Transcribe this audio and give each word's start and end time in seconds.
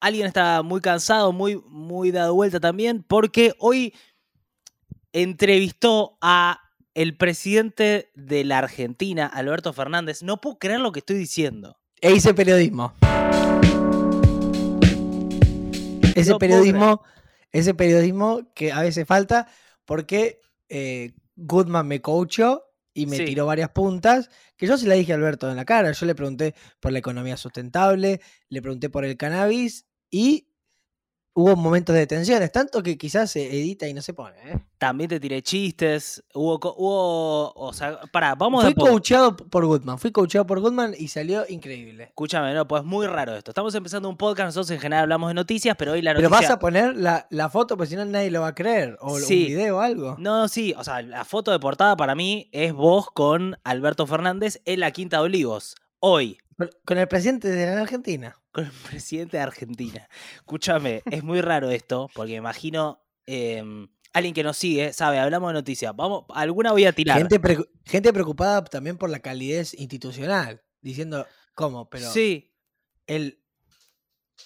alguien 0.00 0.26
está 0.26 0.62
muy 0.62 0.80
cansado, 0.80 1.32
muy, 1.32 1.62
muy 1.68 2.10
dado 2.10 2.34
vuelta 2.34 2.60
también, 2.60 3.02
porque 3.02 3.54
hoy 3.58 3.94
entrevistó 5.12 6.18
a 6.20 6.60
el 6.94 7.16
presidente 7.16 8.10
de 8.14 8.44
la 8.44 8.58
Argentina, 8.58 9.26
Alberto 9.26 9.72
Fernández. 9.72 10.22
No 10.22 10.40
puedo 10.40 10.58
creer 10.58 10.80
lo 10.80 10.92
que 10.92 11.00
estoy 11.00 11.16
diciendo. 11.16 11.78
E 12.00 12.12
hice 12.12 12.34
periodismo. 12.34 12.94
Ese 16.14 16.30
No 16.32 16.38
periodismo, 16.38 17.02
ese 17.52 17.74
periodismo 17.74 18.52
que 18.54 18.72
a 18.72 18.80
veces 18.82 19.06
falta 19.06 19.46
porque 19.84 20.40
eh, 20.68 21.12
Goodman 21.36 21.86
me 21.86 22.00
coachó 22.00 22.64
y 22.92 23.06
me 23.06 23.16
Sí. 23.16 23.24
tiró 23.24 23.46
varias 23.46 23.70
puntas 23.70 24.28
que 24.56 24.66
yo 24.66 24.76
se 24.76 24.86
la 24.88 24.94
dije 24.94 25.12
a 25.12 25.14
Alberto 25.16 25.48
en 25.48 25.56
la 25.56 25.64
cara. 25.64 25.92
Yo 25.92 26.06
le 26.06 26.14
pregunté 26.14 26.54
por 26.80 26.92
la 26.92 26.98
economía 26.98 27.36
sustentable, 27.36 28.20
le 28.48 28.62
pregunté 28.62 28.90
por 28.90 29.04
el 29.04 29.16
cannabis 29.16 29.86
y 30.10 30.46
hubo 31.32 31.54
momentos 31.56 31.94
de 31.94 32.06
tensiones, 32.06 32.50
tanto 32.52 32.82
que 32.82 32.98
quizás 32.98 33.30
se 33.30 33.46
edita 33.46 33.86
y 33.88 33.94
no 33.94 34.02
se 34.02 34.12
pone. 34.12 34.36
¿eh? 34.44 34.58
También 34.78 35.08
te 35.08 35.20
tiré 35.20 35.40
chistes. 35.42 36.22
Hubo, 36.34 36.58
hubo 36.76 37.52
o 37.54 37.72
sea, 37.72 38.00
pará, 38.12 38.34
vamos 38.34 38.64
Fui 38.64 38.74
coachado 38.74 39.36
por 39.36 39.64
Goodman, 39.64 39.98
fui 39.98 40.10
coachado 40.10 40.44
por 40.44 40.60
Goodman 40.60 40.92
y 40.98 41.08
salió 41.08 41.44
increíble. 41.48 42.04
Escúchame, 42.04 42.52
no, 42.52 42.66
pues 42.66 42.82
muy 42.84 43.06
raro 43.06 43.34
esto. 43.36 43.52
Estamos 43.52 43.74
empezando 43.74 44.08
un 44.08 44.16
podcast, 44.16 44.46
nosotros 44.48 44.70
en 44.72 44.80
general 44.80 45.04
hablamos 45.04 45.30
de 45.30 45.34
noticias, 45.34 45.76
pero 45.78 45.92
hoy 45.92 46.02
la 46.02 46.14
Pero 46.14 46.28
noticia... 46.28 46.48
vas 46.48 46.56
a 46.56 46.58
poner 46.58 46.96
la, 46.96 47.26
la 47.30 47.48
foto, 47.48 47.76
porque 47.76 47.90
si 47.90 47.96
no 47.96 48.04
nadie 48.04 48.30
lo 48.30 48.40
va 48.42 48.48
a 48.48 48.54
creer. 48.54 48.98
O 49.00 49.18
Sí. 49.18 49.42
un 49.42 49.46
video 49.48 49.76
o 49.78 49.80
algo. 49.80 50.16
No, 50.18 50.48
sí, 50.48 50.74
o 50.76 50.82
sea, 50.84 51.00
la 51.00 51.24
foto 51.24 51.52
de 51.52 51.60
portada 51.60 51.96
para 51.96 52.14
mí 52.14 52.50
es 52.52 52.72
vos 52.74 53.06
con 53.10 53.56
Alberto 53.64 54.06
Fernández 54.06 54.60
en 54.64 54.80
la 54.80 54.90
Quinta 54.90 55.18
de 55.18 55.22
Olivos. 55.22 55.76
Hoy, 56.00 56.38
Con 56.84 56.98
el 56.98 57.08
presidente 57.08 57.48
de 57.48 57.74
la 57.74 57.80
Argentina. 57.80 58.36
Con 58.52 58.64
el 58.66 58.72
presidente 58.88 59.36
de 59.36 59.42
Argentina. 59.42 60.08
Escúchame, 60.36 61.02
es 61.10 61.22
muy 61.22 61.40
raro 61.40 61.70
esto, 61.70 62.10
porque 62.14 62.32
imagino 62.34 63.02
em, 63.26 63.88
alguien 64.12 64.34
que 64.34 64.42
nos 64.42 64.56
sigue, 64.56 64.92
sabe, 64.92 65.18
hablamos 65.18 65.50
de 65.50 65.54
noticias. 65.54 65.94
Vamos, 65.94 66.24
alguna 66.34 66.72
voy 66.72 66.84
a 66.84 66.92
tirar. 66.92 67.18
Gente, 67.18 67.40
preocu- 67.40 67.68
gente 67.84 68.12
preocupada 68.12 68.64
también 68.64 68.96
por 68.98 69.10
la 69.10 69.20
calidez 69.20 69.74
institucional. 69.74 70.62
Diciendo, 70.80 71.26
¿cómo? 71.54 71.88
Pero 71.90 72.10
Sí, 72.10 72.52
él. 73.06 73.36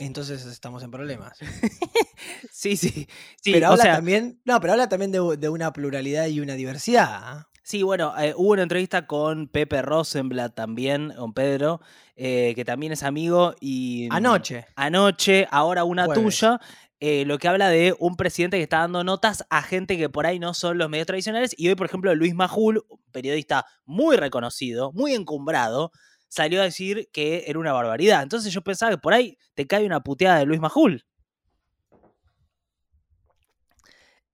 Entonces 0.00 0.44
estamos 0.46 0.82
en 0.82 0.90
problemas. 0.90 1.38
sí, 2.50 2.76
sí. 2.76 3.06
sí 3.40 3.52
pero 3.52 3.68
o 3.68 3.72
habla 3.72 3.82
sea, 3.84 3.94
también. 3.96 4.40
No, 4.44 4.60
pero 4.60 4.72
habla 4.72 4.88
también 4.88 5.12
de, 5.12 5.36
de 5.38 5.48
una 5.48 5.72
pluralidad 5.72 6.26
y 6.26 6.40
una 6.40 6.54
diversidad. 6.54 7.46
Sí, 7.66 7.82
bueno, 7.82 8.12
eh, 8.18 8.34
hubo 8.36 8.52
una 8.52 8.62
entrevista 8.62 9.06
con 9.06 9.48
Pepe 9.48 9.80
Rosenblatt 9.80 10.54
también, 10.54 11.14
con 11.16 11.32
Pedro, 11.32 11.80
eh, 12.14 12.52
que 12.54 12.62
también 12.62 12.92
es 12.92 13.02
amigo 13.02 13.54
y... 13.58 14.06
mm, 14.10 14.14
Anoche. 14.14 14.66
Anoche, 14.76 15.48
ahora 15.50 15.84
una 15.84 16.04
Jueves. 16.04 16.22
tuya, 16.22 16.60
eh, 17.00 17.24
lo 17.24 17.38
que 17.38 17.48
habla 17.48 17.70
de 17.70 17.96
un 17.98 18.16
presidente 18.16 18.58
que 18.58 18.64
está 18.64 18.80
dando 18.80 19.02
notas 19.02 19.46
a 19.48 19.62
gente 19.62 19.96
que 19.96 20.10
por 20.10 20.26
ahí 20.26 20.38
no 20.38 20.52
son 20.52 20.76
los 20.76 20.90
medios 20.90 21.06
tradicionales. 21.06 21.54
Y 21.56 21.68
hoy, 21.68 21.74
por 21.74 21.86
ejemplo, 21.86 22.14
Luis 22.14 22.34
Majul, 22.34 22.84
un 22.86 23.00
periodista 23.12 23.64
muy 23.86 24.16
reconocido, 24.16 24.92
muy 24.92 25.14
encumbrado, 25.14 25.90
salió 26.28 26.60
a 26.60 26.64
decir 26.64 27.08
que 27.14 27.44
era 27.46 27.58
una 27.58 27.72
barbaridad. 27.72 28.22
Entonces 28.22 28.52
yo 28.52 28.60
pensaba 28.60 28.92
que 28.92 28.98
por 28.98 29.14
ahí 29.14 29.38
te 29.54 29.66
cae 29.66 29.86
una 29.86 30.00
puteada 30.00 30.38
de 30.38 30.44
Luis 30.44 30.60
Majul. 30.60 31.06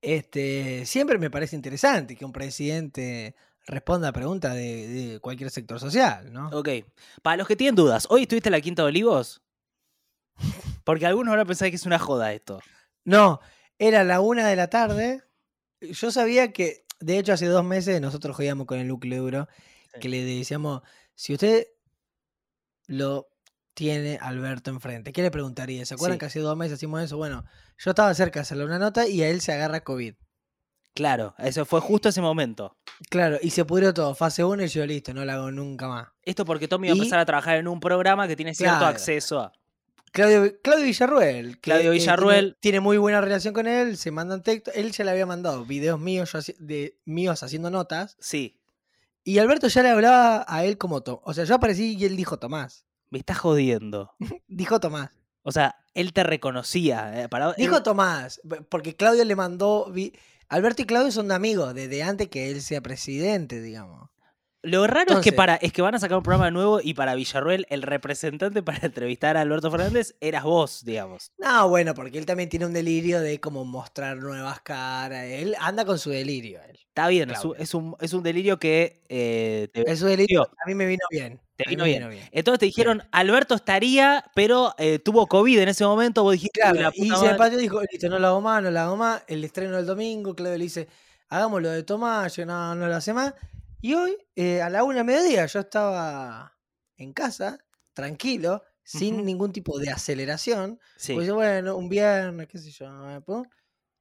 Este, 0.03 0.87
siempre 0.87 1.19
me 1.19 1.31
parece 1.31 1.57
interesante 1.57 2.17
que 2.17 2.25
un 2.25 2.33
presidente 2.33 3.35
responda 3.67 4.09
a 4.09 4.13
preguntas 4.13 4.55
de, 4.55 4.89
de 4.89 5.21
cualquier 5.21 5.51
sector 5.51 5.79
social, 5.79 6.33
¿no? 6.33 6.49
Ok, 6.51 6.69
para 7.23 7.37
los 7.37 7.47
que 7.47 7.57
tienen 7.57 7.75
dudas, 7.75 8.07
¿hoy 8.11 8.23
estuviste 8.23 8.49
en 8.49 8.53
la 8.53 8.61
Quinta 8.61 8.83
de 8.83 8.89
Olivos? 8.89 9.43
Porque 10.85 11.07
algunos 11.07 11.33
van 11.33 11.41
a 11.41 11.45
pensar 11.45 11.69
que 11.69 11.77
es 11.77 11.85
una 11.87 11.99
joda 11.99 12.33
esto. 12.33 12.61
No, 13.05 13.41
era 13.79 14.03
la 14.05 14.21
una 14.21 14.49
de 14.49 14.57
la 14.57 14.71
tarde. 14.71 15.23
Yo 15.81 16.11
sabía 16.11 16.53
que, 16.53 16.85
de 17.01 17.19
hecho, 17.19 17.33
hace 17.35 17.47
dos 17.47 17.65
meses 17.65 18.01
nosotros 18.01 18.35
jodíamos 18.37 18.67
con 18.67 18.79
el 18.79 18.89
núcleo 18.89 19.23
duro, 19.23 19.49
Sí. 19.93 20.01
que 20.01 20.09
le 20.09 20.25
decíamos, 20.25 20.83
si 21.15 21.35
usted 21.35 21.67
lo 22.87 23.29
tiene 23.75 24.19
Alberto 24.21 24.71
enfrente, 24.71 25.13
¿qué 25.13 25.23
le 25.23 25.31
preguntaría? 25.31 25.85
¿Se 25.87 25.95
acuerdan 25.95 26.17
Sí. 26.17 26.21
que 26.21 26.27
hace 26.27 26.41
dos 26.41 26.57
meses 26.57 26.79
hicimos 26.79 27.03
eso? 27.03 27.17
Bueno, 27.17 27.45
yo 27.79 27.91
estaba 27.91 28.13
cerca 28.15 28.41
de 28.41 28.43
hacerle 28.43 28.65
una 28.65 28.79
nota 28.79 29.07
y 29.07 29.23
a 29.23 29.29
él 29.29 29.41
se 29.41 29.53
agarra 29.53 29.81
COVID. 29.85 30.15
Claro, 30.95 31.35
eso 31.39 31.65
fue 31.65 31.81
justo 31.81 32.09
ese 32.09 32.21
momento. 32.21 32.77
Claro, 33.09 33.39
y 33.41 33.51
se 33.51 33.65
pudrió 33.65 33.95
todo, 33.95 34.15
fase 34.15 34.43
1 34.45 34.65
y 34.65 34.69
yo 34.69 34.85
listo, 34.85 35.15
no 35.15 35.25
la 35.25 35.35
hago 35.35 35.51
nunca 35.51 35.89
más. 35.89 36.09
Esto 36.23 36.45
porque 36.45 36.67
Tommy 36.69 36.89
va 36.89 36.93
a 36.93 36.97
Y- 36.97 36.99
empezar 36.99 37.21
a 37.21 37.25
trabajar 37.25 37.57
en 37.59 37.69
un 37.69 37.79
programa 37.81 38.27
que 38.27 38.37
tiene 38.37 38.55
cierto 38.55 38.79
Claro. 38.79 38.93
acceso 38.95 39.41
a. 39.41 39.53
Claudio, 40.13 40.61
Claudio 40.61 40.87
Villarruel. 40.87 41.55
que, 41.55 41.61
Claudio 41.61 41.93
eh, 41.93 41.95
tiene- 41.95 41.99
Villarruel. 42.01 42.57
Tiene, 42.61 42.81
muy 42.81 42.99
buena 42.99 43.21
relación 43.21 43.55
con 43.55 43.69
él, 43.69 43.97
se 43.97 44.11
mandan 44.11 44.43
textos. 44.43 44.75
Él 44.75 44.91
ya 44.91 45.05
le 45.05 45.13
había 45.13 45.25
mandado 45.27 45.65
videos 45.65 46.01
míos, 46.01 46.33
yo 46.33 46.41
de, 46.59 46.99
míos 47.05 47.43
haciendo 47.45 47.71
notas. 47.71 48.17
Sí, 48.21 48.57
Y 49.23 49.39
Alberto 49.39 49.69
ya 49.69 49.83
le 49.83 49.91
hablaba 49.91 50.45
a 50.49 50.65
él 50.65 50.79
como 50.79 51.03
Tomás. 51.03 51.21
O 51.25 51.35
sea, 51.35 51.45
yo 51.45 51.55
aparecí 51.55 51.95
y 51.97 52.05
él 52.07 52.17
dijo 52.17 52.39
Tomás. 52.39 52.87
Me 53.11 53.19
estás 53.19 53.39
jodiendo. 53.39 54.13
Dijo 54.49 54.81
Tomás. 54.81 55.11
O 55.43 55.53
sea, 55.53 55.77
él 55.95 56.13
te 56.13 56.23
reconocía. 56.23 57.23
eh, 57.25 57.29
para- 57.29 57.53
Dijo 57.55 57.77
él- 57.79 57.83
Tomás. 57.83 58.41
Porque 58.69 58.97
Claudio 58.97 59.25
le 59.25 59.37
mandó. 59.37 59.93
Alberto 60.49 60.83
y 60.83 60.85
Claudio 60.87 61.13
son 61.13 61.29
de 61.29 61.35
amigos 61.35 61.75
desde 61.75 62.03
antes 62.03 62.29
que 62.29 62.51
él 62.51 62.61
sea 62.63 62.81
presidente, 62.81 63.61
digamos. 63.61 64.11
Lo 64.63 64.87
raro 64.87 65.15
es 65.15 65.21
que 65.25 65.33
para 65.33 65.55
es 65.57 65.73
que 65.73 65.81
van 65.81 65.95
a 65.95 65.99
sacar 65.99 66.19
un 66.19 66.23
programa 66.23 66.51
nuevo 66.51 66.81
y 66.83 66.93
para 66.93 67.15
Villarruel 67.15 67.65
el 67.71 67.81
representante 67.81 68.63
para 68.63 68.85
entrevistar 68.87 69.39
a 69.39 69.41
Alberto 69.41 69.71
Fernández 69.71 70.17
eras 70.21 70.43
vos, 70.45 70.85
digamos. 70.85 71.33
No, 71.39 71.71
bueno, 71.71 71.95
porque 71.95 72.19
él 72.19 72.27
también 72.27 72.51
tiene 72.51 72.67
un 72.67 72.75
delirio 72.75 73.23
de 73.23 73.41
como 73.41 73.65
mostrar 73.65 74.19
nuevas 74.19 74.61
caras. 74.61 75.25
Él 75.25 75.57
anda 75.61 75.87
con 75.87 75.99
su 75.99 76.11
delirio. 76.11 76.61
Él. 76.69 76.79
Está 76.89 77.09
bien, 77.09 77.31
es 77.31 77.43
un, 77.43 77.55
es 77.59 77.73
un, 77.73 77.97
un 78.13 78.23
delirio 78.23 78.59
que 78.59 79.03
eh, 79.09 79.69
te, 79.73 79.91
Es 79.91 80.01
su 80.01 80.05
delirio. 80.07 80.43
A 80.43 80.69
mí 80.69 80.75
me 80.75 80.85
vino 80.85 81.05
bien. 81.11 81.41
Te 81.65 81.71
mí 81.71 81.77
vino 81.77 81.85
me 81.85 81.91
bien. 82.09 82.29
Entonces 82.33 82.59
te 82.61 82.67
dijeron, 82.67 83.03
Alberto 83.13 83.55
estaría, 83.55 84.25
pero 84.35 84.75
eh, 84.79 84.99
tuvo 84.99 85.27
COVID 85.27 85.59
en 85.61 85.69
ese 85.69 85.85
momento. 85.85 86.23
Vos 86.23 86.33
dijiste, 86.35 86.61
"Uy, 86.65 86.79
Claro, 86.79 86.81
la 86.81 86.93
y 86.95 87.03
puta 87.03 87.15
se 87.17 87.27
madre". 87.27 87.31
empató 87.31 87.55
y 87.59 87.63
dijo, 87.63 87.81
listo, 87.83 88.09
no 88.09 88.19
lo 88.19 88.27
hago 88.29 88.41
más, 88.41 88.63
no 88.63 88.71
lo 88.71 88.81
hago 88.81 88.97
más. 88.97 89.23
El 89.27 89.45
estreno 89.45 89.77
del 89.77 89.87
domingo, 89.87 90.35
Claudio 90.35 90.59
le 90.59 90.65
dice, 90.65 90.89
hagamos 91.29 91.63
lo 91.63 91.71
de 91.71 91.83
Tomás, 91.83 92.35
yo 92.37 92.47
no, 92.47 92.75
no 92.75 92.87
lo 92.89 92.95
hace 92.97 93.13
más. 93.13 93.35
Y 93.81 93.95
hoy, 93.95 94.17
eh, 94.37 94.63
a 94.63 94.71
la 94.71 94.85
una 94.85 95.05
mediodía, 95.05 95.47
yo 95.47 95.61
estaba 95.61 96.57
en 96.97 97.13
casa, 97.13 97.59
tranquilo, 97.95 98.63
sin 98.83 99.25
ningún 99.25 99.53
tipo 99.53 99.79
de 99.79 99.91
aceleración. 99.91 100.79
Sí. 100.97 101.15
Pues 101.15 101.31
bueno, 101.33 101.77
un 101.77 101.89
viernes, 101.89 102.47
qué 102.49 102.59
sé 102.59 102.71
yo. 102.71 102.87
eh, 103.11 103.21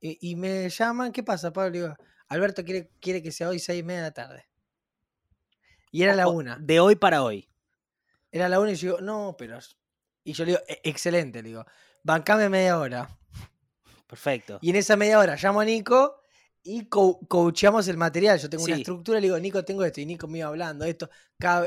Y, 0.01 0.31
y 0.31 0.35
me 0.35 0.69
llaman, 0.69 1.11
¿qué 1.11 1.23
pasa, 1.23 1.51
Pablo? 1.53 1.69
Y 1.77 1.81
digo, 1.81 1.95
Alberto 2.27 2.63
quiere, 2.63 2.91
quiere 2.99 3.21
que 3.21 3.31
sea 3.31 3.49
hoy 3.49 3.59
seis 3.59 3.79
y 3.81 3.83
media 3.83 4.01
de 4.01 4.07
la 4.07 4.11
tarde. 4.13 4.45
Y 5.91 6.03
era 6.03 6.15
la 6.15 6.27
una. 6.27 6.57
De 6.59 6.79
hoy 6.79 6.95
para 6.95 7.23
hoy. 7.23 7.48
Era 8.31 8.47
la 8.49 8.59
una 8.59 8.71
y 8.71 8.75
yo 8.75 8.87
digo, 8.89 9.01
no, 9.01 9.35
pero. 9.37 9.57
es-". 9.57 9.77
Y 10.23 10.33
yo 10.33 10.45
le 10.45 10.51
digo, 10.51 10.63
"E- 10.67 10.81
excelente, 10.83 11.41
le 11.41 11.49
digo, 11.49 11.65
bancame 12.03 12.49
media 12.49 12.77
hora. 12.79 13.09
Perfecto. 14.07 14.57
Y 14.61 14.69
en 14.71 14.75
esa 14.75 14.95
media 14.95 15.19
hora 15.19 15.35
llamo 15.41 15.61
a 15.61 15.65
Nico 15.65 16.15
y 16.63 16.85
co- 16.85 17.19
coacheamos 17.27 17.87
el 17.87 17.97
material. 17.97 18.39
Yo 18.39 18.49
tengo 18.49 18.63
una 18.63 18.75
estructura, 18.75 19.19
le 19.19 19.27
digo, 19.27 19.39
Nico, 19.39 19.63
tengo 19.63 19.83
esto. 19.83 20.01
Y 20.01 20.05
Nico 20.05 20.27
me 20.27 20.39
iba 20.39 20.47
hablando, 20.47 20.85
esto, 20.85 21.09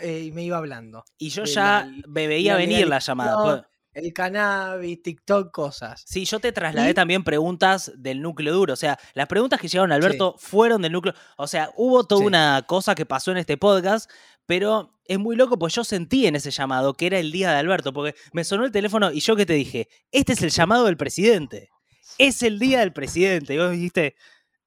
eh, 0.03 0.23
y 0.27 0.33
me 0.33 0.43
iba 0.43 0.59
hablando. 0.59 1.05
Y 1.19 1.31
yo 1.31 1.45
ya 1.45 1.85
la- 1.87 2.03
me 2.09 2.27
veía 2.27 2.53
la 2.53 2.59
venir 2.59 2.89
la 2.89 2.99
llamada. 2.99 3.69
El 3.95 4.11
cannabis, 4.15 5.03
TikTok, 5.03 5.53
cosas. 5.53 6.03
Sí, 6.07 6.25
yo 6.25 6.41
te 6.41 6.51
trasladé 6.51 6.91
Y- 6.91 6.95
también 6.95 7.23
preguntas 7.23 7.93
del 7.95 8.23
núcleo 8.23 8.55
duro. 8.55 8.73
O 8.73 8.77
sea, 8.77 8.99
las 9.13 9.27
preguntas 9.29 9.61
que 9.61 9.69
llegaron 9.69 9.93
a 9.93 9.97
Alberto 9.97 10.35
fueron 10.39 10.81
del 10.81 10.93
núcleo. 10.93 11.13
O 11.37 11.47
sea, 11.47 11.71
hubo 11.77 12.03
toda 12.05 12.21
Sí. 12.23 12.27
una 12.27 12.65
cosa 12.67 12.95
que 12.95 13.05
pasó 13.05 13.33
en 13.33 13.37
este 13.37 13.59
podcast, 13.59 14.11
pero 14.47 14.99
es 15.05 15.19
muy 15.19 15.37
loco, 15.37 15.59
pues 15.59 15.75
yo 15.75 15.85
sentí 15.85 16.27
en 16.27 16.37
ese 16.37 16.51
llamado 16.51 16.95
que 16.95 17.07
era 17.07 17.19
el 17.19 17.33
día 17.33 17.51
de 17.51 17.57
Alberto, 17.59 17.93
porque 17.93 18.15
me 18.33 18.45
sonó 18.45 18.65
el 18.65 18.73
teléfono 18.73 19.11
y 19.13 19.21
yo 19.21 19.37
que 19.37 19.47
te 19.47 19.53
dije, 19.55 19.89
este 20.11 20.33
es 20.35 20.43
el 20.43 20.51
llamado 20.51 20.87
del 20.87 20.97
presidente. 20.97 21.71
Es 22.19 22.43
el 22.43 22.59
día 22.59 22.81
del 22.81 22.93
presidente. 22.93 23.55
Y 23.55 23.59
vos 23.59 23.71
dijiste, 23.71 24.15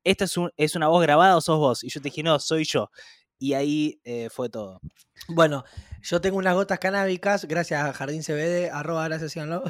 esta 0.04 0.26
es, 0.26 0.36
un- 0.38 0.52
es 0.58 0.76
una 0.76 0.88
voz 0.88 1.02
grabada 1.02 1.38
o 1.38 1.42
sos 1.42 1.58
vos. 1.58 1.84
Y 1.84 1.90
yo 1.90 2.02
te 2.02 2.10
dije, 2.10 2.24
no, 2.24 2.40
soy 2.40 2.64
yo. 2.66 2.90
Y 3.38 3.54
ahí 3.54 4.00
eh, 4.04 4.30
fue 4.32 4.50
todo. 4.50 4.80
Bueno, 5.28 5.64
yo 6.02 6.22
tengo 6.22 6.38
unas 6.38 6.56
gotas 6.56 6.80
canábicas, 6.80 7.46
gracias 7.46 7.84
a 7.84 7.94
Jardín 7.94 8.24
CBD, 8.24 8.70
arroba 8.72 9.06
gracias, 9.08 9.32
síganlo. 9.34 9.64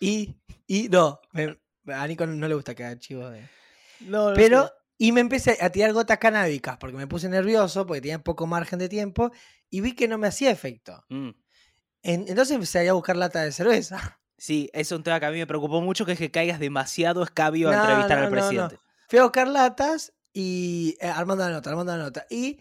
Y, 0.00 0.36
y 0.66 0.88
no, 0.88 1.20
me- 1.32 1.58
a 1.92 2.06
Nico 2.06 2.26
no 2.26 2.48
le 2.48 2.54
gusta 2.54 2.74
que 2.74 2.84
haga 2.84 2.98
chivo 2.98 3.28
de... 3.30 3.48
Pero, 4.34 4.70
y 5.06 5.12
me 5.12 5.20
empecé 5.20 5.58
a 5.60 5.70
tirar 5.70 5.92
gotas 5.92 6.18
canábicas 6.18 6.76
porque 6.78 6.96
me 6.96 7.06
puse 7.06 7.28
nervioso, 7.28 7.86
porque 7.86 8.00
tenía 8.00 8.22
poco 8.22 8.46
margen 8.46 8.78
de 8.78 8.88
tiempo, 8.88 9.30
y 9.70 9.80
vi 9.80 9.94
que 9.94 10.08
no 10.08 10.18
me 10.18 10.28
hacía 10.28 10.50
efecto. 10.50 11.04
Mm. 11.08 11.30
En- 12.02 12.28
entonces 12.28 12.50
empecé 12.54 12.78
a 12.80 12.84
ir 12.84 12.90
a 12.90 12.94
buscar 12.94 13.16
lata 13.16 13.42
de 13.42 13.52
cerveza. 13.52 14.20
Sí, 14.36 14.68
es 14.72 14.90
un 14.92 15.02
tema 15.02 15.20
que 15.20 15.26
a 15.26 15.30
mí 15.30 15.38
me 15.38 15.46
preocupó 15.46 15.80
mucho, 15.80 16.04
que 16.04 16.12
es 16.12 16.18
que 16.18 16.30
caigas 16.30 16.58
demasiado 16.58 17.22
escabio 17.22 17.70
a 17.70 17.74
entrevistar 17.74 18.18
no, 18.18 18.24
al 18.24 18.30
no, 18.30 18.36
no. 18.36 18.42
presidente. 18.42 18.78
Fui 19.08 19.18
a 19.18 19.22
buscar 19.22 19.48
latas 19.48 20.12
y 20.32 20.96
eh, 21.00 21.06
armando 21.08 21.44
la 21.44 21.50
nota, 21.50 21.70
armando 21.70 21.96
la 21.96 22.02
nota. 22.02 22.26
Y 22.28 22.60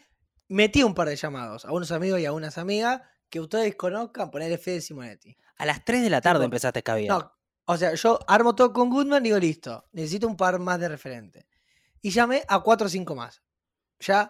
metí 0.50 0.84
un 0.84 0.94
par 0.94 1.08
de 1.10 1.16
llamados 1.16 1.66
a 1.66 1.72
unos 1.72 1.92
amigos 1.92 2.20
y 2.20 2.26
a 2.26 2.32
unas 2.32 2.58
amigas 2.58 3.02
que 3.30 3.40
ustedes 3.40 3.76
conozcan, 3.76 4.30
ponerle 4.30 4.58
Fede 4.60 4.82
Simonetti. 4.82 5.36
A 5.58 5.66
las 5.66 5.84
3 5.84 6.04
de 6.04 6.10
la 6.12 6.22
tarde 6.22 6.40
Tipo, 6.42 6.46
empezaste 6.46 6.80
a 6.80 6.82
escabiar. 6.82 7.18
No, 7.18 7.32
O 7.66 7.76
sea, 7.78 7.94
yo 7.96 8.20
armo 8.28 8.54
todo 8.54 8.72
con 8.72 8.90
Goodman 8.90 9.24
y 9.26 9.30
digo, 9.30 9.40
listo, 9.40 9.86
necesito 9.94 10.28
un 10.28 10.38
par 10.38 10.60
más 10.60 10.80
de 10.80 10.90
referente. 10.90 11.48
Y 12.04 12.12
llamé 12.12 12.44
a 12.48 12.60
cuatro 12.60 12.86
o 12.86 12.90
cinco 12.90 13.16
más. 13.16 13.42
Ya, 14.00 14.30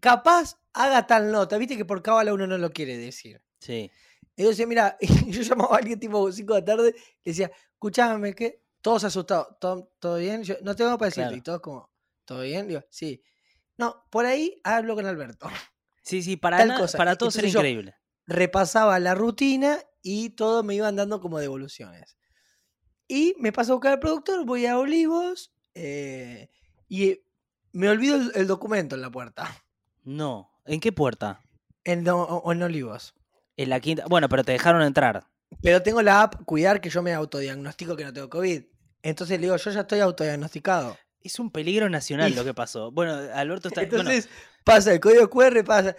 capaz 0.00 0.56
haga 0.72 1.06
tal 1.06 1.30
nota. 1.30 1.58
Viste 1.58 1.76
que 1.76 1.84
por 1.84 2.00
cábala 2.00 2.32
uno 2.32 2.46
no 2.46 2.56
lo 2.56 2.70
quiere 2.70 2.96
decir. 2.96 3.42
Sí. 3.58 3.90
Y 4.36 4.42
yo 4.44 4.50
decía, 4.50 4.68
mira, 4.68 4.96
yo 5.26 5.42
llamaba 5.42 5.74
a 5.74 5.78
alguien 5.78 5.98
tipo 5.98 6.30
5 6.30 6.54
de 6.54 6.60
la 6.60 6.64
tarde 6.64 6.94
y 7.24 7.30
decía, 7.30 7.50
escúchame, 7.72 8.34
¿qué? 8.34 8.62
Todos 8.80 9.02
asustados, 9.02 9.58
¿todo, 9.58 9.92
todo 9.98 10.16
bien? 10.18 10.44
Yo, 10.44 10.54
no 10.62 10.76
tengo 10.76 10.96
para 10.96 11.08
decirte. 11.08 11.34
Y 11.34 11.40
todos 11.42 11.60
como, 11.60 11.90
¿todo 12.24 12.42
bien? 12.42 12.68
Digo, 12.68 12.84
sí. 12.88 13.20
No, 13.76 14.06
por 14.10 14.26
ahí 14.26 14.60
hablo 14.64 14.94
con 14.94 15.04
Alberto. 15.06 15.48
Sí, 16.00 16.22
sí, 16.22 16.38
para, 16.38 16.56
para 16.96 17.16
todos 17.16 17.36
era 17.36 17.48
increíble. 17.48 17.94
Repasaba 18.26 18.98
la 18.98 19.14
rutina 19.14 19.78
y 20.00 20.30
todo 20.30 20.62
me 20.62 20.74
iban 20.74 20.96
dando 20.96 21.20
como 21.20 21.38
devoluciones. 21.38 22.16
Y 23.06 23.34
me 23.38 23.52
paso 23.52 23.72
a 23.72 23.74
buscar 23.74 23.92
al 23.92 24.00
productor, 24.00 24.46
voy 24.46 24.64
a 24.64 24.78
Olivos 24.78 25.52
eh, 25.74 26.48
y 26.88 27.20
me 27.72 27.88
olvido 27.88 28.18
el, 28.34 28.46
documento 28.46 28.94
en 28.94 29.02
la 29.02 29.10
puerta. 29.10 29.62
No, 30.04 30.50
¿en 30.64 30.80
qué 30.80 30.92
puerta? 30.92 31.42
En, 31.84 32.06
en 32.06 32.62
Olivos. 32.62 33.14
En 33.56 33.70
la 33.70 33.80
quinta. 33.80 34.06
Bueno, 34.08 34.28
pero 34.28 34.44
te 34.44 34.52
dejaron 34.52 34.82
entrar. 34.82 35.26
Pero 35.62 35.82
tengo 35.82 36.02
la 36.02 36.22
app, 36.22 36.44
cuidar 36.44 36.80
que 36.80 36.90
yo 36.90 37.02
me 37.02 37.12
autodiagnostico 37.12 37.96
que 37.96 38.04
no 38.04 38.12
tengo 38.12 38.28
COVID. 38.28 38.62
Entonces 39.02 39.38
le 39.38 39.46
digo, 39.46 39.56
yo 39.56 39.70
ya 39.70 39.80
estoy 39.80 40.00
autodiagnosticado. 40.00 40.96
Es 41.20 41.38
un 41.38 41.50
peligro 41.50 41.88
nacional 41.88 42.34
lo 42.34 42.44
que 42.44 42.54
pasó. 42.54 42.90
Bueno, 42.90 43.12
Alberto 43.34 43.68
está. 43.68 43.82
Entonces 43.82 44.28
pasa 44.64 44.92
el 44.92 45.00
código 45.00 45.28
QR, 45.28 45.64
pasa. 45.64 45.96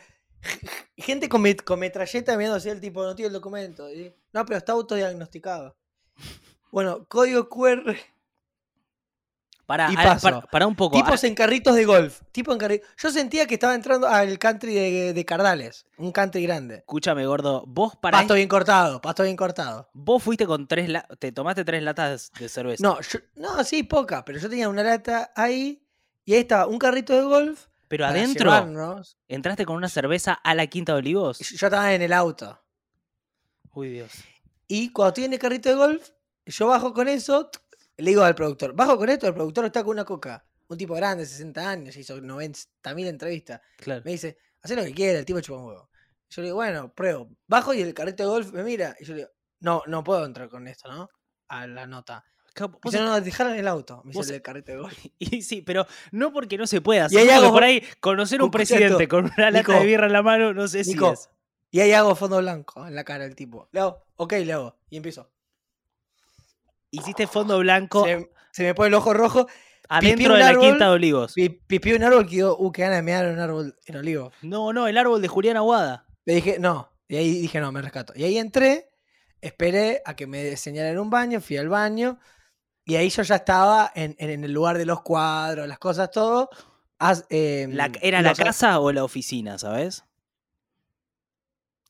Gente 0.98 1.28
con, 1.28 1.44
con 1.66 1.80
metralleta 1.80 2.38
así 2.56 2.70
el 2.70 2.80
tipo, 2.80 3.04
no 3.04 3.16
tiene 3.16 3.28
el 3.28 3.34
documento. 3.34 3.88
No, 4.32 4.46
pero 4.46 4.58
está 4.58 4.72
autodiagnosticado. 4.72 5.76
Bueno, 6.72 7.06
código 7.08 7.50
QR 7.50 7.96
para, 9.70 10.18
para, 10.50 10.66
un 10.66 10.76
poco. 10.76 10.98
Tipos 10.98 11.24
en 11.24 11.36
carritos 11.36 11.76
de 11.76 11.86
golf. 11.86 12.22
Tipo 12.32 12.54
en 12.54 12.82
Yo 12.98 13.12
sentía 13.12 13.46
que 13.46 13.54
estaba 13.54 13.76
entrando 13.76 14.08
al 14.08 14.40
country 14.40 15.14
de, 15.14 15.26
Cardales. 15.26 15.86
Un 15.98 16.12
country 16.12 16.42
grande. 16.42 16.78
Escúchame, 16.78 17.24
gordo. 17.28 17.66
Vos 17.68 17.96
para. 17.96 18.18
Pasto 18.18 18.34
bien 18.34 18.48
cortado, 18.48 19.00
pasto 19.00 19.22
bien 19.22 19.36
cortado. 19.36 19.88
Vos 19.94 20.24
fuiste 20.24 20.48
con 20.48 20.68
tres. 20.68 20.90
Te 21.20 21.32
tomaste 21.32 21.64
tres 21.66 21.84
latas 21.84 22.32
de 22.40 22.50
cerveza. 22.50 22.82
No, 22.82 22.98
no, 23.36 23.64
sí, 23.64 23.84
poca. 23.84 24.26
Pero 24.26 24.40
yo 24.40 24.50
tenía 24.50 24.68
una 24.70 24.82
lata 24.82 25.32
ahí. 25.36 25.86
Y 26.26 26.34
ahí 26.34 26.40
estaba 26.40 26.66
un 26.66 26.80
carrito 26.80 27.14
de 27.14 27.22
golf. 27.22 27.68
Pero 27.88 28.08
adentro. 28.08 28.52
¿Entraste 29.28 29.68
con 29.68 29.76
una 29.76 29.90
cerveza 29.90 30.34
a 30.34 30.56
la 30.56 30.66
Quinta 30.66 30.94
de 30.94 30.98
Olivos? 30.98 31.38
Yo 31.38 31.68
estaba 31.68 31.94
en 31.94 32.02
el 32.02 32.14
auto. 32.14 32.60
Uy, 33.76 33.90
Dios. 33.90 34.14
Y 34.68 34.92
cuando 34.92 35.14
tiene 35.14 35.38
carrito 35.38 35.70
de 35.70 35.76
golf, 35.76 36.10
yo 36.48 36.66
bajo 36.66 36.92
con 36.92 37.08
eso 37.08 37.52
le 38.00 38.12
digo 38.12 38.24
al 38.24 38.36
productor, 38.36 38.74
bajo 38.74 38.98
con 38.98 39.10
esto, 39.10 39.28
el 39.28 39.34
productor 39.34 39.66
está 39.66 39.84
con 39.84 39.92
una 39.92 40.06
coca. 40.06 40.46
Un 40.68 40.78
tipo 40.78 40.94
grande, 40.94 41.26
60 41.26 41.70
años, 41.70 41.98
hizo 41.98 42.22
90 42.22 42.94
mil 42.96 43.08
entrevistas. 43.08 43.60
Me 43.86 44.12
dice, 44.12 44.38
haz 44.62 44.72
lo 44.72 44.84
que 44.84 44.94
quiera, 44.94 45.20
el 45.20 45.26
tipo 45.26 45.40
chupa 45.42 45.60
un 45.60 45.66
huevo. 45.66 45.90
Yo 46.30 46.42
le 46.42 46.48
digo, 46.48 46.58
bueno, 46.58 46.94
pruebo. 46.94 47.30
Bajo 47.48 47.74
y 47.74 47.82
el 47.82 47.94
carrito 47.94 48.24
de 48.24 48.30
golf 48.30 48.52
me 48.54 48.64
mira. 48.64 48.96
Y 49.00 49.06
yo 49.06 49.14
le 49.14 49.22
digo, 49.22 49.32
no, 49.62 49.82
no 49.88 50.04
puedo 50.04 50.26
entrar 50.26 50.48
con 50.48 50.68
esto, 50.68 50.92
¿no? 50.92 51.10
A 51.48 51.66
la 51.66 51.88
nota. 51.88 52.24
Y 52.84 52.92
no, 52.92 53.06
no, 53.06 53.22
dejaron 53.22 53.54
el 53.54 53.68
auto, 53.68 54.02
me 54.04 54.14
dice 54.14 54.36
el 54.36 54.42
carrito 54.42 54.72
de 54.72 54.78
golf. 54.80 55.06
Y 55.20 55.42
sí, 55.42 55.62
pero 55.62 55.88
no 56.12 56.34
porque 56.34 56.58
no 56.58 56.68
se 56.68 56.82
pueda. 56.82 57.08
Y 57.10 57.18
ahí 57.18 57.30
hago, 57.30 57.52
por 57.52 57.64
ahí 57.64 57.84
conocer 58.00 58.42
un 58.42 58.52
presidente 58.52 59.08
con 59.08 59.26
una 59.26 59.50
lata 59.50 59.80
de 59.80 59.86
birra 59.86 60.08
en 60.08 60.14
la 60.14 60.22
mano, 60.22 60.54
no 60.54 60.68
sé 60.68 60.84
si 60.84 60.94
es. 60.94 61.30
Y 61.72 61.80
ahí 61.80 61.94
hago 61.94 62.16
fondo 62.16 62.38
blanco 62.40 62.86
en 62.86 62.96
la 62.96 63.04
cara 63.04 63.24
del 63.24 63.36
tipo. 63.36 63.70
Le 63.72 63.80
hago, 63.80 64.04
ok, 64.16 64.34
le 64.34 64.54
hago. 64.54 64.78
Y 64.90 64.98
empiezo 64.98 65.32
hiciste 66.92 67.28
fondo 67.28 67.60
blanco. 67.60 68.06
Se, 68.52 68.64
me 68.64 68.74
pone 68.76 68.88
el 68.88 68.94
ojo 68.96 69.14
rojo. 69.14 69.48
Adentro 69.88 70.36
de 70.36 70.40
la 70.40 70.56
quinta 70.56 70.86
de 70.86 70.92
olivos. 70.92 71.34
Pipí 71.34 71.94
un 71.94 72.04
árbol 72.04 72.26
que 72.28 72.38
quedó, 72.38 72.58
uh, 72.58 72.72
qué 72.72 72.84
ganas 72.84 72.98
de 72.98 73.04
mear 73.04 73.26
un 73.28 73.40
árbol 73.40 73.76
en 73.86 73.96
olivos. 73.96 74.34
No, 74.42 74.72
no, 74.72 74.88
el 74.88 74.98
árbol 74.98 75.22
de 75.22 75.28
Julián 75.28 75.58
Aguada. 75.58 76.06
Le 76.26 76.36
dije, 76.36 76.60
no. 76.60 76.92
Y 77.08 77.16
ahí 77.16 77.42
dije, 77.42 77.60
no, 77.60 77.72
me 77.72 77.82
rescato. 77.82 78.14
Y 78.16 78.24
ahí 78.24 78.38
entré, 78.38 78.92
esperé 79.42 80.04
a 80.06 80.16
que 80.16 80.28
me 80.28 80.56
señalaran 80.58 81.00
un 81.00 81.10
baño, 81.10 81.42
fui 81.42 81.58
al 81.58 81.70
baño. 81.70 82.20
Y 82.86 82.96
ahí 82.98 83.10
yo 83.10 83.24
ya 83.24 83.38
estaba 83.38 83.92
en, 83.96 84.16
el 84.20 84.52
lugar 84.52 84.78
de 84.78 84.86
los 84.86 85.02
cuadros, 85.02 85.68
las 85.68 85.80
cosas, 85.80 86.12
todo. 86.12 86.50
Em, 87.30 87.76
¿Era 88.02 88.22
la 88.22 88.36
casa 88.36 88.80
o 88.80 88.92
la 88.92 89.04
oficina, 89.04 89.58
sabes? 89.58 90.04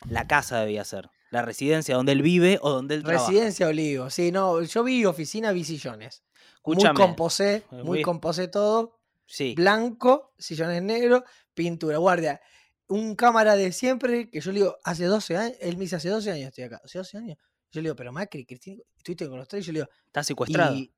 La 0.07 0.27
casa 0.27 0.59
debía 0.61 0.85
ser. 0.85 1.09
La 1.31 1.41
residencia 1.41 1.95
donde 1.95 2.11
él 2.11 2.21
vive 2.21 2.59
o 2.61 2.71
donde 2.71 2.95
él 2.95 3.03
trabaja. 3.03 3.27
Residencia 3.27 3.67
Olivo, 3.67 4.09
sí, 4.09 4.31
no, 4.31 4.61
yo 4.61 4.83
vi 4.83 5.05
oficina, 5.05 5.51
vi 5.51 5.63
sillones. 5.63 6.23
muy 6.65 6.93
composé, 6.93 7.63
muy, 7.71 8.01
composé 8.01 8.47
todo. 8.47 8.99
Sí. 9.25 9.53
Blanco, 9.55 10.33
sillones 10.39 10.81
negros, 10.81 11.23
pintura, 11.53 11.97
guardia. 11.97 12.41
Un 12.87 13.15
cámara 13.15 13.55
de 13.55 13.71
siempre, 13.71 14.29
que 14.31 14.41
yo 14.41 14.51
le 14.51 14.61
digo, 14.61 14.77
hace 14.83 15.05
12 15.05 15.37
años, 15.37 15.57
él 15.61 15.77
me 15.77 15.83
dice, 15.83 15.97
hace 15.97 16.09
12 16.09 16.31
años 16.31 16.47
estoy 16.47 16.63
acá, 16.63 16.81
hace 16.83 16.97
12 16.97 17.17
años. 17.17 17.37
Yo 17.71 17.81
le 17.81 17.89
digo, 17.89 17.95
pero 17.95 18.11
Macri, 18.11 18.45
Cristina, 18.45 18.81
estuviste 18.97 19.27
con 19.27 19.37
los 19.37 19.47
tres, 19.47 19.63
yo 19.65 19.71
le 19.71 19.79
digo, 19.81 19.91
está 20.07 20.23
secuestrado. 20.23 20.75
Y 20.75 20.91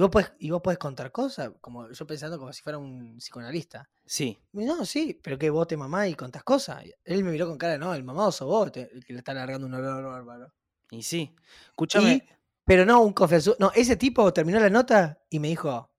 vos 0.00 0.10
puedes 0.10 0.32
y 0.38 0.50
vos 0.50 0.62
contar 0.78 1.12
cosas, 1.12 1.50
como 1.60 1.90
yo 1.90 2.06
pensando 2.06 2.38
como 2.38 2.52
si 2.52 2.62
fuera 2.62 2.78
un 2.78 3.18
psicoanalista. 3.18 3.88
Sí. 4.06 4.38
No, 4.52 4.84
sí, 4.86 5.20
pero 5.22 5.38
que 5.38 5.50
vos 5.50 5.66
te 5.66 5.76
mamá 5.76 6.08
y 6.08 6.14
contás 6.14 6.42
cosas. 6.42 6.84
Él 7.04 7.24
me 7.24 7.30
miró 7.30 7.46
con 7.46 7.58
cara, 7.58 7.76
no, 7.76 7.94
el 7.94 8.04
mamadoso 8.04 8.46
vos, 8.46 8.70
el 8.74 9.04
que 9.04 9.12
le 9.12 9.18
está 9.18 9.34
largando 9.34 9.66
un 9.66 9.74
olor 9.74 10.04
bárbaro. 10.04 10.52
Y 10.90 11.02
sí. 11.02 11.34
Escúchame. 11.68 12.26
pero 12.64 12.86
no, 12.86 13.02
un 13.02 13.12
confesor. 13.12 13.56
No, 13.58 13.72
ese 13.74 13.96
tipo 13.96 14.32
terminó 14.32 14.60
la 14.60 14.70
nota 14.70 15.20
y 15.28 15.38
me 15.38 15.48
dijo, 15.48 15.90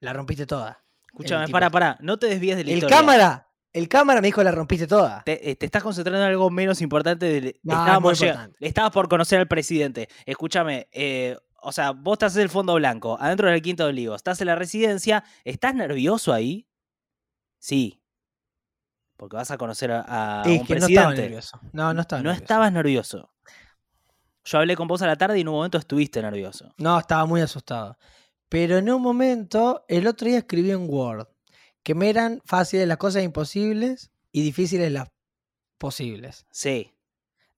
la 0.00 0.12
rompiste 0.12 0.46
toda. 0.46 0.84
Escúchame, 1.06 1.48
para, 1.48 1.70
para, 1.70 1.98
no 2.00 2.18
te 2.18 2.26
desvíes 2.26 2.56
del 2.56 2.68
El 2.68 2.86
cámara, 2.86 3.50
el 3.72 3.88
cámara 3.88 4.20
me 4.20 4.28
dijo, 4.28 4.42
la 4.42 4.50
rompiste 4.50 4.86
toda. 4.86 5.22
Te, 5.24 5.50
eh, 5.50 5.56
estás 5.60 5.82
concentrando 5.82 6.20
en 6.20 6.28
algo 6.28 6.50
menos 6.50 6.80
importante. 6.80 7.26
De, 7.26 7.60
no, 7.62 8.10
estabas 8.60 8.92
por 8.92 9.08
conocer 9.08 9.40
al 9.40 9.48
presidente. 9.48 10.08
Escúchame, 10.26 10.88
eh, 10.92 11.36
o 11.62 11.72
sea, 11.72 11.92
vos 11.92 12.14
estás 12.14 12.36
en 12.36 12.42
el 12.42 12.48
fondo 12.48 12.74
blanco, 12.74 13.16
adentro 13.20 13.50
del 13.50 13.62
quinto 13.62 13.84
de 13.84 13.90
olivo, 13.90 14.14
estás 14.14 14.40
en 14.40 14.48
la 14.48 14.54
residencia, 14.54 15.24
¿estás 15.44 15.74
nervioso 15.74 16.32
ahí? 16.32 16.66
Sí. 17.58 18.02
Porque 19.16 19.36
vas 19.36 19.50
a 19.50 19.58
conocer 19.58 19.92
a, 19.92 20.42
un 20.46 20.66
presidente. 20.66 20.78
No 20.78 20.86
estaba 20.86 21.14
nervioso. 21.14 21.60
No, 21.72 21.94
no 21.94 22.00
estaba 22.00 22.22
No 22.22 22.30
estabas 22.30 22.72
nervioso. 22.72 23.30
Yo 24.44 24.58
hablé 24.58 24.76
con 24.76 24.88
vos 24.88 25.02
a 25.02 25.06
la 25.06 25.16
tarde 25.16 25.38
y 25.38 25.42
en 25.42 25.48
un 25.48 25.56
momento 25.56 25.76
estuviste 25.76 26.22
nervioso. 26.22 26.74
No, 26.78 26.98
estaba 26.98 27.26
muy 27.26 27.42
asustado. 27.42 27.98
Pero 28.48 28.78
en 28.78 28.90
un 28.90 29.02
momento, 29.02 29.84
el 29.88 30.06
otro 30.06 30.26
día 30.26 30.38
escribí 30.38 30.70
en 30.70 30.88
Word 30.88 31.28
que 31.82 31.94
me 31.94 32.08
eran 32.08 32.40
fáciles 32.44 32.88
las 32.88 32.96
cosas 32.96 33.22
imposibles 33.22 34.10
y 34.32 34.42
difíciles 34.42 34.90
las 34.90 35.08
posibles. 35.78 36.46
Sí. 36.50 36.94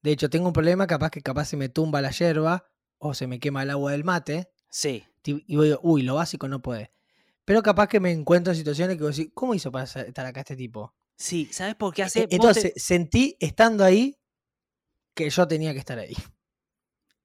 De 0.01 0.11
hecho, 0.11 0.29
tengo 0.29 0.47
un 0.47 0.53
problema, 0.53 0.85
capaz 0.85 1.11
que 1.11 1.21
capaz 1.21 1.45
se 1.45 1.57
me 1.57 1.69
tumba 1.69 2.01
la 2.01 2.11
yerba 2.11 2.65
o 3.03 3.13
se 3.13 3.27
me 3.27 3.39
quema 3.39 3.63
el 3.63 3.69
agua 3.69 3.91
del 3.91 4.03
mate. 4.03 4.49
Sí. 4.69 5.03
Y 5.25 5.55
voy, 5.55 5.75
uy, 5.81 6.01
lo 6.03 6.15
básico 6.15 6.47
no 6.47 6.61
puede. 6.61 6.91
Pero 7.45 7.61
capaz 7.61 7.87
que 7.87 7.99
me 7.99 8.11
encuentro 8.11 8.51
en 8.53 8.57
situaciones 8.57 8.95
que 8.95 9.03
voy 9.03 9.09
a 9.09 9.15
decir, 9.15 9.31
¿cómo 9.33 9.53
hizo 9.53 9.71
para 9.71 9.83
estar 9.83 10.25
acá 10.25 10.39
este 10.39 10.55
tipo? 10.55 10.95
Sí, 11.17 11.49
¿sabes 11.51 11.75
por 11.75 11.93
qué 11.93 12.03
hace? 12.03 12.21
E, 12.21 12.27
entonces, 12.31 12.71
sentí 12.77 13.35
estando 13.39 13.83
ahí 13.83 14.17
que 15.13 15.29
yo 15.29 15.47
tenía 15.47 15.73
que 15.73 15.79
estar 15.79 15.99
ahí. 15.99 16.15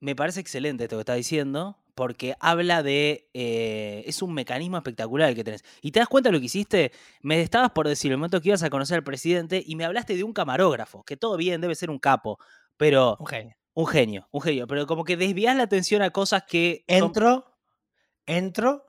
Me 0.01 0.17
parece 0.17 0.41
excelente 0.41 0.85
esto 0.85 0.97
que 0.97 1.01
estás 1.01 1.17
diciendo, 1.17 1.79
porque 1.95 2.35
habla 2.41 2.83
de. 2.83 3.31
Eh, 3.33 4.03
es 4.07 4.21
un 4.21 4.35
mecanismo 4.35 4.77
espectacular 4.77 5.29
el 5.29 5.37
que 5.37 5.45
tenés. 5.45 5.65
Y 5.81 5.93
te 5.93 6.01
das 6.01 6.09
cuenta 6.09 6.31
de 6.31 6.33
lo 6.33 6.41
que 6.41 6.47
hiciste. 6.47 6.93
Me 7.23 7.41
estabas 7.41 7.71
por 7.71 7.87
decir 7.87 8.11
el 8.11 8.19
momento 8.19 8.41
que 8.41 8.49
ibas 8.49 8.65
a 8.65 8.71
conocer 8.71 8.97
al 8.97 9.05
presidente 9.05 9.63
y 9.65 9.77
me 9.77 9.85
hablaste 9.85 10.17
de 10.17 10.25
un 10.25 10.33
camarógrafo, 10.33 11.05
que 11.05 11.17
todo 11.17 11.37
bien, 11.37 11.61
debe 11.61 11.77
ser 11.77 11.91
un 11.91 12.01
capo, 12.01 12.39
pero. 12.77 13.17
Un 13.21 13.27
genio. 13.27 13.58
Un 13.79 13.87
genio, 13.87 14.27
un 14.33 14.41
genio, 14.41 14.67
pero 14.67 14.89
como 14.89 15.05
que 15.05 15.17
desvías 15.17 15.55
la 15.55 15.63
atención 15.63 16.03
a 16.03 16.11
cosas 16.11 16.43
que... 16.49 16.85
Entro, 16.89 17.45
entro, 18.27 18.85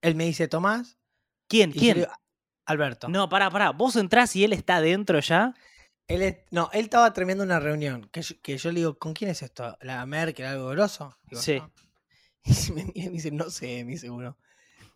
él 0.00 0.16
me 0.16 0.24
dice, 0.24 0.48
Tomás. 0.48 0.98
¿Quién? 1.46 1.70
¿Quién? 1.70 2.08
Alberto. 2.64 3.08
No, 3.08 3.28
pará, 3.28 3.52
pará. 3.52 3.70
¿Vos 3.70 3.94
entrás 3.94 4.34
y 4.34 4.42
él 4.42 4.52
está 4.52 4.78
adentro 4.78 5.20
ya? 5.20 5.54
Él 6.08 6.38
no, 6.50 6.70
él 6.72 6.86
estaba 6.86 7.12
tremendo 7.12 7.44
una 7.44 7.60
reunión. 7.60 8.10
Que 8.10 8.58
yo, 8.58 8.72
le 8.72 8.80
digo, 8.80 8.98
¿con 8.98 9.14
quién 9.14 9.30
es 9.30 9.42
esto? 9.42 9.78
¿La 9.80 10.04
Merkel, 10.06 10.46
algo 10.46 10.70
grosso? 10.70 11.16
sí. 11.30 11.62
Y 12.42 12.72
me 12.72 12.84
mira 12.84 12.92
y 12.94 13.06
me 13.06 13.12
dice, 13.12 13.30
no 13.30 13.48
sé, 13.48 13.84
mi 13.84 13.96
seguro. 13.96 14.36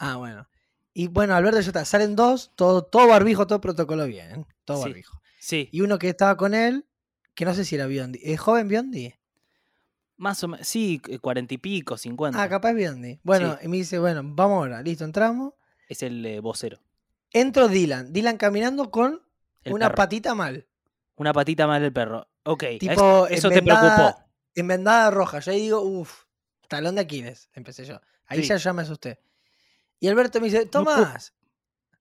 Ah, 0.01 0.17
bueno. 0.17 0.49
Y 0.93 1.07
bueno, 1.07 1.37
Alberto 1.37 1.61
ya 1.61 1.69
está. 1.69 1.85
Salen 1.85 2.17
dos, 2.17 2.51
todo, 2.57 2.83
todo 2.83 3.07
barbijo, 3.07 3.47
todo 3.47 3.61
protocolo 3.61 4.07
bien. 4.07 4.45
Todo 4.65 4.81
barbijo. 4.81 5.23
Sí. 5.39 5.69
Y 5.71 5.83
uno 5.83 6.01
que 6.01 6.09
estaba 6.09 6.37
con 6.37 6.55
él 6.55 6.85
que 7.35 7.45
no 7.45 7.55
sé 7.55 7.65
si 7.65 7.75
era 7.75 7.87
Biondi. 7.87 8.21
¿Es 8.23 8.41
joven 8.41 8.69
Biondi? 8.69 9.15
Más 10.17 10.43
o 10.45 10.49
menos, 10.49 10.67
sí, 10.67 11.01
cuarenta 11.21 11.55
y 11.55 11.59
pico, 11.59 11.97
cincuenta. 11.97 12.43
Ah, 12.43 12.49
capaz 12.49 12.73
Biondi. 12.73 13.21
Bueno, 13.23 13.59
y 13.63 13.69
me 13.69 13.79
dice, 13.79 13.99
bueno, 13.99 14.23
vamos 14.25 14.59
ahora, 14.59 14.83
listo, 14.83 15.05
entramos. 15.05 15.55
Es 15.89 16.03
el 16.03 16.25
eh, 16.25 16.41
vocero. 16.41 16.81
Entro 17.33 17.69
Dylan, 17.69 18.13
Dylan 18.13 18.37
caminando 18.37 18.91
con 18.91 19.23
una 19.67 19.95
patita 19.95 20.35
mal. 20.35 20.67
Una 21.17 21.33
patita 21.33 21.67
mal 21.67 21.83
del 21.83 21.93
perro. 21.93 22.29
Ok, 22.45 22.65
tipo, 22.79 23.27
eso, 23.27 23.49
te 23.49 23.63
preocupó. 23.63 24.17
Envendada 24.55 25.11
roja. 25.11 25.39
Yo 25.41 25.53
ahí 25.53 25.61
digo, 25.61 25.81
uff. 25.81 26.25
talón 26.69 26.95
de 26.95 27.03
Aquiles, 27.03 27.51
empecé 27.53 27.85
yo. 27.85 28.01
Ahí 28.27 28.43
ya, 28.43 28.57
ya 28.57 28.73
me 28.73 28.83
asusté. 28.83 29.21
Y 30.01 30.09
Alberto 30.09 30.41
me 30.41 30.47
dice, 30.47 30.67
Tomás. 30.67 31.35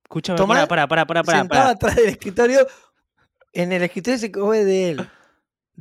Escúchame, 0.03 0.37
Tomás, 0.37 0.67
para, 0.67 0.87
para, 0.87 1.05
para, 1.05 1.23
para. 1.23 1.39
Sentado 1.39 1.69
atrás 1.69 1.95
del 1.95 2.09
escritorio, 2.09 2.65
en 3.53 3.71
el 3.71 3.83
escritorio 3.83 4.17
se 4.17 4.31
coge 4.31 4.63
de 4.63 4.91
él, 4.91 5.09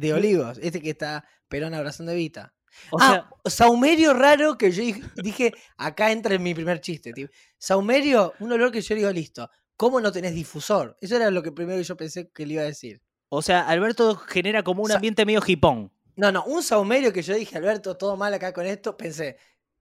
de 0.00 0.14
Olivos, 0.14 0.58
este 0.62 0.80
que 0.80 0.90
está 0.90 1.24
Perón 1.46 1.74
abrazando 1.74 2.12
a 2.12 2.14
Evita. 2.14 2.54
O 2.90 2.98
ah, 3.00 3.28
saumerio 3.44 4.14
raro 4.14 4.56
que 4.56 4.70
yo 4.70 4.82
dije, 5.16 5.52
acá 5.76 6.10
entra 6.10 6.34
en 6.34 6.42
mi 6.42 6.54
primer 6.54 6.80
chiste. 6.80 7.12
Tío. 7.12 7.28
Saumerio, 7.58 8.32
un 8.40 8.52
olor 8.52 8.72
que 8.72 8.80
yo 8.80 8.94
digo, 8.94 9.10
listo, 9.10 9.50
¿cómo 9.76 10.00
no 10.00 10.10
tenés 10.10 10.34
difusor? 10.34 10.96
Eso 11.00 11.16
era 11.16 11.30
lo 11.30 11.42
que 11.42 11.52
primero 11.52 11.82
yo 11.82 11.96
pensé 11.96 12.30
que 12.30 12.46
le 12.46 12.54
iba 12.54 12.62
a 12.62 12.66
decir. 12.66 13.02
O 13.28 13.42
sea, 13.42 13.68
Alberto 13.68 14.16
genera 14.16 14.62
como 14.62 14.82
un 14.82 14.92
ambiente 14.92 15.26
medio 15.26 15.42
hipón. 15.46 15.92
No, 16.16 16.32
no, 16.32 16.44
un 16.44 16.62
saumerio 16.62 17.12
que 17.12 17.22
yo 17.22 17.34
dije, 17.34 17.58
Alberto, 17.58 17.96
todo 17.96 18.16
mal 18.16 18.32
acá 18.32 18.52
con 18.52 18.66
esto, 18.66 18.96
pensé, 18.96 19.36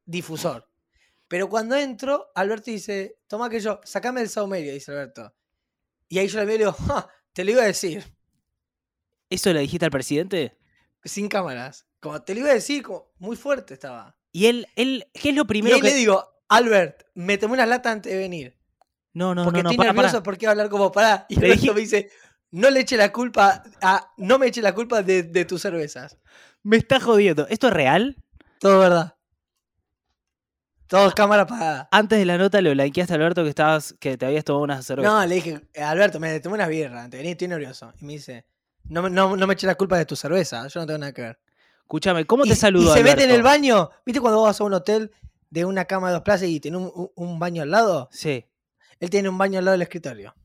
difusor. 0.05 0.67
Pero 1.27 1.47
cuando 1.47 1.75
entro, 1.77 2.31
Alberto 2.35 2.71
dice, 2.71 3.19
toma 3.27 3.49
que 3.49 3.59
yo, 3.59 3.79
sacame 3.83 4.21
el 4.21 4.29
saumerio, 4.29 4.73
dice 4.73 4.91
Alberto. 4.91 5.33
Y 6.09 6.17
ahí 6.17 6.27
yo 6.27 6.39
le 6.39 6.45
veo 6.45 6.55
y 6.55 6.57
digo, 6.59 6.75
te 7.33 7.45
lo 7.45 7.51
iba 7.51 7.61
a 7.61 7.67
decir. 7.67 8.03
¿Eso 9.29 9.53
le 9.53 9.61
dijiste 9.61 9.85
al 9.85 9.91
presidente? 9.91 10.57
Sin 11.03 11.27
cámaras. 11.29 11.85
Como 11.99 12.21
te 12.21 12.33
lo 12.33 12.41
iba 12.41 12.49
a 12.49 12.53
decir, 12.53 12.83
como 12.83 13.11
muy 13.19 13.35
fuerte 13.35 13.73
estaba. 13.73 14.17
Y 14.31 14.47
él, 14.47 14.67
él, 14.75 15.07
¿qué 15.13 15.29
es 15.29 15.35
lo 15.35 15.45
primero 15.45 15.77
y 15.77 15.81
que... 15.81 15.87
le 15.89 15.95
digo, 15.95 16.23
Albert, 16.47 17.03
me 17.13 17.37
tomé 17.37 17.53
una 17.53 17.65
lata 17.65 17.91
antes 17.91 18.11
de 18.11 18.17
venir. 18.17 18.57
No, 19.13 19.35
no, 19.35 19.43
porque 19.43 19.63
no, 19.63 19.63
no. 19.63 19.71
Estoy 19.71 19.85
nervioso 19.85 20.23
porque 20.23 20.45
iba 20.45 20.51
a 20.51 20.53
hablar 20.53 20.69
como 20.69 20.91
para. 20.91 21.25
Y 21.29 21.35
le 21.35 21.55
me 21.73 21.81
dice, 21.81 22.09
no 22.51 22.69
le 22.69 22.81
eche 22.81 22.97
la 22.97 23.11
culpa 23.11 23.63
a. 23.81 24.13
No 24.17 24.39
me 24.39 24.47
eche 24.47 24.61
la 24.61 24.73
culpa 24.73 25.03
de, 25.03 25.45
tus 25.45 25.61
cervezas. 25.61 26.17
Me 26.63 26.77
está 26.77 26.99
jodiendo. 26.99 27.47
¿Esto 27.49 27.67
es 27.67 27.73
real? 27.73 28.17
Todo 28.59 28.79
verdad. 28.79 29.15
Todo 30.87 31.11
cámara 31.11 31.43
apagada. 31.43 31.87
Antes 31.91 32.17
de 32.17 32.25
la 32.25 32.37
nota 32.37 32.61
le 32.61 32.71
blanqueaste 32.73 33.13
a 33.13 33.15
Alberto 33.15 33.43
que 33.43 33.49
estabas, 33.49 33.93
que 33.99 34.17
te 34.17 34.25
habías 34.25 34.43
tomado 34.43 34.63
unas 34.63 34.85
cervezas. 34.85 35.11
No, 35.11 35.23
le 35.23 35.35
dije, 35.35 35.61
Alberto, 35.75 36.19
me 36.19 36.39
tomé 36.39 36.55
unas 36.55 36.67
birras 36.67 37.03
antes 37.03 37.11
de 37.11 37.17
venir, 37.17 37.31
estoy 37.33 37.47
nervioso. 37.47 37.93
Y 38.01 38.05
me 38.05 38.13
dice, 38.13 38.45
no, 38.89 39.09
no, 39.09 39.35
no 39.37 39.47
me 39.47 39.53
eche 39.53 39.67
la 39.67 39.75
culpa 39.75 39.97
de 39.97 40.05
tu 40.05 40.15
cerveza, 40.15 40.67
yo 40.67 40.79
no 40.79 40.85
tengo 40.85 40.99
nada 40.99 41.13
que 41.13 41.21
ver. 41.21 41.39
Escúchame, 41.81 42.25
¿cómo 42.25 42.43
te 42.43 42.55
saludó? 42.55 42.93
Y 42.93 42.97
se 42.97 43.03
mete 43.03 43.23
en 43.23 43.31
el 43.31 43.41
baño. 43.41 43.89
¿Viste 44.05 44.21
cuando 44.21 44.43
vas 44.43 44.61
a 44.61 44.63
un 44.63 44.73
hotel 44.73 45.11
de 45.49 45.65
una 45.65 45.85
cama 45.85 46.09
de 46.09 46.13
dos 46.13 46.21
plazas 46.21 46.47
y 46.47 46.59
tiene 46.59 46.77
un, 46.77 47.39
baño 47.39 47.63
al 47.63 47.71
lado? 47.71 48.09
Sí. 48.11 48.45
Él 48.99 49.09
tiene 49.09 49.27
un 49.27 49.39
baño 49.39 49.57
al 49.57 49.65
lado 49.65 49.73
del 49.73 49.81
escritorio. 49.81 50.35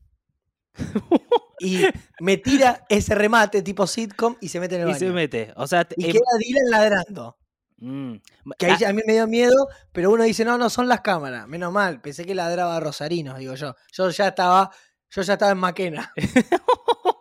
y 1.59 1.83
me 2.19 2.37
tira 2.37 2.85
ese 2.89 3.13
remate 3.13 3.61
tipo 3.61 3.85
sitcom 3.85 4.37
y 4.41 4.49
se 4.49 4.59
mete 4.59 4.73
en 4.73 4.81
el 4.81 4.87
baño. 4.87 4.97
Y 4.97 4.99
se 4.99 5.09
mete. 5.11 5.53
O 5.55 5.67
sea, 5.67 5.87
y 5.95 6.05
em 6.05 6.11
queda 6.13 6.23
Dylan 6.39 6.69
ladrando. 6.71 7.37
Mm. 7.77 8.15
Que 8.57 8.65
ahí 8.65 8.83
a 8.83 8.93
mí 8.93 9.01
me 9.05 9.13
dio 9.13 9.27
miedo, 9.27 9.67
pero 9.91 10.09
uno 10.09 10.23
dice, 10.23 10.45
no, 10.45 10.57
no, 10.57 10.71
son 10.71 10.87
las 10.87 11.01
cámaras. 11.01 11.47
Menos 11.47 11.71
mal, 11.71 12.01
pensé 12.01 12.25
que 12.25 12.33
ladraba 12.33 12.79
Rosarino, 12.79 13.37
digo 13.37 13.53
yo. 13.53 13.75
Yo 13.91 14.09
ya 14.09 14.29
estaba, 14.29 14.71
yo 15.11 15.21
ya 15.21 15.33
estaba 15.33 15.51
en 15.51 15.59
Maquena. 15.59 16.11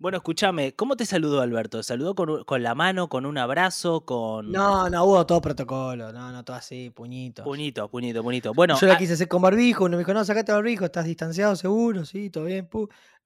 Bueno, 0.00 0.18
escúchame, 0.18 0.74
¿cómo 0.74 0.96
te 0.96 1.04
saludó 1.06 1.40
Alberto? 1.40 1.82
¿Saludó 1.82 2.14
con, 2.14 2.62
la 2.62 2.74
mano, 2.74 3.08
con 3.08 3.26
un 3.26 3.38
abrazo, 3.38 4.02
con...? 4.02 4.52
No, 4.52 4.88
no, 4.88 5.04
hubo 5.04 5.26
todo 5.26 5.40
protocolo, 5.40 6.12
no, 6.12 6.32
no, 6.32 6.44
todo 6.44 6.56
así, 6.56 6.90
puñito. 6.90 7.44
Puñito, 7.44 7.88
puñito, 7.88 8.22
puñito. 8.22 8.54
Bueno, 8.54 8.78
Yo 8.80 8.86
la 8.86 8.96
quise 8.96 9.14
hacer 9.14 9.28
con 9.28 9.42
barbijo, 9.42 9.84
uno 9.84 9.96
me 9.96 10.02
dijo, 10.02 10.14
no, 10.14 10.24
sacate 10.24 10.52
barbijo, 10.52 10.84
estás 10.84 11.04
distanciado 11.04 11.56
seguro, 11.56 12.04
sí, 12.04 12.30
todo 12.30 12.44
bien. 12.44 12.68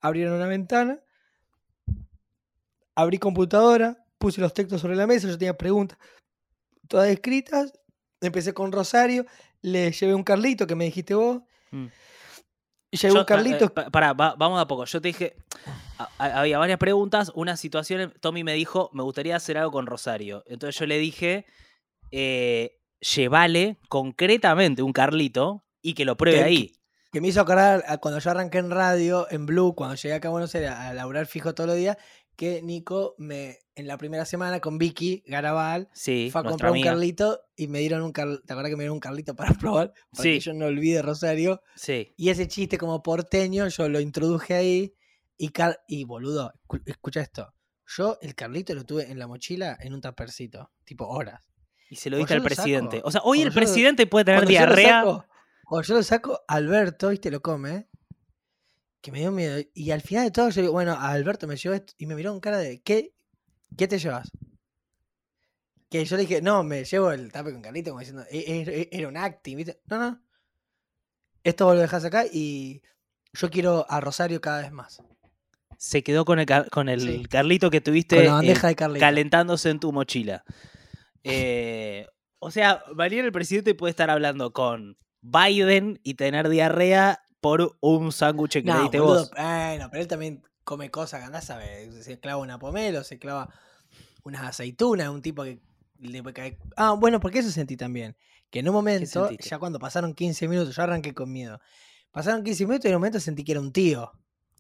Abrieron 0.01 0.35
una 0.35 0.47
ventana, 0.47 0.99
abrí 2.95 3.19
computadora, 3.19 4.05
puse 4.19 4.41
los 4.41 4.55
textos 4.55 4.81
sobre 4.81 4.97
la 4.97 5.07
mesa, 5.07 5.29
yo 5.29 5.37
tenía 5.37 5.57
preguntas 5.57 5.99
todas 6.93 7.09
escritas, 7.09 7.73
empecé 8.21 8.53
con 8.53 8.71
Rosario, 8.71 9.25
le 9.63 9.91
llevé 9.93 10.15
un 10.15 10.23
Carlito 10.23 10.67
que 10.67 10.75
me 10.75 10.85
dijiste 10.85 11.15
vos. 11.15 11.41
Mm. 11.71 11.87
Y 12.93 12.99
llevé 12.99 13.19
un 13.19 13.25
Carlito. 13.25 13.65
Eh, 13.65 13.91
para, 13.91 14.13
vamos 14.13 14.61
a 14.61 14.69
poco. 14.69 14.85
Yo 14.85 15.01
te 15.01 15.09
dije, 15.09 15.35
había 16.19 16.59
varias 16.59 16.79
preguntas, 16.79 17.33
una 17.35 17.57
situación, 17.57 18.13
Tommy 18.21 18.45
me 18.45 18.53
dijo, 18.53 18.91
me 18.93 19.03
gustaría 19.03 19.35
hacer 19.35 19.57
algo 19.57 19.73
con 19.73 19.87
Rosario. 19.87 20.45
Entonces 20.47 20.79
yo 20.79 20.85
le 20.85 20.99
dije, 20.99 21.47
eh, 22.11 22.83
llévale 23.01 23.79
concretamente 23.89 24.83
un 24.83 24.93
Carlito 24.93 25.65
y 25.81 25.95
que 25.95 26.05
lo 26.05 26.19
pruebe 26.19 26.43
ahí. 26.43 26.77
Que 27.11 27.23
me 27.23 27.29
hizo 27.29 27.41
acordar 27.41 27.83
cuando 28.01 28.21
yo 28.21 28.31
arranqué 28.31 28.59
en 28.59 28.71
radio, 28.71 29.27
en 29.31 29.47
Blue, 29.47 29.75
cuando 29.75 29.97
llegué 29.97 30.15
acá 30.15 30.29
a 30.29 30.31
Buenos 30.31 30.55
Aires 30.55 30.71
a 30.71 30.93
laburar 30.93 31.25
fijo 31.25 31.55
todos 31.55 31.69
los 31.69 31.77
días, 31.77 31.97
que 32.37 32.63
Nico 32.63 33.15
me 33.19 33.59
en 33.75 33.87
la 33.87 33.97
primera 33.97 34.25
semana 34.25 34.61
con 34.61 34.79
Vicky 34.79 35.23
Garabal 35.27 35.89
sí, 35.95 36.29
fue 36.31 36.43
a 36.43 36.45
comprar 36.45 36.73
un 36.73 36.83
Carlito 36.83 37.41
y 37.57 37.69
me 37.69 37.79
dieron 37.79 38.03
un 38.03 38.13
Carlito, 38.13 38.43
¿te 38.43 38.53
acuerdas 38.53 38.71
que 38.71 38.77
me 38.77 38.83
dieron 38.83 38.97
un 38.97 39.01
Carlito 39.01 39.35
para 39.35 39.55
probar? 39.61 39.93
Para 40.11 40.23
que 40.23 40.41
yo 40.41 40.53
no 40.53 40.67
olvide 40.67 41.03
Rosario. 41.03 41.63
Sí. 41.77 42.13
Y 42.17 42.31
ese 42.31 42.49
chiste 42.49 42.79
como 42.79 43.03
porteño 43.03 43.69
yo 43.69 43.89
lo 43.89 44.01
introduje 44.01 44.55
ahí 44.55 44.95
y, 45.39 45.53
y 45.89 46.05
boludo, 46.05 46.53
escucha 46.87 47.21
esto. 47.21 47.55
Yo 47.87 48.19
el 48.21 48.35
Carlito 48.35 48.75
lo 48.75 48.85
tuve 48.85 49.11
en 49.11 49.19
la 49.19 49.27
mochila 49.27 49.77
en 49.81 49.95
un 49.95 50.01
tapercito, 50.01 50.71
tipo 50.85 51.07
horas. 51.09 51.43
Y 51.91 51.97
se 51.97 52.09
lo 52.09 52.17
dije 52.17 52.35
al 52.35 52.43
presidente. 52.43 53.03
O 53.05 53.11
sea, 53.11 53.21
hoy 53.25 53.43
el 53.43 53.53
presidente 53.53 54.07
puede 54.07 54.25
tener 54.25 54.47
diarrea. 54.47 55.05
o 55.05 55.83
yo 55.83 55.95
lo 55.95 56.03
saco, 56.03 56.41
Alberto, 56.49 57.13
y 57.13 57.19
te 57.19 57.31
lo 57.31 57.43
come, 57.43 57.91
que 59.03 59.13
me 59.13 59.19
dio 59.19 59.31
miedo. 59.31 59.61
Y 59.75 59.91
al 59.91 60.01
final 60.01 60.25
de 60.25 60.31
todo, 60.31 60.49
yo 60.49 60.73
bueno, 60.73 60.97
Alberto 60.99 61.47
me 61.47 61.57
llevó 61.57 61.75
esto 61.75 61.93
y 61.99 62.07
me 62.07 62.15
miró 62.15 62.31
con 62.31 62.41
cara 62.41 62.59
de, 62.59 62.81
¿qué, 62.81 63.15
¿qué 63.77 63.87
te 63.87 63.99
llevas? 63.99 64.31
Que 65.91 66.05
yo 66.07 66.17
le 66.17 66.23
dije, 66.23 66.41
no, 66.41 66.63
me 66.63 66.85
llevo 66.85 67.13
el 67.13 67.31
tape 67.31 67.53
con 67.53 67.61
Carlito, 67.61 67.91
como 67.91 68.01
diciendo, 68.01 68.25
e, 68.31 68.39
e, 68.39 68.63
e, 68.63 68.89
era 68.91 69.09
un 69.09 69.19
acting, 69.19 69.57
¿viste? 69.57 69.81
No, 69.87 69.99
no. 69.99 70.23
Esto 71.45 71.67
vos 71.67 71.75
lo 71.75 71.83
dejás 71.83 72.05
acá 72.05 72.25
y 72.33 72.81
yo 73.35 73.51
quiero 73.51 73.85
a 73.91 74.01
Rosario 74.01 74.41
cada 74.41 74.63
vez 74.63 74.73
más 74.73 75.03
se 75.83 76.05
quedó 76.05 76.25
con 76.25 76.39
el, 76.39 76.47
con 76.71 76.89
el 76.89 77.29
Carlito 77.29 77.69
que 77.69 77.81
tuviste 77.81 78.25
eh, 78.25 78.57
calentándose 79.01 79.69
en 79.69 79.81
tu 79.81 79.93
mochila. 79.93 80.45
Eh, 81.25 82.07
o 82.39 82.53
sea, 82.53 82.85
Valier 82.95 83.25
el 83.25 83.33
presidente 83.33 83.75
puede 83.75 83.91
estar 83.91 84.09
hablando 84.09 84.53
con 84.53 84.97
Biden 85.23 85.99
y 86.05 86.15
tener 86.15 86.49
diarrea 86.49 87.22
por 87.43 87.77
un 87.81 88.13
sándwich 88.13 88.53
que 88.53 88.63
le 88.63 88.83
diste 88.83 89.01
vos. 89.01 89.31
Bueno, 89.33 89.89
pero 89.91 90.01
él 90.01 90.07
también 90.07 90.43
come 90.63 90.93
cosas 90.93 91.25
andás 91.25 91.51
a 91.51 91.61
Se 92.01 92.21
clava 92.21 92.41
una 92.41 92.57
pomelo, 92.57 93.03
se 93.03 93.19
clava 93.19 93.51
unas 94.23 94.43
aceitunas, 94.43 95.09
un 95.09 95.21
tipo 95.21 95.43
que 95.43 95.61
le 95.99 96.23
cae. 96.33 96.57
Ah, 96.77 96.93
bueno, 96.93 97.19
porque 97.19 97.41
eso 97.41 97.51
sentí 97.51 97.77
también. 97.77 98.17
Que 98.49 98.61
en 98.61 98.69
un 98.69 98.75
momento, 98.75 99.29
ya 99.31 99.59
cuando 99.59 99.81
pasaron 99.81 100.15
15 100.15 100.47
minutos, 100.47 100.77
yo 100.77 100.83
arranqué 100.85 101.15
con 101.15 101.33
miedo. 101.33 101.61
Pasaron 102.13 102.45
15 102.45 102.65
minutos 102.65 102.85
y 102.85 102.89
en 102.89 102.95
un 102.95 103.01
momento 103.01 103.19
sentí 103.19 103.43
que 103.43 103.53
era 103.53 103.61
un 103.61 103.73
tío. 103.73 104.13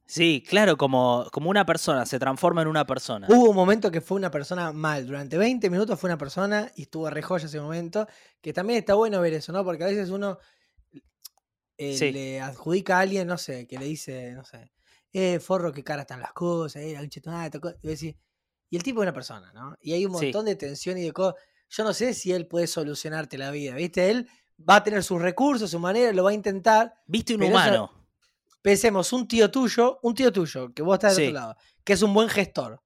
Sí, 0.05 0.43
claro, 0.47 0.77
como, 0.77 1.29
como 1.31 1.51
una 1.51 1.65
persona, 1.65 2.05
se 2.05 2.19
transforma 2.19 2.62
en 2.62 2.69
una 2.69 2.85
persona. 2.85 3.29
Hubo 3.31 3.51
un 3.51 3.57
momento 3.57 3.93
que 3.93 4.01
fue 4.01 4.17
una 4.17 4.33
persona 4.33 4.73
mal, 4.73 5.07
durante 5.07 5.39
20 5.39 5.71
minutos 5.71 6.01
fue 6.01 6.09
una 6.09 6.19
persona 6.19 6.69
y 6.75 6.83
estuvo 6.83 7.09
re 7.09 7.23
ese 7.37 7.61
momento, 7.61 8.09
que 8.41 8.53
también 8.53 8.81
está 8.81 8.95
bueno 8.95 9.21
ver 9.21 9.35
eso, 9.35 9.53
¿no? 9.53 9.65
Porque 9.65 9.85
a 9.85 9.87
veces 9.87 10.11
uno 10.11 10.39
eh, 11.76 12.12
le 12.12 12.41
adjudica 12.41 12.99
a 12.99 13.00
alguien, 13.00 13.26
no 13.26 13.38
sé, 13.38 13.67
que 13.67 13.79
le 13.79 13.87
dice, 13.87 14.33
no 14.33 14.45
sé, 14.45 14.73
eh, 15.12 15.41
forro, 15.41 15.73
qué 15.73 15.83
cara 15.83 16.02
están 16.02 16.21
las 16.21 16.33
cosas, 16.33 16.83
eh, 16.83 16.91
y, 16.93 18.17
y 18.71 18.76
el 18.76 18.83
tipo 18.83 19.00
es 19.00 19.02
una 19.02 19.12
persona, 19.12 19.52
¿no? 19.52 19.76
Y 19.81 19.93
hay 19.93 20.07
un 20.07 20.12
montón 20.12 20.47
de 20.47 20.57
tensión 20.57 20.99
y 20.99 21.02
de 21.02 21.12
cosas. 21.12 21.41
Yo 21.69 21.85
no 21.85 21.93
sé 21.93 22.14
si 22.14 22.33
él 22.33 22.47
puede 22.47 22.67
solucionarte 22.67 23.38
la 23.38 23.50
vida, 23.50 23.75
¿viste? 23.75 24.11
Él 24.11 24.29
va 24.59 24.76
a 24.76 24.85
tener 24.85 25.02
sus 25.02 25.21
recursos, 25.21 25.71
su 25.71 25.79
manera, 25.79 26.12
lo 26.12 26.25
va 26.25 26.31
a 26.31 26.35
intentar. 26.35 26.95
Viste 27.07 27.35
un 27.35 27.43
humano 27.43 28.02
pensemos, 28.62 29.12
un 29.12 29.29
tío 29.29 29.50
tuyo, 29.50 29.99
un 30.02 30.14
tío 30.14 30.33
tuyo, 30.33 30.73
que 30.73 30.83
vos 30.83 30.95
estás 30.95 31.17
de 31.17 31.29
otro 31.29 31.35
lado, 31.35 31.57
que 31.85 31.93
es 31.93 32.02
un 32.02 32.14
buen 32.14 32.29
gestor, 32.29 32.81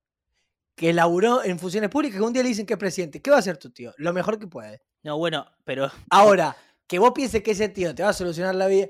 que 0.75 0.93
laburó 0.93 1.45
en 1.45 1.59
funciones 1.59 1.91
públicas, 1.91 2.19
que 2.19 2.25
un 2.25 2.33
día 2.33 2.43
le 2.43 2.49
dicen 2.49 2.67
que 2.67 2.75
es 2.75 2.79
presidente, 2.79 3.23
¿qué 3.23 3.31
va 3.31 3.37
a 3.37 3.41
hacer 3.41 3.59
tu 3.59 3.71
tío? 3.71 3.93
Lo 3.99 4.13
mejor 4.13 4.39
que 4.39 4.47
puede. 4.47 4.83
No, 5.03 5.17
bueno, 5.19 5.47
pero... 5.65 5.91
Ahora, 6.11 6.57
que 6.87 6.99
vos 6.99 7.13
pienses 7.13 7.43
que 7.43 7.53
ese 7.53 7.69
tío 7.69 7.95
te 7.95 8.03
va 8.03 8.11
a 8.11 8.15
solucionar 8.15 8.55
la 8.55 8.67
vida... 8.67 8.89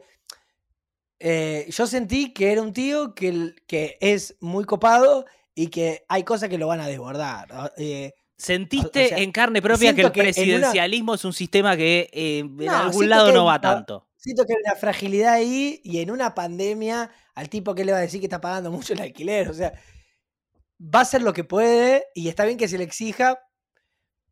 Eh, 1.18 1.66
yo 1.70 1.86
sentí 1.86 2.34
que 2.34 2.52
era 2.52 2.60
un 2.60 2.74
tío 2.74 3.14
que, 3.14 3.54
que 3.66 3.96
es 4.00 4.36
muy 4.40 4.64
copado 4.64 5.24
y 5.54 5.68
que 5.68 6.04
hay 6.08 6.22
cosas 6.22 6.50
que 6.50 6.58
lo 6.58 6.66
van 6.66 6.80
a 6.80 6.86
desbordar. 6.86 7.72
Eh, 7.78 8.12
¿Sentiste 8.36 9.22
en 9.22 9.32
carne 9.32 9.62
propia 9.62 9.94
que 9.94 10.02
el 10.02 10.12
presidencialismo 10.12 11.14
es 11.14 11.24
un 11.24 11.32
sistema 11.32 11.74
que 11.76 12.10
eh, 12.12 12.40
en 12.40 12.68
algún 12.68 13.08
lado 13.08 13.32
no 13.32 13.46
va 13.46 13.60
tanto? 13.60 14.06
Siento 14.16 14.44
que 14.44 14.52
hay 14.52 14.58
una 14.62 14.74
fragilidad 14.74 15.32
ahí 15.32 15.80
y 15.82 16.00
en 16.00 16.10
una 16.10 16.34
pandemia 16.34 17.10
al 17.34 17.48
tipo 17.48 17.74
que 17.74 17.84
le 17.84 17.92
va 17.92 17.98
a 17.98 18.02
decir 18.02 18.20
que 18.20 18.26
está 18.26 18.40
pagando 18.40 18.70
mucho 18.70 18.92
el 18.92 19.00
alquiler. 19.00 19.48
O 19.48 19.54
sea, 19.54 19.72
va 20.78 20.98
a 20.98 21.02
hacer 21.02 21.22
lo 21.22 21.32
que 21.32 21.44
puede 21.44 22.04
y 22.14 22.28
está 22.28 22.44
bien 22.44 22.58
que 22.58 22.68
se 22.68 22.76
le 22.76 22.84
exija, 22.84 23.38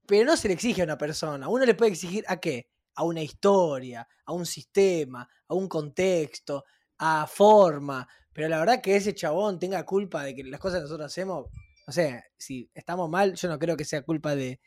pero 0.06 0.26
no 0.26 0.36
se 0.36 0.48
le 0.48 0.54
exige 0.54 0.82
a 0.82 0.84
una 0.84 0.98
persona. 0.98 1.48
Uno 1.48 1.64
le 1.64 1.74
puede 1.74 1.92
exigir 1.92 2.24
a 2.28 2.38
qué? 2.38 2.66
A 2.94 3.04
una 3.04 3.22
historia, 3.22 4.06
a 4.24 4.32
un 4.32 4.46
sistema, 4.46 5.28
a 5.48 5.54
un 5.54 5.68
contexto, 5.68 6.64
a 6.98 7.26
forma. 7.26 8.06
Pero 8.32 8.48
la 8.48 8.58
verdad 8.58 8.80
que 8.82 8.96
ese 8.96 9.14
chabón 9.14 9.58
tenga 9.58 9.84
culpa 9.84 10.24
de 10.24 10.34
que 10.34 10.44
las 10.44 10.60
cosas 10.60 10.78
que 10.78 10.82
nosotros 10.84 11.06
hacemos, 11.06 11.48
no 11.86 11.92
sé, 11.92 12.24
si 12.36 12.70
estamos 12.74 13.08
mal, 13.10 13.34
yo 13.34 13.48
no 13.48 13.58
creo 13.58 13.76
que 13.76 13.84
sea 13.84 14.02
culpa 14.02 14.34
de, 14.34 14.60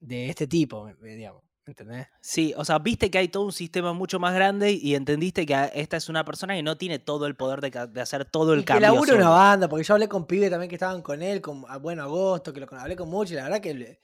de 0.00 0.28
este 0.28 0.46
tipo, 0.46 0.88
digamos. 1.02 1.51
¿Entendés? 1.64 2.08
Sí, 2.20 2.52
o 2.56 2.64
sea, 2.64 2.80
viste 2.80 3.08
que 3.08 3.18
hay 3.18 3.28
todo 3.28 3.44
un 3.44 3.52
sistema 3.52 3.92
mucho 3.92 4.18
más 4.18 4.34
grande 4.34 4.72
y 4.72 4.96
entendiste 4.96 5.46
que 5.46 5.70
esta 5.74 5.96
es 5.96 6.08
una 6.08 6.24
persona 6.24 6.54
que 6.54 6.62
no 6.62 6.76
tiene 6.76 6.98
todo 6.98 7.26
el 7.26 7.36
poder 7.36 7.60
de, 7.60 8.00
hacer 8.00 8.24
todo 8.24 8.54
el 8.54 8.60
y 8.60 8.64
cambio. 8.64 8.88
Que 8.88 8.92
labura 8.94 9.14
una 9.14 9.28
banda, 9.28 9.68
porque 9.68 9.84
yo 9.84 9.94
hablé 9.94 10.08
con 10.08 10.26
pibe 10.26 10.50
también 10.50 10.68
que 10.68 10.74
estaban 10.74 11.02
con 11.02 11.22
él, 11.22 11.40
con, 11.40 11.64
ah, 11.68 11.78
bueno, 11.78 12.02
agosto, 12.02 12.52
que 12.52 12.58
lo 12.58 12.66
hablé 12.72 12.96
con 12.96 13.08
mucho 13.08 13.34
y 13.34 13.36
la 13.36 13.44
verdad 13.44 13.60
que 13.60 13.70
el, 13.70 13.98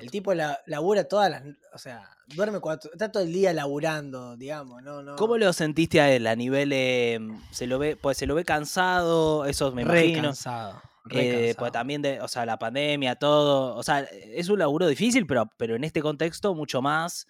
el 0.00 0.10
tipo 0.10 0.34
la, 0.34 0.60
labura 0.66 1.04
todas 1.04 1.30
las. 1.30 1.42
O 1.74 1.78
sea, 1.78 2.08
duerme 2.26 2.60
cuatro. 2.60 2.90
Está 2.92 3.10
todo 3.10 3.22
el 3.22 3.32
día 3.32 3.52
laburando, 3.52 4.36
digamos, 4.36 4.82
¿no? 4.82 5.02
no. 5.02 5.16
¿Cómo 5.16 5.36
lo 5.36 5.52
sentiste 5.52 6.00
a 6.00 6.10
él? 6.10 6.26
A 6.26 6.36
nivel. 6.36 6.72
Em, 6.72 7.40
se 7.50 7.66
lo 7.66 7.78
ve, 7.78 7.96
pues 7.96 8.16
se 8.16 8.26
lo 8.26 8.34
ve 8.34 8.44
cansado, 8.44 9.44
eso 9.44 9.72
me 9.72 9.84
Re 9.84 10.06
imagino. 10.06 10.28
cansado. 10.28 10.82
Eh, 11.10 11.54
pues 11.58 11.72
también, 11.72 12.02
de, 12.02 12.20
o 12.20 12.28
sea, 12.28 12.46
la 12.46 12.58
pandemia, 12.58 13.16
todo. 13.16 13.76
O 13.76 13.82
sea, 13.82 14.00
es 14.00 14.48
un 14.48 14.58
laburo 14.58 14.86
difícil, 14.86 15.26
pero, 15.26 15.50
pero 15.56 15.76
en 15.76 15.84
este 15.84 16.02
contexto 16.02 16.54
mucho 16.54 16.82
más. 16.82 17.26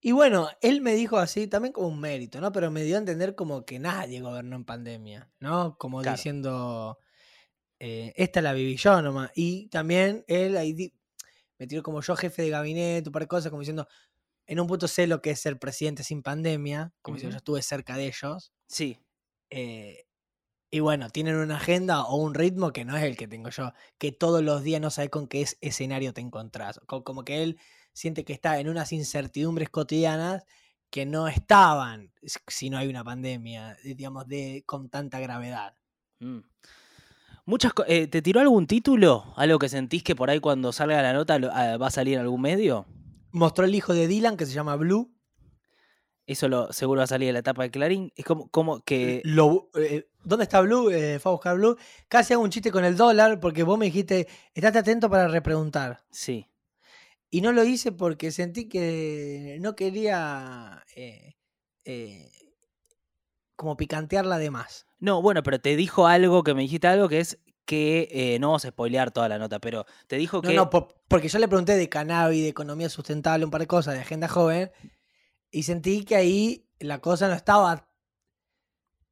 Y 0.00 0.12
bueno, 0.12 0.48
él 0.60 0.82
me 0.82 0.94
dijo 0.94 1.18
así, 1.18 1.46
también 1.46 1.72
como 1.72 1.88
un 1.88 2.00
mérito, 2.00 2.40
¿no? 2.40 2.52
Pero 2.52 2.70
me 2.70 2.84
dio 2.84 2.96
a 2.96 2.98
entender 2.98 3.34
como 3.34 3.64
que 3.64 3.78
nadie 3.78 4.20
gobernó 4.20 4.56
en 4.56 4.64
pandemia, 4.64 5.30
¿no? 5.40 5.76
Como 5.78 6.02
diciendo, 6.02 6.98
eh, 7.78 8.12
esta 8.16 8.42
la 8.42 8.52
viví 8.52 8.76
yo 8.76 9.02
nomás. 9.02 9.30
Y 9.34 9.68
también 9.68 10.24
él 10.28 10.56
ahí 10.56 10.92
me 11.58 11.66
tiró 11.66 11.82
como 11.82 12.02
yo 12.02 12.14
jefe 12.16 12.42
de 12.42 12.50
gabinete, 12.50 13.08
un 13.08 13.12
par 13.12 13.22
de 13.22 13.28
cosas, 13.28 13.50
como 13.50 13.60
diciendo, 13.60 13.88
en 14.46 14.60
un 14.60 14.66
punto 14.66 14.86
sé 14.86 15.06
lo 15.06 15.20
que 15.20 15.30
es 15.30 15.40
ser 15.40 15.58
presidente 15.58 16.04
sin 16.04 16.22
pandemia, 16.22 16.92
como 17.02 17.18
si 17.18 17.28
yo 17.28 17.36
estuve 17.36 17.62
cerca 17.62 17.96
de 17.96 18.06
ellos. 18.06 18.52
Sí. 18.68 19.00
Eh, 19.50 20.05
y 20.70 20.80
bueno, 20.80 21.10
tienen 21.10 21.36
una 21.36 21.56
agenda 21.56 22.04
o 22.04 22.16
un 22.16 22.34
ritmo 22.34 22.72
que 22.72 22.84
no 22.84 22.96
es 22.96 23.04
el 23.04 23.16
que 23.16 23.28
tengo 23.28 23.50
yo, 23.50 23.72
que 23.98 24.12
todos 24.12 24.42
los 24.42 24.62
días 24.62 24.80
no 24.80 24.90
sabes 24.90 25.10
con 25.10 25.28
qué 25.28 25.46
escenario 25.60 26.12
te 26.12 26.20
encontrás. 26.20 26.80
Como 26.86 27.24
que 27.24 27.42
él 27.42 27.58
siente 27.92 28.24
que 28.24 28.32
está 28.32 28.58
en 28.58 28.68
unas 28.68 28.92
incertidumbres 28.92 29.70
cotidianas 29.70 30.44
que 30.90 31.06
no 31.06 31.28
estaban 31.28 32.12
si 32.46 32.70
no 32.70 32.78
hay 32.78 32.88
una 32.88 33.04
pandemia, 33.04 33.76
digamos, 33.84 34.26
de, 34.26 34.64
con 34.66 34.88
tanta 34.88 35.20
gravedad. 35.20 35.74
Mm. 36.20 36.40
Muchas 37.44 37.72
eh, 37.86 38.08
¿Te 38.08 38.22
tiró 38.22 38.40
algún 38.40 38.66
título? 38.66 39.32
¿Algo 39.36 39.60
que 39.60 39.68
sentís 39.68 40.02
que 40.02 40.16
por 40.16 40.30
ahí 40.30 40.40
cuando 40.40 40.72
salga 40.72 41.00
la 41.00 41.12
nota 41.12 41.38
ah, 41.52 41.76
va 41.76 41.86
a 41.86 41.90
salir 41.92 42.14
en 42.14 42.20
algún 42.20 42.40
medio? 42.40 42.86
Mostró 43.30 43.64
el 43.64 43.74
hijo 43.74 43.94
de 43.94 44.08
Dylan 44.08 44.36
que 44.36 44.46
se 44.46 44.52
llama 44.52 44.74
Blue. 44.74 45.14
Eso 46.26 46.48
lo, 46.48 46.72
seguro 46.72 46.98
va 46.98 47.04
a 47.04 47.06
salir 47.06 47.28
en 47.28 47.34
la 47.34 47.40
etapa 47.40 47.62
de 47.62 47.70
Clarín. 47.70 48.12
Es 48.16 48.24
como, 48.24 48.48
como 48.48 48.80
que. 48.80 49.22
Lo, 49.24 49.70
eh, 49.76 50.08
¿Dónde 50.26 50.42
está 50.42 50.60
Blue? 50.60 50.90
Eh, 50.90 51.20
fue 51.20 51.30
a 51.30 51.34
buscar 51.34 51.56
Blue. 51.56 51.78
Casi 52.08 52.34
hago 52.34 52.42
un 52.42 52.50
chiste 52.50 52.72
con 52.72 52.84
el 52.84 52.96
dólar 52.96 53.38
porque 53.38 53.62
vos 53.62 53.78
me 53.78 53.86
dijiste, 53.86 54.26
estate 54.54 54.78
atento 54.80 55.08
para 55.08 55.28
repreguntar. 55.28 56.02
Sí. 56.10 56.50
Y 57.30 57.42
no 57.42 57.52
lo 57.52 57.62
hice 57.62 57.92
porque 57.92 58.32
sentí 58.32 58.68
que 58.68 59.56
no 59.60 59.76
quería 59.76 60.84
eh, 60.96 61.36
eh, 61.84 62.28
como 63.54 63.76
picantearla 63.76 64.38
de 64.38 64.50
más. 64.50 64.88
No, 64.98 65.22
bueno, 65.22 65.44
pero 65.44 65.60
te 65.60 65.76
dijo 65.76 66.08
algo 66.08 66.42
que 66.42 66.54
me 66.54 66.62
dijiste 66.62 66.88
algo 66.88 67.08
que 67.08 67.20
es 67.20 67.38
que 67.64 68.36
no 68.40 68.48
vamos 68.48 68.64
a 68.64 68.70
spoilear 68.70 69.12
toda 69.12 69.28
la 69.28 69.38
nota, 69.38 69.60
pero 69.60 69.86
te 70.08 70.16
dijo 70.16 70.42
que. 70.42 70.54
No, 70.54 70.68
no, 70.72 70.88
porque 71.06 71.28
yo 71.28 71.38
le 71.38 71.46
pregunté 71.46 71.76
de 71.76 71.88
cannabis, 71.88 72.42
de 72.42 72.48
economía 72.48 72.88
sustentable, 72.88 73.44
un 73.44 73.50
par 73.52 73.60
de 73.60 73.66
cosas, 73.68 73.94
de 73.94 74.00
agenda 74.00 74.28
joven, 74.28 74.72
y 75.50 75.64
sentí 75.64 76.04
que 76.04 76.16
ahí 76.16 76.68
la 76.78 77.00
cosa 77.00 77.28
no 77.28 77.34
estaba 77.34 77.88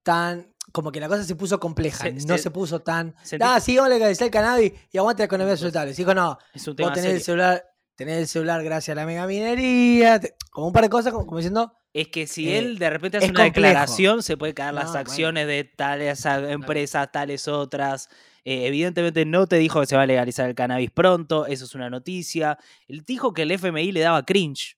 tan 0.05 0.54
como 0.73 0.91
que 0.91 1.01
la 1.01 1.09
cosa 1.09 1.25
se 1.25 1.37
puso 1.37 1.61
compleja, 1.61 2.09
no 2.27 2.39
se, 2.39 2.51
puso 2.51 2.81
tan. 2.81 3.15
ah, 3.41 3.61
sí, 3.61 3.77
vamos 3.77 3.91
a 3.91 3.95
legalizar 3.95 4.27
el 4.27 4.31
cannabis 4.31 4.73
y 4.91 4.99
aguanta 4.99 5.23
la 5.23 5.27
economía 5.27 5.57
sustentable. 5.57 5.93
Dijo, 5.93 6.15
no, 6.15 6.39
es 6.53 6.67
un 6.67 6.77
tema 6.77 6.89
vos 6.89 6.99
tenés 6.99 7.15
el 7.15 7.23
celular, 7.23 7.65
tenés 7.95 8.19
el 8.19 8.29
celular 8.29 8.63
gracias 8.65 8.97
a 8.97 9.01
la 9.01 9.07
mega 9.07 9.27
minería, 9.27 10.21
como 10.51 10.69
un 10.69 10.73
par 10.73 10.85
de 10.85 10.91
cosas, 10.91 11.13
como, 11.13 11.37
diciendo. 11.37 11.73
Es 11.93 12.09
que 12.09 12.27
si 12.27 12.49
eh, 12.49 12.59
él 12.59 12.79
de 12.79 12.91
repente 12.91 13.19
hace 13.19 13.31
una 13.31 13.45
declaración, 13.45 14.23
se 14.23 14.37
puede 14.37 14.53
caer 14.53 14.75
las 14.75 14.97
acciones 14.97 15.47
de 15.47 15.63
tales 15.63 16.25
empresas, 16.25 17.13
tales 17.13 17.47
otras. 17.47 18.09
Eh, 18.45 18.67
evidentemente 18.67 19.25
no 19.25 19.47
te 19.47 19.57
dijo 19.57 19.81
que 19.81 19.87
se 19.87 19.97
va 19.97 20.03
a 20.03 20.07
legalizar 20.07 20.49
el 20.49 20.55
cannabis 20.55 20.91
pronto, 20.91 21.47
eso 21.47 21.65
es 21.65 21.75
una 21.75 21.89
noticia. 21.89 22.59
Él 22.89 23.05
dijo 23.07 23.33
que 23.33 23.43
el 23.43 23.53
FMI 23.53 23.93
le 23.93 24.01
daba 24.01 24.25
cringe. 24.25 24.77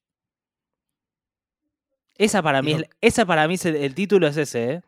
Esa 2.18 2.42
para 2.42 2.62
mí, 2.62 2.76
esa 3.00 3.24
para 3.24 3.48
mí 3.48 3.56
el 3.62 3.94
título 3.94 4.26
es 4.26 4.36
ese, 4.36 4.72
¿eh? 4.72 4.82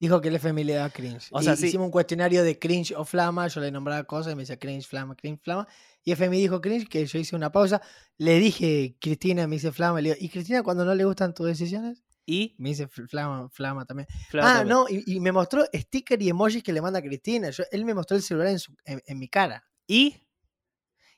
Dijo 0.00 0.20
que 0.20 0.28
el 0.28 0.36
FMI 0.36 0.64
le 0.64 0.74
da 0.74 0.90
cringe. 0.90 1.28
O 1.30 1.40
sea, 1.40 1.54
hicimos 1.54 1.86
un 1.86 1.90
cuestionario 1.90 2.42
de 2.42 2.58
cringe 2.58 2.92
o 2.96 3.04
flama, 3.04 3.46
yo 3.48 3.60
le 3.60 3.70
nombraba 3.70 4.04
cosas 4.04 4.32
y 4.32 4.36
me 4.36 4.42
decía 4.42 4.58
cringe, 4.58 4.86
flama, 4.86 5.14
cringe, 5.14 5.40
flama. 5.40 5.66
Y 6.02 6.12
FMI 6.12 6.38
dijo 6.38 6.60
cringe, 6.60 6.88
que 6.88 7.06
yo 7.06 7.18
hice 7.18 7.36
una 7.36 7.50
pausa. 7.50 7.80
Le 8.18 8.38
dije, 8.38 8.96
Cristina, 9.00 9.46
me 9.46 9.56
dice 9.56 9.72
flama. 9.72 10.00
Le 10.00 10.10
digo, 10.10 10.16
¿y 10.20 10.28
Cristina 10.28 10.62
cuando 10.62 10.84
no 10.84 10.94
le 10.94 11.04
gustan 11.04 11.32
tus 11.32 11.46
decisiones? 11.46 12.04
Y 12.26 12.54
me 12.58 12.70
dice 12.70 12.88
flama, 12.88 13.48
flama 13.50 13.84
también. 13.84 14.08
ah, 14.40 14.64
no, 14.66 14.86
y, 14.88 15.20
me 15.20 15.30
mostró 15.30 15.64
sticker 15.72 16.20
y 16.22 16.30
emojis 16.30 16.62
que 16.62 16.72
le 16.72 16.80
manda 16.80 17.02
Cristina. 17.02 17.50
él 17.70 17.84
me 17.84 17.94
mostró 17.94 18.16
el 18.16 18.22
celular 18.22 18.48
en, 18.48 19.02
en, 19.06 19.18
mi 19.18 19.28
cara. 19.28 19.64
¿Y? 19.86 20.16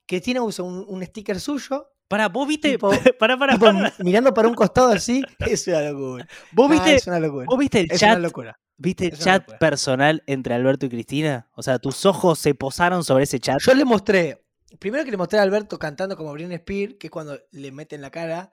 Cristina 0.07 0.43
usa 0.43 0.65
un, 0.65 1.05
sticker 1.05 1.41
suyo 1.41 1.89
para, 2.09 2.29
vos 2.29 2.47
viste. 2.47 2.79
para, 2.79 3.39
para, 3.39 3.95
Mirando 3.99 4.33
para 4.33 4.49
un 4.49 4.55
costado 4.55 4.89
así, 4.93 5.23
es 5.41 5.67
una 5.67 5.91
locura. 5.91 6.29
Vos 6.53 6.71
viste, 6.71 6.95
es 6.95 7.07
una 7.07 7.21
locura. 7.21 7.47
¿Vos 7.49 7.59
viste 7.59 7.81
el 7.81 7.91
es 7.91 8.03
Una 8.03 8.19
locura. 8.19 8.59
¿Viste 8.79 9.07
el 9.07 9.19
chat 9.19 9.59
personal 9.59 10.23
entre 10.27 10.55
Alberto 10.55 10.85
y 10.85 10.91
Cristina? 10.91 11.49
O 11.55 11.63
sea, 11.63 11.79
tus 11.79 12.05
ojos 12.05 12.39
se 12.39 12.55
posaron 12.55 13.05
sobre 13.05 13.25
ese 13.25 13.41
chat. 13.41 13.59
Yo 13.61 13.75
le 13.75 13.87
mostré, 13.87 14.45
primero 14.79 15.03
que 15.05 15.11
le 15.11 15.17
mostré 15.17 15.39
a 15.39 15.43
Alberto 15.43 15.79
cantando 15.79 16.15
como 16.17 16.33
Britney 16.33 16.57
Spears, 16.57 16.97
que 17.01 17.07
es 17.07 17.11
cuando 17.11 17.41
le 17.53 17.73
meten 17.73 18.03
la 18.03 18.11
cara, 18.11 18.53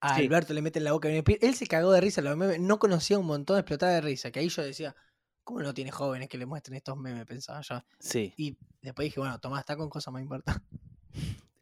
a 0.00 0.16
Alberto 0.16 0.52
le 0.52 0.60
meten 0.60 0.84
la 0.84 0.92
boca 0.92 1.08
a 1.08 1.10
Britney 1.10 1.20
Spears, 1.20 1.42
él 1.42 1.54
se 1.54 1.66
cagó 1.66 1.90
de 1.92 2.02
risa, 2.02 2.20
los 2.20 2.36
memes, 2.36 2.60
no 2.60 2.78
conocía 2.78 3.18
un 3.18 3.24
montón 3.24 3.56
de 3.56 3.60
explotada 3.60 3.94
de 3.94 4.02
risa, 4.02 4.30
que 4.30 4.40
ahí 4.40 4.50
yo 4.50 4.62
decía, 4.62 4.94
¿cómo 5.42 5.60
no 5.60 5.72
tiene 5.72 5.90
jóvenes 5.90 6.28
que 6.28 6.36
le 6.36 6.44
muestren 6.44 6.76
estos 6.76 6.98
memes? 6.98 7.24
Pensaba 7.24 7.62
yo. 7.62 7.82
Sí. 7.98 8.34
Y 8.36 8.58
después 8.82 9.06
dije, 9.06 9.20
bueno, 9.20 9.38
Tomás 9.38 9.60
está 9.60 9.74
con 9.74 9.88
cosas 9.88 10.12
más 10.12 10.20
importantes. 10.20 10.62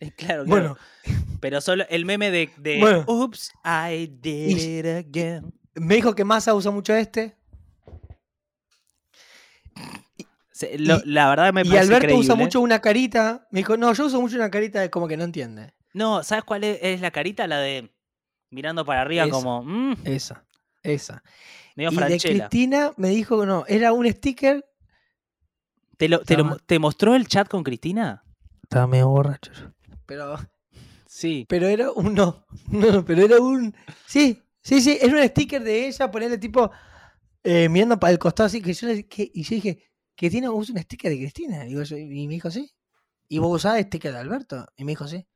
Claro, 0.16 0.44
claro. 0.44 0.46
Bueno. 0.46 0.76
Pero 1.40 1.60
solo 1.60 1.84
el 1.88 2.04
meme 2.04 2.30
de, 2.30 2.50
de 2.56 3.04
Oops, 3.06 3.52
I 3.64 4.06
did 4.20 4.58
it 4.58 4.86
again. 4.86 5.52
Me 5.74 5.96
dijo 5.96 6.14
que 6.14 6.24
Massa 6.24 6.54
usa 6.54 6.70
mucho 6.70 6.94
este 6.94 7.36
la 10.76 11.28
verdad 11.28 11.52
me 11.52 11.64
parece 11.64 11.74
Y 11.74 11.78
Alberto 11.78 12.16
usa 12.16 12.34
mucho 12.34 12.60
una 12.60 12.80
carita. 12.80 13.46
Me 13.50 13.60
dijo, 13.60 13.76
no, 13.76 13.92
yo 13.92 14.06
uso 14.06 14.20
mucho 14.20 14.36
una 14.36 14.50
carita 14.50 14.80
de 14.80 14.90
como 14.90 15.08
que 15.08 15.16
no 15.16 15.24
entiende. 15.24 15.74
No, 15.94 16.22
¿sabes 16.22 16.44
cuál 16.44 16.64
es, 16.64 17.00
la 17.00 17.10
carita? 17.10 17.46
La 17.46 17.58
de 17.58 17.92
mirando 18.50 18.84
para 18.84 19.02
arriba 19.02 19.28
como... 19.28 19.62
Mm". 19.62 19.96
Esa, 20.04 20.44
esa. 20.82 21.22
y 21.76 21.84
de 21.84 22.18
Cristina 22.18 22.92
me 22.96 23.08
dijo, 23.08 23.44
no, 23.46 23.64
era 23.66 23.92
un 23.92 24.10
sticker... 24.10 24.64
¿Te, 25.96 26.08
te, 26.66 26.78
mostró 26.80 27.14
el 27.14 27.28
chat 27.28 27.48
con 27.48 27.62
Cristina? 27.62 28.24
Estaba 28.64 28.88
medio 28.88 29.08
borracho. 29.08 29.52
Pero... 30.06 30.36
Sí. 31.06 31.44
Pero 31.46 31.66
era 31.66 31.90
uno. 31.90 32.46
No, 32.68 33.04
pero 33.04 33.22
era 33.22 33.38
un... 33.38 33.74
Sí, 34.06 34.42
sí, 34.62 34.80
sí, 34.80 34.98
era 34.98 35.14
un 35.14 35.28
sticker 35.28 35.62
de 35.62 35.88
ella, 35.88 36.10
ponerle 36.10 36.38
tipo... 36.38 36.70
Eh, 37.44 37.68
mirando 37.68 37.98
para 37.98 38.12
el 38.12 38.18
costado 38.18 38.46
así, 38.46 38.62
que 38.62 38.72
yo, 38.72 38.88
que, 39.10 39.30
y 39.34 39.42
yo 39.42 39.56
dije, 39.56 39.90
Cristina 40.14 40.50
usa 40.50 40.74
un 40.74 40.80
sticker 40.80 41.10
de 41.10 41.18
Cristina. 41.18 41.66
y 41.66 41.74
me 42.26 42.34
dijo, 42.34 42.50
sí. 42.50 42.72
¿Y 43.28 43.38
vos 43.38 43.56
usás 43.56 43.80
sticker 43.82 44.12
de 44.12 44.18
Alberto? 44.18 44.66
Y 44.76 44.84
me 44.84 44.92
dijo, 44.92 45.08
sí. 45.08 45.26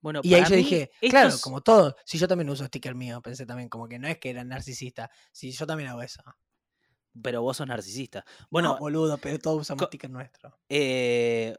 Bueno, 0.00 0.20
y 0.22 0.34
ahí 0.34 0.44
yo 0.48 0.54
dije, 0.54 0.90
claro, 1.10 1.34
como 1.42 1.60
todo, 1.60 1.96
si 2.04 2.18
yo 2.18 2.28
también 2.28 2.48
uso 2.50 2.64
sticker 2.64 2.94
mío, 2.94 3.20
pensé 3.20 3.46
también, 3.46 3.68
como 3.68 3.88
que 3.88 3.98
no 3.98 4.06
es 4.06 4.18
que 4.18 4.30
era 4.30 4.44
narcisista, 4.44 5.10
si 5.32 5.50
yo 5.50 5.66
también 5.66 5.90
hago 5.90 6.02
eso. 6.02 6.22
Pero 7.20 7.42
vos 7.42 7.56
sos 7.56 7.66
narcisista. 7.66 8.24
Bueno, 8.48 8.78
boludo, 8.78 9.18
pero 9.18 9.38
todos 9.38 9.62
usamos 9.62 9.86
sticker 9.86 10.08
nuestro. 10.08 10.56
Eh, 10.68 11.56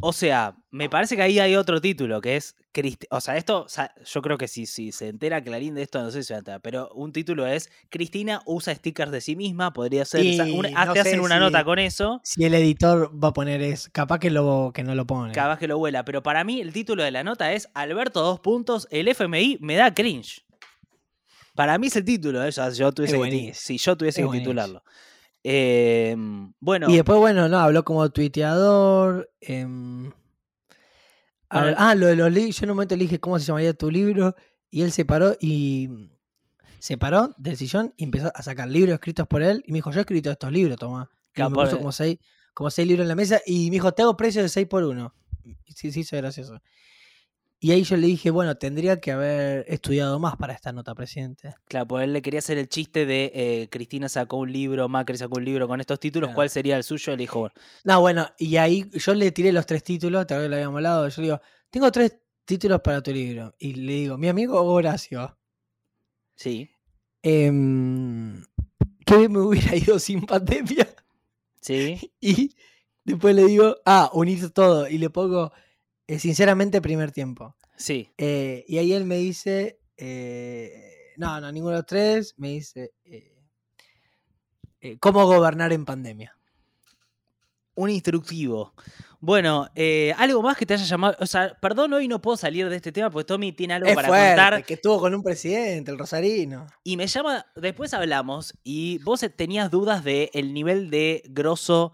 o 0.00 0.12
sea, 0.12 0.56
me 0.70 0.88
parece 0.88 1.16
que 1.16 1.22
ahí 1.22 1.38
hay 1.38 1.56
otro 1.56 1.80
título 1.80 2.20
que 2.20 2.36
es. 2.36 2.56
O 3.10 3.20
sea, 3.20 3.36
esto. 3.36 3.66
yo 4.04 4.22
creo 4.22 4.38
que 4.38 4.46
si, 4.46 4.66
si 4.66 4.92
se 4.92 5.08
entera 5.08 5.42
Clarín 5.42 5.74
de 5.74 5.82
esto, 5.82 6.00
no 6.00 6.10
sé 6.10 6.22
si 6.22 6.28
se 6.28 6.34
entera, 6.34 6.60
pero 6.60 6.88
un 6.94 7.12
título 7.12 7.46
es 7.46 7.68
Cristina 7.88 8.42
usa 8.46 8.74
stickers 8.74 9.10
de 9.10 9.20
sí 9.20 9.34
misma. 9.34 9.72
Podría 9.72 10.04
ser. 10.04 10.22
te 10.22 11.00
hacen 11.00 11.20
una 11.20 11.40
nota 11.40 11.64
con 11.64 11.78
eso. 11.78 12.20
Si 12.22 12.44
el 12.44 12.54
editor 12.54 13.10
va 13.12 13.28
a 13.28 13.32
poner 13.32 13.62
es. 13.62 13.88
Capaz 13.88 14.20
que, 14.20 14.30
lo, 14.30 14.70
que 14.72 14.84
no 14.84 14.94
lo 14.94 15.06
pone. 15.06 15.32
Capaz 15.32 15.58
que 15.58 15.66
lo 15.66 15.78
vuela. 15.78 16.04
Pero 16.04 16.22
para 16.22 16.44
mí, 16.44 16.60
el 16.60 16.72
título 16.72 17.02
de 17.02 17.10
la 17.10 17.24
nota 17.24 17.52
es 17.52 17.68
Alberto, 17.74 18.20
dos 18.20 18.40
puntos. 18.40 18.86
El 18.90 19.08
FMI 19.08 19.58
me 19.60 19.74
da 19.74 19.92
cringe. 19.92 20.44
Para 21.54 21.76
mí 21.78 21.88
es 21.88 21.96
el 21.96 22.04
título. 22.04 22.44
¿eh? 22.44 22.50
yo 22.52 22.92
tuviese 22.92 23.52
si 23.54 23.78
yo 23.78 23.96
tuviese 23.96 24.22
que 24.22 24.38
titularlo. 24.38 24.82
Em, 25.42 26.52
bueno. 26.60 26.90
Y 26.90 26.96
después, 26.96 27.18
bueno, 27.18 27.48
no, 27.48 27.58
habló 27.58 27.84
como 27.84 28.08
tuiteador. 28.10 29.30
Em, 29.40 30.10
ah, 31.48 31.94
lo 31.94 32.06
de 32.06 32.16
los 32.16 32.32
libros. 32.32 32.56
Yo 32.56 32.64
en 32.64 32.70
un 32.70 32.76
momento 32.76 32.96
le 32.96 33.04
dije 33.04 33.20
cómo 33.20 33.38
se 33.38 33.46
llamaría 33.46 33.74
tu 33.74 33.90
libro. 33.90 34.34
Y 34.70 34.82
él 34.82 34.92
se 34.92 35.04
paró 35.04 35.36
y 35.40 36.10
se 36.78 36.96
paró 36.96 37.34
del 37.38 37.56
sillón 37.56 37.92
y 37.96 38.04
empezó 38.04 38.30
a 38.34 38.42
sacar 38.42 38.68
libros 38.68 38.94
escritos 38.94 39.26
por 39.26 39.42
él. 39.42 39.62
Y 39.66 39.72
me 39.72 39.78
dijo, 39.78 39.90
yo 39.90 39.98
he 39.98 40.02
escrito 40.02 40.30
estos 40.30 40.52
libros, 40.52 40.78
toma. 40.78 41.10
Y 41.34 41.42
me 41.42 41.50
puso 41.50 41.78
como 41.78 41.92
seis, 41.92 42.18
como 42.54 42.70
seis 42.70 42.86
libros 42.86 43.04
en 43.04 43.08
la 43.08 43.16
mesa. 43.16 43.40
Y 43.46 43.66
me 43.66 43.76
dijo, 43.76 43.92
te 43.92 44.02
hago 44.02 44.16
precio 44.16 44.42
de 44.42 44.48
6 44.48 44.66
por 44.68 44.84
1. 44.84 45.14
Sí, 45.74 45.92
sí, 45.92 46.00
eso 46.00 46.16
gracioso. 46.16 46.60
Y 47.62 47.72
ahí 47.72 47.82
yo 47.82 47.98
le 47.98 48.06
dije, 48.06 48.30
bueno, 48.30 48.56
tendría 48.56 49.00
que 49.00 49.12
haber 49.12 49.66
estudiado 49.68 50.18
más 50.18 50.36
para 50.36 50.54
esta 50.54 50.72
nota, 50.72 50.94
presidente. 50.94 51.54
Claro, 51.66 51.86
pues 51.86 52.04
él 52.04 52.14
le 52.14 52.22
quería 52.22 52.38
hacer 52.38 52.56
el 52.56 52.70
chiste 52.70 53.04
de 53.04 53.30
eh, 53.34 53.68
Cristina 53.70 54.08
sacó 54.08 54.38
un 54.38 54.50
libro, 54.50 54.88
Macri 54.88 55.18
sacó 55.18 55.36
un 55.36 55.44
libro 55.44 55.68
con 55.68 55.78
estos 55.78 56.00
títulos, 56.00 56.30
¿cuál 56.34 56.48
sería 56.48 56.78
el 56.78 56.84
suyo? 56.84 57.12
Él 57.12 57.18
dijo, 57.18 57.50
No, 57.84 58.00
bueno, 58.00 58.26
y 58.38 58.56
ahí 58.56 58.90
yo 58.94 59.12
le 59.12 59.30
tiré 59.30 59.52
los 59.52 59.66
tres 59.66 59.84
títulos, 59.84 60.26
tal 60.26 60.40
vez 60.40 60.48
lo 60.48 60.56
habíamos 60.56 60.76
hablado, 60.76 61.06
yo 61.06 61.20
le 61.20 61.28
digo, 61.28 61.40
tengo 61.68 61.92
tres 61.92 62.18
títulos 62.46 62.80
para 62.80 63.02
tu 63.02 63.12
libro. 63.12 63.54
Y 63.58 63.74
le 63.74 63.92
digo, 63.92 64.16
mi 64.16 64.28
amigo 64.28 64.58
Horacio. 64.62 65.36
Sí. 66.36 66.70
Eh, 67.22 67.52
¿Qué 69.04 69.28
me 69.28 69.38
hubiera 69.38 69.76
ido 69.76 69.98
sin 69.98 70.24
pandemia? 70.24 70.88
Sí. 71.60 72.10
Y 72.20 72.54
después 73.04 73.34
le 73.34 73.44
digo, 73.44 73.76
ah, 73.84 74.10
unir 74.14 74.50
todo. 74.50 74.88
Y 74.88 74.96
le 74.98 75.10
pongo 75.10 75.52
sinceramente, 76.18 76.80
primer 76.80 77.12
tiempo. 77.12 77.56
Sí. 77.76 78.10
Eh, 78.18 78.64
y 78.68 78.78
ahí 78.78 78.92
él 78.92 79.04
me 79.04 79.16
dice, 79.16 79.80
eh, 79.96 81.12
no, 81.16 81.40
no, 81.40 81.52
ninguno 81.52 81.72
de 81.72 81.78
los 81.78 81.86
tres, 81.86 82.34
me 82.36 82.48
dice, 82.48 82.92
¿cómo 84.98 85.26
gobernar 85.26 85.72
en 85.72 85.84
pandemia? 85.84 86.36
Un 87.74 87.90
instructivo. 87.90 88.74
Bueno, 89.20 89.68
algo 90.16 90.42
más 90.42 90.56
que 90.56 90.66
te 90.66 90.74
haya 90.74 90.84
llamado. 90.84 91.16
O 91.20 91.26
sea, 91.26 91.54
perdón, 91.60 91.92
hoy 91.92 92.08
no 92.08 92.20
puedo 92.20 92.36
salir 92.36 92.68
de 92.68 92.76
este 92.76 92.90
tema 92.90 93.10
porque 93.10 93.26
Tommy 93.26 93.52
tiene 93.52 93.74
algo 93.74 93.94
para 93.94 94.08
contar. 94.08 94.64
Que 94.64 94.74
estuvo 94.74 94.98
con 94.98 95.14
un 95.14 95.22
presidente, 95.22 95.90
el 95.90 95.98
Rosarino. 95.98 96.66
Y 96.84 96.96
me 96.96 97.06
llama. 97.06 97.46
Después 97.54 97.92
hablamos 97.94 98.54
y 98.64 98.98
vos 98.98 99.24
tenías 99.36 99.70
dudas 99.70 100.04
del 100.04 100.30
el 100.32 100.52
nivel 100.54 100.90
de 100.90 101.22
grosso 101.28 101.92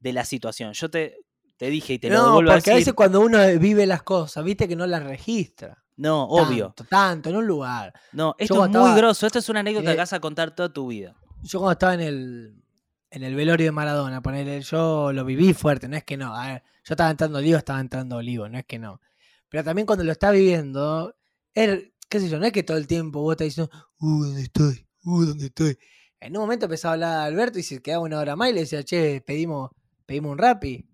de 0.00 0.12
la 0.12 0.24
situación. 0.24 0.72
Yo 0.72 0.90
te, 0.90 1.21
te 1.62 1.70
dije 1.70 1.92
y 1.92 1.98
te 2.00 2.10
lo 2.10 2.32
vuelvo 2.32 2.50
a 2.50 2.54
decir. 2.56 2.64
Porque 2.64 2.70
a 2.72 2.74
veces 2.74 2.92
cuando 2.92 3.20
uno 3.20 3.38
vive 3.60 3.86
las 3.86 4.02
cosas, 4.02 4.42
viste 4.42 4.66
que 4.66 4.74
no 4.74 4.84
las 4.84 5.04
registra. 5.04 5.80
No, 5.96 6.24
obvio. 6.24 6.74
Tanto, 6.88 7.30
en 7.30 7.36
un 7.36 7.46
lugar. 7.46 7.92
No, 8.10 8.34
esto 8.36 8.64
es 8.64 8.70
muy 8.72 8.96
grosso. 8.96 9.28
Esto 9.28 9.38
es 9.38 9.48
una 9.48 9.60
anécdota 9.60 9.92
que 9.92 9.96
vas 9.96 10.12
a 10.12 10.18
contar 10.18 10.56
toda 10.56 10.72
tu 10.72 10.88
vida. 10.88 11.14
Yo 11.44 11.60
cuando 11.60 11.74
estaba 11.74 11.94
en 11.94 12.00
el, 12.00 12.64
en 13.10 13.22
el 13.22 13.36
velorio 13.36 13.66
de 13.66 13.70
Maradona, 13.70 14.20
ponerle, 14.20 14.60
yo 14.60 15.12
lo 15.12 15.24
viví 15.24 15.54
fuerte, 15.54 15.86
no 15.86 15.96
es 15.96 16.02
que 16.02 16.16
no. 16.16 16.34
A 16.34 16.48
ver, 16.48 16.64
yo 16.82 16.94
estaba 16.94 17.10
entrando 17.10 17.38
olivo, 17.38 17.58
estaba 17.58 17.78
entrando 17.78 18.16
olivo, 18.16 18.48
no 18.48 18.58
es 18.58 18.64
que 18.64 18.80
no. 18.80 19.00
Pero 19.48 19.62
también 19.62 19.86
cuando 19.86 20.02
lo 20.02 20.10
estás 20.10 20.32
viviendo, 20.32 21.14
er, 21.54 21.92
qué 22.08 22.18
sé 22.18 22.28
yo, 22.28 22.40
no 22.40 22.46
es 22.46 22.52
que 22.52 22.64
todo 22.64 22.76
el 22.76 22.88
tiempo 22.88 23.20
vos 23.20 23.34
estás 23.34 23.44
diciendo, 23.44 23.70
uh, 24.00 24.24
¿dónde 24.24 24.42
estoy? 24.42 24.84
Uh, 25.04 25.26
¿dónde 25.26 25.46
estoy? 25.46 25.78
En 26.18 26.36
un 26.36 26.42
momento 26.42 26.66
empezaba 26.66 26.90
a 26.90 26.94
hablar 26.94 27.18
a 27.18 27.24
Alberto 27.26 27.60
y 27.60 27.62
se 27.62 27.80
quedaba 27.80 28.02
una 28.02 28.18
hora 28.18 28.34
más 28.34 28.50
y 28.50 28.52
le 28.52 28.60
decía, 28.62 28.82
che, 28.82 29.20
pedimos, 29.20 29.70
pedimos 30.06 30.32
un 30.32 30.38
rapi 30.38 30.88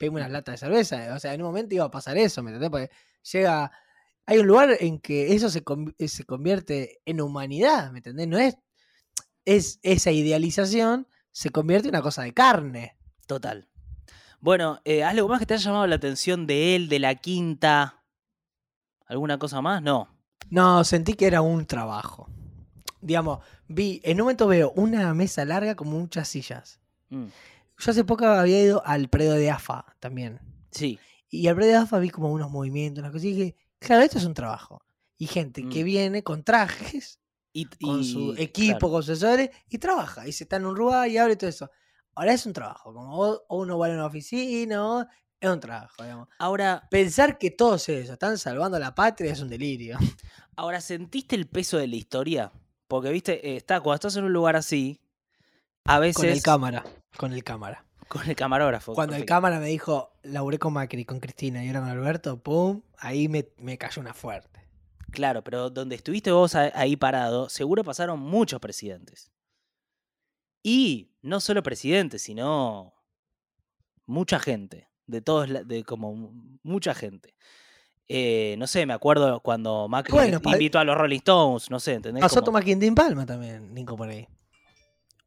pegué 0.00 0.10
unas 0.10 0.30
latas 0.30 0.54
de 0.54 0.58
cerveza. 0.66 1.14
O 1.14 1.20
sea, 1.20 1.34
en 1.34 1.42
un 1.42 1.48
momento 1.48 1.74
iba 1.74 1.84
a 1.84 1.90
pasar 1.90 2.16
eso, 2.16 2.42
¿me 2.42 2.50
entendés? 2.50 2.70
Porque 2.70 2.90
llega. 3.30 3.70
Hay 4.26 4.38
un 4.38 4.46
lugar 4.46 4.76
en 4.80 4.98
que 4.98 5.34
eso 5.34 5.50
se, 5.50 5.62
se 6.08 6.24
convierte 6.24 7.00
en 7.04 7.20
humanidad, 7.20 7.92
¿me 7.92 7.98
entendés? 7.98 8.28
No 8.28 8.38
es, 8.38 8.56
es. 9.44 9.78
Esa 9.82 10.10
idealización 10.10 11.06
se 11.32 11.50
convierte 11.50 11.88
en 11.88 11.94
una 11.94 12.02
cosa 12.02 12.22
de 12.22 12.32
carne. 12.32 12.96
Total. 13.26 13.68
Bueno, 14.40 14.80
eh, 14.84 15.04
¿algo 15.04 15.28
más 15.28 15.38
que 15.38 15.46
te 15.46 15.54
haya 15.54 15.64
llamado 15.64 15.86
la 15.86 15.96
atención 15.96 16.46
de 16.46 16.74
él, 16.74 16.88
de 16.88 16.98
la 16.98 17.14
quinta? 17.16 18.02
¿Alguna 19.06 19.38
cosa 19.38 19.60
más? 19.60 19.82
No. 19.82 20.08
No, 20.48 20.82
sentí 20.84 21.12
que 21.12 21.26
era 21.26 21.42
un 21.42 21.66
trabajo. 21.66 22.28
Digamos, 23.02 23.40
vi, 23.68 24.00
en 24.02 24.20
un 24.20 24.24
momento 24.24 24.46
veo 24.46 24.72
una 24.76 25.12
mesa 25.12 25.44
larga 25.44 25.74
con 25.74 25.88
muchas 25.88 26.28
sillas. 26.28 26.80
Mm. 27.10 27.26
Yo 27.80 27.90
hace 27.90 28.04
poco 28.04 28.26
había 28.26 28.62
ido 28.62 28.82
al 28.84 29.08
predio 29.08 29.32
de 29.32 29.50
AFA 29.50 29.86
también. 30.00 30.38
Sí. 30.70 30.98
Y 31.30 31.46
al 31.48 31.56
predio 31.56 31.72
de 31.72 31.78
AFA 31.78 31.98
vi 31.98 32.10
como 32.10 32.30
unos 32.30 32.50
movimientos, 32.50 33.00
unas 33.00 33.10
cosas. 33.10 33.24
Y 33.24 33.32
dije, 33.32 33.56
claro, 33.78 34.02
esto 34.02 34.18
es 34.18 34.24
un 34.26 34.34
trabajo. 34.34 34.82
Y 35.16 35.26
gente 35.26 35.66
que 35.68 35.82
mm. 35.82 35.84
viene 35.84 36.22
con 36.22 36.44
trajes, 36.44 37.20
y, 37.52 37.64
con 37.64 38.04
su 38.04 38.34
equipo, 38.36 38.90
con 38.90 39.02
sus 39.02 39.12
asesores, 39.12 39.50
y 39.68 39.78
trabaja. 39.78 40.28
Y 40.28 40.32
se 40.32 40.44
está 40.44 40.56
en 40.56 40.66
un 40.66 40.74
lugar 40.74 41.08
y 41.08 41.16
abre 41.16 41.36
todo 41.36 41.48
eso. 41.48 41.70
Ahora 42.14 42.34
es 42.34 42.44
un 42.44 42.52
trabajo. 42.52 42.92
Como 42.92 43.40
uno 43.48 43.78
va 43.78 43.86
a 43.86 43.90
una 43.90 44.06
oficina, 44.06 45.08
es 45.40 45.50
un 45.50 45.60
trabajo, 45.60 46.02
digamos. 46.02 46.28
Ahora. 46.38 46.86
Pensar 46.90 47.38
que 47.38 47.50
todos 47.50 47.88
eso 47.88 48.12
están 48.12 48.36
salvando 48.36 48.76
a 48.76 48.80
la 48.80 48.94
patria 48.94 49.32
es 49.32 49.40
un 49.40 49.48
delirio. 49.48 49.98
Ahora, 50.56 50.82
¿sentiste 50.82 51.34
el 51.34 51.48
peso 51.48 51.78
de 51.78 51.88
la 51.88 51.96
historia? 51.96 52.52
Porque, 52.88 53.10
viste, 53.10 53.56
está, 53.56 53.80
cuando 53.80 53.94
estás 53.94 54.16
en 54.16 54.24
un 54.24 54.32
lugar 54.32 54.56
así, 54.56 55.00
a 55.84 55.98
veces. 55.98 56.16
Con 56.16 56.28
el 56.28 56.42
cámara. 56.42 56.84
Con 57.16 57.32
el 57.32 57.44
cámara. 57.44 57.84
Con 58.08 58.28
el 58.28 58.34
camarógrafo. 58.34 58.94
Cuando 58.94 59.14
el 59.14 59.24
cámara 59.24 59.60
me 59.60 59.66
dijo, 59.66 60.12
laburé 60.24 60.58
con 60.58 60.72
Macri, 60.72 61.04
con 61.04 61.20
Cristina 61.20 61.64
y 61.64 61.68
ahora 61.68 61.80
con 61.80 61.90
Alberto, 61.90 62.42
pum, 62.42 62.82
ahí 62.98 63.28
me, 63.28 63.78
cayó 63.78 64.00
una 64.00 64.14
fuerte. 64.14 64.66
Claro, 65.12 65.44
pero 65.44 65.70
donde 65.70 65.94
estuviste 65.94 66.32
vos 66.32 66.56
ahí 66.56 66.96
parado, 66.96 67.48
seguro 67.48 67.84
pasaron 67.84 68.18
muchos 68.18 68.60
presidentes. 68.60 69.30
Y 70.62 71.12
no 71.22 71.38
solo 71.40 71.62
presidentes, 71.62 72.22
sino 72.22 72.94
mucha 74.06 74.40
gente. 74.40 74.88
De 75.06 75.20
todos, 75.20 75.48
de 75.66 75.84
como 75.84 76.14
mucha 76.62 76.94
gente. 76.94 77.36
Eh, 78.08 78.56
no 78.58 78.66
sé, 78.66 78.86
me 78.86 78.92
acuerdo 78.92 79.38
cuando 79.38 79.86
Macri 79.86 80.16
invitó 80.44 80.80
a 80.80 80.84
los 80.84 80.98
Rolling 80.98 81.18
Stones, 81.18 81.70
no 81.70 81.78
sé, 81.78 81.94
¿entendés? 81.94 82.22
Pasó 82.22 82.42
Tomás 82.42 82.64
Quintín 82.64 82.92
Palma 82.92 83.24
también, 83.24 83.72
Nico, 83.72 83.96
por 83.96 84.08
ahí. 84.08 84.26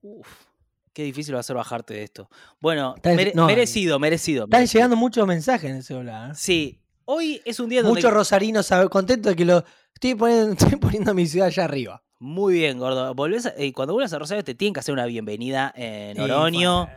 Uf. 0.02 0.28
Qué 0.94 1.04
difícil 1.04 1.34
va 1.34 1.40
a 1.40 1.44
ser 1.44 1.56
bajarte 1.56 1.96
de 1.96 2.04
esto. 2.04 2.30
Bueno, 2.60 2.96
merecido, 3.04 3.98
merecido. 3.98 4.46
Están 4.46 4.68
llegando 4.68 4.96
muchos 4.96 5.26
mensajes 5.26 5.72
en 5.72 5.78
ese 5.78 5.88
celular. 5.88 6.32
¿eh? 6.32 6.34
Sí. 6.36 6.80
Hoy 7.06 7.42
es 7.46 7.60
un 7.60 7.68
día 7.70 7.82
donde. 7.82 7.96
Muchos 8.00 8.14
rosarinos 8.14 8.70
contentos 8.92 9.32
de 9.32 9.36
que 9.36 9.44
lo 9.44 9.64
estoy 9.94 10.14
poniendo, 10.14 10.54
estoy 10.60 10.78
poniendo 10.78 11.14
mi 11.16 11.26
ciudad 11.26 11.48
allá 11.48 11.66
arriba. 11.66 12.04
Muy 12.20 12.54
bien, 12.54 12.78
gordo. 12.78 13.14
Volvés 13.16 13.52
eh, 13.58 13.74
cuando 13.74 13.94
vuelvas 13.94 14.14
a 14.14 14.20
Rosario 14.20 14.44
te 14.44 14.54
tienen 14.54 14.74
que 14.74 14.82
hacer 14.82 14.94
una 14.94 15.06
bienvenida 15.06 15.74
en 15.76 16.20
Oroño. 16.20 16.88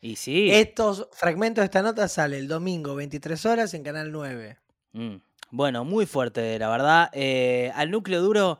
Y 0.00 0.16
sí. 0.16 0.50
Estos 0.50 1.08
fragmentos 1.12 1.62
de 1.62 1.66
esta 1.66 1.82
nota 1.82 2.06
sale 2.08 2.38
el 2.38 2.46
domingo 2.46 2.94
23 2.94 3.44
horas 3.46 3.74
en 3.74 3.82
Canal 3.82 4.12
9. 4.12 4.56
Mm. 4.92 5.16
Bueno, 5.50 5.84
muy 5.84 6.06
fuerte, 6.06 6.58
la 6.58 6.68
verdad. 6.68 7.10
Eh, 7.12 7.72
al 7.74 7.90
núcleo 7.90 8.22
duro, 8.22 8.58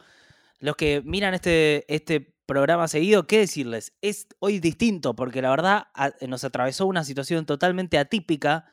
los 0.58 0.74
que 0.74 1.02
miran 1.04 1.34
este, 1.34 1.84
este 1.94 2.33
programa 2.46 2.88
seguido, 2.88 3.26
¿qué 3.26 3.38
decirles? 3.38 3.92
Es 4.00 4.28
hoy 4.38 4.60
distinto 4.60 5.14
porque 5.14 5.42
la 5.42 5.50
verdad 5.50 5.86
nos 6.26 6.44
atravesó 6.44 6.86
una 6.86 7.04
situación 7.04 7.46
totalmente 7.46 7.98
atípica, 7.98 8.66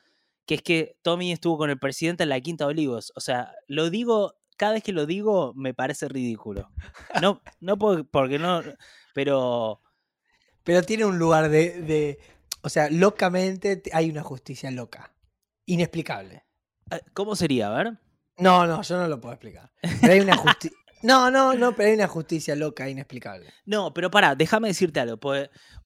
que 0.46 0.56
es 0.56 0.62
que 0.62 0.98
Tommy 1.02 1.32
estuvo 1.32 1.58
con 1.58 1.70
el 1.70 1.78
presidente 1.78 2.24
en 2.24 2.28
la 2.28 2.40
Quinta 2.40 2.66
Olivos. 2.66 3.12
O 3.16 3.20
sea, 3.20 3.54
lo 3.68 3.90
digo, 3.90 4.34
cada 4.56 4.72
vez 4.72 4.82
que 4.82 4.92
lo 4.92 5.06
digo 5.06 5.52
me 5.54 5.74
parece 5.74 6.08
ridículo. 6.08 6.70
No, 7.20 7.42
no 7.60 7.78
porque 7.78 8.38
no, 8.38 8.62
pero... 9.14 9.80
Pero 10.64 10.82
tiene 10.82 11.04
un 11.04 11.18
lugar 11.18 11.48
de, 11.48 11.82
de, 11.82 12.18
o 12.62 12.68
sea, 12.68 12.88
locamente 12.88 13.82
hay 13.92 14.08
una 14.08 14.22
justicia 14.22 14.70
loca, 14.70 15.12
inexplicable. 15.66 16.44
Ah, 16.88 17.00
¿Cómo 17.14 17.34
sería? 17.34 17.66
A 17.66 17.76
ver. 17.76 17.98
No, 18.36 18.66
no, 18.66 18.82
yo 18.82 18.96
no 18.96 19.08
lo 19.08 19.20
puedo 19.20 19.34
explicar. 19.34 19.72
Pero 20.00 20.12
hay 20.12 20.20
una 20.20 20.36
justicia... 20.36 20.78
No, 21.02 21.30
no, 21.30 21.54
no, 21.54 21.74
pero 21.74 21.88
hay 21.88 21.94
una 21.94 22.08
justicia 22.08 22.54
loca, 22.54 22.88
inexplicable. 22.88 23.52
No, 23.64 23.92
pero 23.92 24.10
pará, 24.10 24.34
déjame 24.34 24.68
decirte 24.68 25.00
algo. 25.00 25.18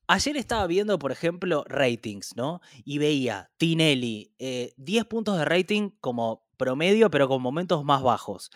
Ayer 0.09 0.37
estaba 0.37 0.66
viendo, 0.66 0.98
por 0.98 1.11
ejemplo, 1.11 1.64
ratings, 1.68 2.37
¿no? 2.37 2.61
Y 2.85 2.98
veía 2.98 3.50
Tinelli, 3.57 4.35
10 4.38 4.74
eh, 4.79 5.05
puntos 5.09 5.38
de 5.38 5.44
rating 5.44 5.90
como 6.00 6.46
promedio, 6.57 7.11
pero 7.11 7.29
con 7.29 7.42
momentos 7.42 7.85
más 7.85 8.02
bajos. 8.02 8.50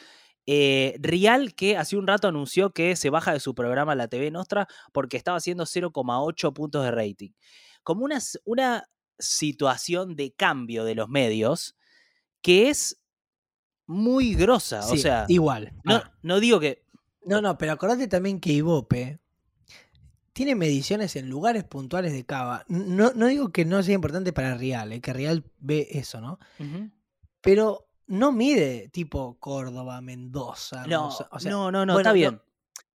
Eh, 0.46 0.96
Rial, 1.00 1.54
que 1.54 1.76
hace 1.76 1.96
un 1.96 2.06
rato 2.06 2.28
anunció 2.28 2.70
que 2.70 2.96
se 2.96 3.10
baja 3.10 3.32
de 3.32 3.40
su 3.40 3.54
programa 3.54 3.94
La 3.94 4.08
TV 4.08 4.30
Nostra 4.30 4.66
porque 4.92 5.16
estaba 5.16 5.38
haciendo 5.38 5.64
0,8 5.64 6.52
puntos 6.52 6.84
de 6.84 6.90
rating. 6.90 7.30
Como 7.82 8.04
una, 8.04 8.18
una 8.44 8.84
situación 9.18 10.16
de 10.16 10.32
cambio 10.34 10.84
de 10.84 10.94
los 10.94 11.08
medios 11.08 11.76
que 12.42 12.70
es 12.70 12.99
muy 13.90 14.34
grosa. 14.34 14.80
o 14.86 14.96
sea, 14.96 15.24
igual. 15.28 15.72
No, 15.84 15.96
ah. 15.96 16.12
no 16.22 16.40
digo 16.40 16.60
que. 16.60 16.84
No, 17.24 17.42
no, 17.42 17.58
pero 17.58 17.72
acordate 17.72 18.06
también 18.06 18.40
que 18.40 18.52
Ibope 18.52 19.20
tiene 20.32 20.54
mediciones 20.54 21.16
en 21.16 21.28
lugares 21.28 21.64
puntuales 21.64 22.12
de 22.12 22.24
Cava. 22.24 22.64
No, 22.68 23.12
no 23.14 23.26
digo 23.26 23.50
que 23.50 23.64
no 23.64 23.82
sea 23.82 23.94
importante 23.94 24.32
para 24.32 24.56
Real, 24.56 24.92
eh, 24.92 25.00
que 25.00 25.12
Real 25.12 25.44
ve 25.58 25.88
eso, 25.90 26.20
¿no? 26.20 26.38
Pero 27.40 27.88
no 28.06 28.32
mide 28.32 28.88
tipo 28.88 29.38
Córdoba, 29.38 30.00
Mendoza. 30.00 30.86
No, 30.86 31.08
o 31.08 31.40
sea, 31.40 31.50
no, 31.50 31.70
no, 31.70 31.84
no, 31.84 31.98
está 31.98 32.12
bien. 32.12 32.40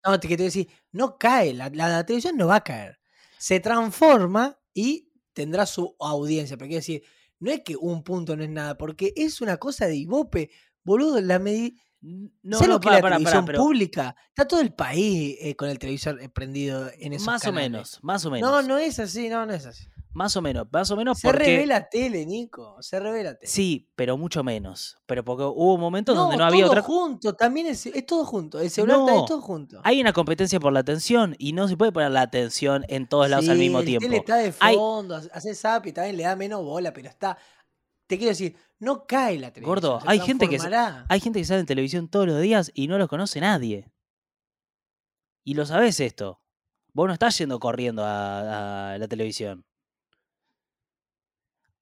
No, 0.04 0.12
no, 0.12 0.20
te 0.20 0.28
quiero 0.28 0.44
decir, 0.44 0.68
no 0.92 1.18
cae, 1.18 1.52
la, 1.52 1.68
la, 1.68 2.04
televisión 2.06 2.36
no 2.36 2.46
va 2.46 2.56
a 2.56 2.64
caer. 2.64 2.98
Se 3.38 3.60
transforma 3.60 4.58
y 4.72 5.12
tendrá 5.32 5.66
su 5.66 5.94
audiencia. 6.00 6.56
Pero 6.56 6.68
quiero 6.68 6.80
decir, 6.80 7.02
no 7.38 7.50
es 7.50 7.60
que 7.60 7.76
un 7.76 8.02
punto 8.02 8.36
no 8.36 8.42
es 8.42 8.50
nada, 8.50 8.78
porque 8.78 9.12
es 9.14 9.40
una 9.40 9.58
cosa 9.58 9.86
de 9.86 9.96
Ibope. 9.96 10.50
Boludo, 10.86 11.20
la 11.20 11.38
medida. 11.38 11.76
No, 12.00 12.60
no, 12.60 12.78
que 12.80 12.88
la 12.90 13.00
televisión 13.00 13.44
pública? 13.46 14.14
Está 14.28 14.46
todo 14.46 14.60
el 14.60 14.72
país 14.72 15.36
eh, 15.40 15.56
con 15.56 15.68
el 15.68 15.78
televisor 15.78 16.20
eh, 16.22 16.28
prendido 16.28 16.88
en 16.98 17.12
esos 17.14 17.26
Más 17.26 17.44
o 17.46 17.52
menos, 17.52 17.98
más 18.02 18.24
o 18.24 18.30
menos. 18.30 18.48
No, 18.48 18.62
no 18.62 18.78
es 18.78 18.98
así, 19.00 19.28
no, 19.28 19.44
no 19.44 19.52
es 19.52 19.66
así. 19.66 19.84
Más 20.12 20.34
o 20.36 20.40
menos, 20.40 20.66
más 20.72 20.90
o 20.90 20.96
menos 20.96 21.18
Se 21.18 21.28
porque... 21.28 21.44
revela 21.44 21.88
tele, 21.90 22.24
Nico. 22.24 22.76
Se 22.80 22.98
revela 23.00 23.34
tele. 23.34 23.50
Sí, 23.50 23.90
pero 23.96 24.16
mucho 24.16 24.42
menos. 24.44 24.96
Pero 25.04 25.24
porque 25.24 25.42
hubo 25.44 25.76
momentos 25.76 26.16
donde 26.16 26.36
no 26.38 26.44
había 26.44 26.62
todo 26.62 26.70
otra... 26.72 26.82
junto, 26.82 27.34
también 27.34 27.66
es, 27.66 27.84
es 27.84 28.06
todo 28.06 28.24
junto. 28.24 28.58
El 28.60 28.70
celular 28.70 28.98
No. 28.98 29.08
está 29.08 29.20
es 29.20 29.26
todo 29.26 29.40
junto. 29.42 29.80
Hay 29.84 30.00
una 30.00 30.12
competencia 30.14 30.58
por 30.60 30.72
la 30.72 30.80
atención 30.80 31.34
y 31.38 31.52
no 31.52 31.66
se 31.68 31.76
puede 31.76 31.92
poner 31.92 32.12
la 32.12 32.22
atención 32.22 32.84
en 32.88 33.06
todos 33.08 33.28
lados 33.28 33.48
al 33.48 33.58
mismo 33.58 33.80
el 33.80 33.84
tiempo. 33.86 34.04
tele 34.06 34.18
está 34.18 34.36
de 34.36 34.54
Hay- 34.60 34.76
fondo, 34.76 35.16
hace 35.16 35.54
zap 35.54 35.86
y 35.86 35.92
también 35.92 36.16
le 36.16 36.22
da 36.22 36.34
menos 36.36 36.62
bola, 36.62 36.92
pero 36.94 37.08
está. 37.08 37.36
Te 38.06 38.18
quiero 38.18 38.30
decir, 38.30 38.56
no 38.78 39.06
cae 39.06 39.38
la 39.38 39.52
televisión. 39.52 39.74
Gordo, 39.74 40.00
hay 40.06 40.20
gente 40.20 40.48
que. 40.48 40.58
Hay 41.08 41.20
gente 41.20 41.40
que 41.40 41.44
sale 41.44 41.60
en 41.60 41.66
televisión 41.66 42.08
todos 42.08 42.26
los 42.26 42.40
días 42.40 42.70
y 42.74 42.88
no 42.88 42.98
los 42.98 43.08
conoce 43.08 43.40
nadie. 43.40 43.90
Y 45.44 45.54
lo 45.54 45.66
sabés 45.66 46.00
esto. 46.00 46.40
Vos 46.92 47.06
no 47.08 47.12
estás 47.12 47.36
yendo 47.38 47.58
corriendo 47.58 48.04
a, 48.04 48.94
a 48.94 48.98
la 48.98 49.08
televisión. 49.08 49.64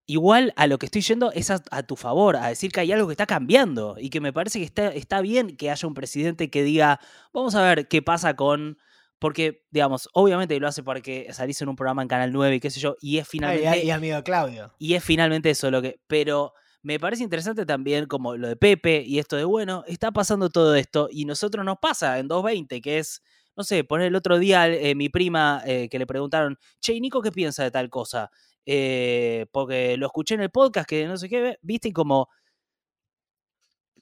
Igual 0.07 0.53
a 0.57 0.67
lo 0.67 0.79
que 0.79 0.87
estoy 0.87 1.01
yendo 1.01 1.33
es 1.33 1.51
a, 1.51 1.63
a 1.71 1.83
tu 1.83 1.97
favor, 1.97 2.37
a 2.37 2.49
decir 2.49 2.73
que 2.73 2.81
hay 2.81 2.93
algo 2.93 3.07
que 3.07 3.15
está 3.15 3.27
cambiando 3.27 3.97
y 3.99 4.11
que 4.11 4.21
me 4.21 4.35
parece 4.35 4.59
que 4.59 4.65
está, 4.67 4.89
está 4.89 5.23
bien 5.23 5.57
que 5.57 5.71
haya 5.71 5.89
un 5.89 5.95
presidente 5.95 6.51
que 6.51 6.63
diga, 6.63 7.01
vamos 7.33 7.55
a 7.55 7.63
ver 7.63 7.89
qué 7.89 8.03
pasa 8.03 8.37
con... 8.37 8.79
Porque, 9.25 9.65
digamos, 9.71 10.07
obviamente 10.13 10.61
lo 10.61 10.69
hace 10.69 10.83
porque 10.83 11.29
salís 11.33 11.59
en 11.63 11.71
un 11.71 11.77
programa 11.77 12.03
en 12.03 12.09
Canal 12.09 12.31
9 12.31 12.57
y 12.57 12.61
qué 12.61 12.69
sé 12.69 12.79
yo, 12.79 12.95
y 13.01 13.17
es 13.17 13.27
finalmente... 13.27 13.67
ay, 13.67 13.87
y 13.87 13.91
amigo 13.91 14.23
Claudio. 14.23 14.75
Y 14.79 14.93
es 14.93 15.03
finalmente 15.03 15.49
eso 15.49 15.71
lo 15.71 15.81
que. 15.81 15.99
Pero 16.07 16.53
me 16.83 17.01
parece 17.01 17.23
interesante 17.23 17.65
también 17.65 18.05
como 18.05 18.37
lo 18.37 18.49
de 18.49 18.57
Pepe 18.57 19.03
y 19.03 19.19
esto 19.19 19.37
de, 19.37 19.45
bueno, 19.45 19.83
está 19.87 20.13
pasando 20.13 20.51
todo 20.51 20.75
esto 20.75 21.09
y 21.11 21.25
nosotros 21.25 21.65
nos 21.65 21.79
pasa 21.79 22.19
en 22.19 22.29
220, 22.29 22.83
que 22.83 22.99
es, 22.99 23.23
no 23.57 23.65
sé, 23.65 23.83
poner 23.83 24.09
el 24.09 24.15
otro 24.15 24.39
día 24.39 24.69
eh, 24.69 24.95
mi 24.95 25.09
prima 25.09 25.63
eh, 25.65 25.89
que 25.89 25.99
le 25.99 26.07
preguntaron, 26.07 26.59
che, 26.83 26.93
¿y 26.93 27.01
Nico, 27.01 27.23
¿qué 27.23 27.33
piensa 27.33 27.63
de 27.63 27.71
tal 27.71 27.89
cosa? 27.89 28.31
Eh, 28.67 29.47
porque 29.53 29.97
lo 29.97 30.05
escuché 30.05 30.35
en 30.35 30.43
el 30.43 30.51
podcast, 30.51 30.87
que 30.87 31.07
no 31.07 31.17
sé 31.17 31.31
qué, 31.31 31.57
viste, 31.63 31.89
y 31.89 31.93
como. 31.93 32.29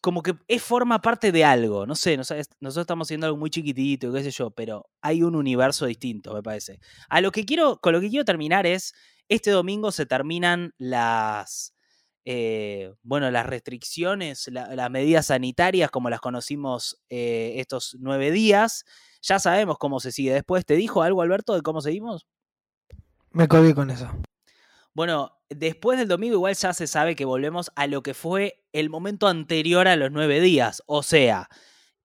Como 0.03 0.23
que 0.23 0.35
es 0.49 0.63
forma 0.63 1.01
parte 1.01 1.31
de 1.33 1.45
algo, 1.45 1.87
no 1.87 1.95
sé, 1.95 2.17
nosotros 2.17 2.77
estamos 2.77 3.07
haciendo 3.07 3.27
algo 3.29 3.39
muy 3.39 3.51
chiquitito, 3.51 4.13
qué 4.13 4.23
sé 4.25 4.33
yo, 4.33 4.51
pero 4.51 4.91
hay 5.01 5.23
un 5.23 5.35
universo 5.37 5.87
distinto, 5.87 6.35
me 6.35 6.43
parece. 6.43 6.81
A 7.09 7.21
lo 7.21 7.31
que 7.31 7.45
quiero, 7.47 7.79
con 7.81 7.93
lo 7.93 8.01
que 8.01 8.11
quiero 8.11 8.25
terminar 8.25 8.67
es, 8.67 8.95
este 9.29 9.53
domingo 9.53 9.93
se 9.93 10.05
terminan 10.05 10.75
las, 10.77 11.73
eh, 12.25 12.93
bueno, 13.03 13.31
las 13.31 13.47
restricciones, 13.47 14.49
la- 14.49 14.75
las 14.75 14.91
medidas 14.91 15.27
sanitarias 15.27 15.91
como 15.93 16.11
las 16.11 16.21
conocimos 16.21 17.01
eh, 17.09 17.55
estos 17.59 17.97
nueve 18.01 18.33
días. 18.33 18.85
Ya 19.23 19.39
sabemos 19.39 19.79
cómo 19.79 20.01
se 20.01 20.11
sigue 20.11 20.33
después. 20.33 20.67
¿Te 20.67 20.75
dijo 20.75 21.03
algo, 21.03 21.23
Alberto, 21.23 21.55
de 21.55 21.63
cómo 21.63 21.81
seguimos? 21.81 22.27
Me 23.31 23.47
colgué 23.47 23.73
con 23.73 23.89
eso. 23.91 24.11
Bueno, 24.95 25.39
después 25.57 25.99
del 25.99 26.09
domingo 26.09 26.35
igual 26.35 26.55
ya 26.55 26.73
se 26.73 26.87
sabe 26.87 27.15
que 27.17 27.25
volvemos 27.25 27.71
a 27.77 27.87
lo 27.87 28.03
que 28.03 28.15
fue 28.15 28.65
el 28.73 28.91
momento 28.91 29.29
anterior 29.29 29.89
a 29.89 29.97
los 29.97 30.11
nueve 30.13 30.41
días. 30.41 30.83
O 30.87 31.03
sea, 31.03 31.49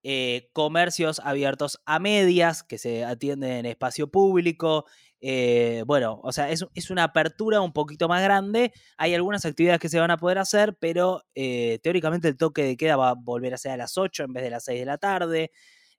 eh, 0.03 0.49
comercios 0.53 1.19
abiertos 1.23 1.79
a 1.85 1.99
medias, 1.99 2.63
que 2.63 2.77
se 2.77 3.03
atienden 3.05 3.51
en 3.51 3.65
espacio 3.65 4.09
público. 4.09 4.85
eh, 5.21 5.83
bueno, 5.87 6.19
o 6.23 6.31
sea, 6.31 6.49
es, 6.51 6.65
es 6.75 6.89
una 6.91 7.03
apertura 7.05 7.61
un 7.61 7.73
poquito 7.73 8.07
más 8.07 8.21
grande. 8.23 8.71
Hay 8.97 9.15
algunas 9.15 9.45
actividades 9.45 9.79
que 9.81 9.89
se 9.89 9.99
van 9.99 10.11
a 10.11 10.17
poder 10.17 10.37
hacer, 10.37 10.77
pero 10.79 11.23
eh, 11.35 11.79
teóricamente 11.83 12.27
el 12.27 12.37
toque 12.37 12.63
de 12.63 12.77
queda 12.77 12.95
va 12.97 13.09
a 13.11 13.15
volver 13.15 13.53
a 13.53 13.57
ser 13.57 13.71
a 13.73 13.77
las 13.77 13.97
8 13.97 14.23
en 14.25 14.33
vez 14.33 14.43
de 14.43 14.51
las 14.51 14.63
6 14.65 14.79
de 14.79 14.85
la 14.85 14.97
tarde. 14.97 15.51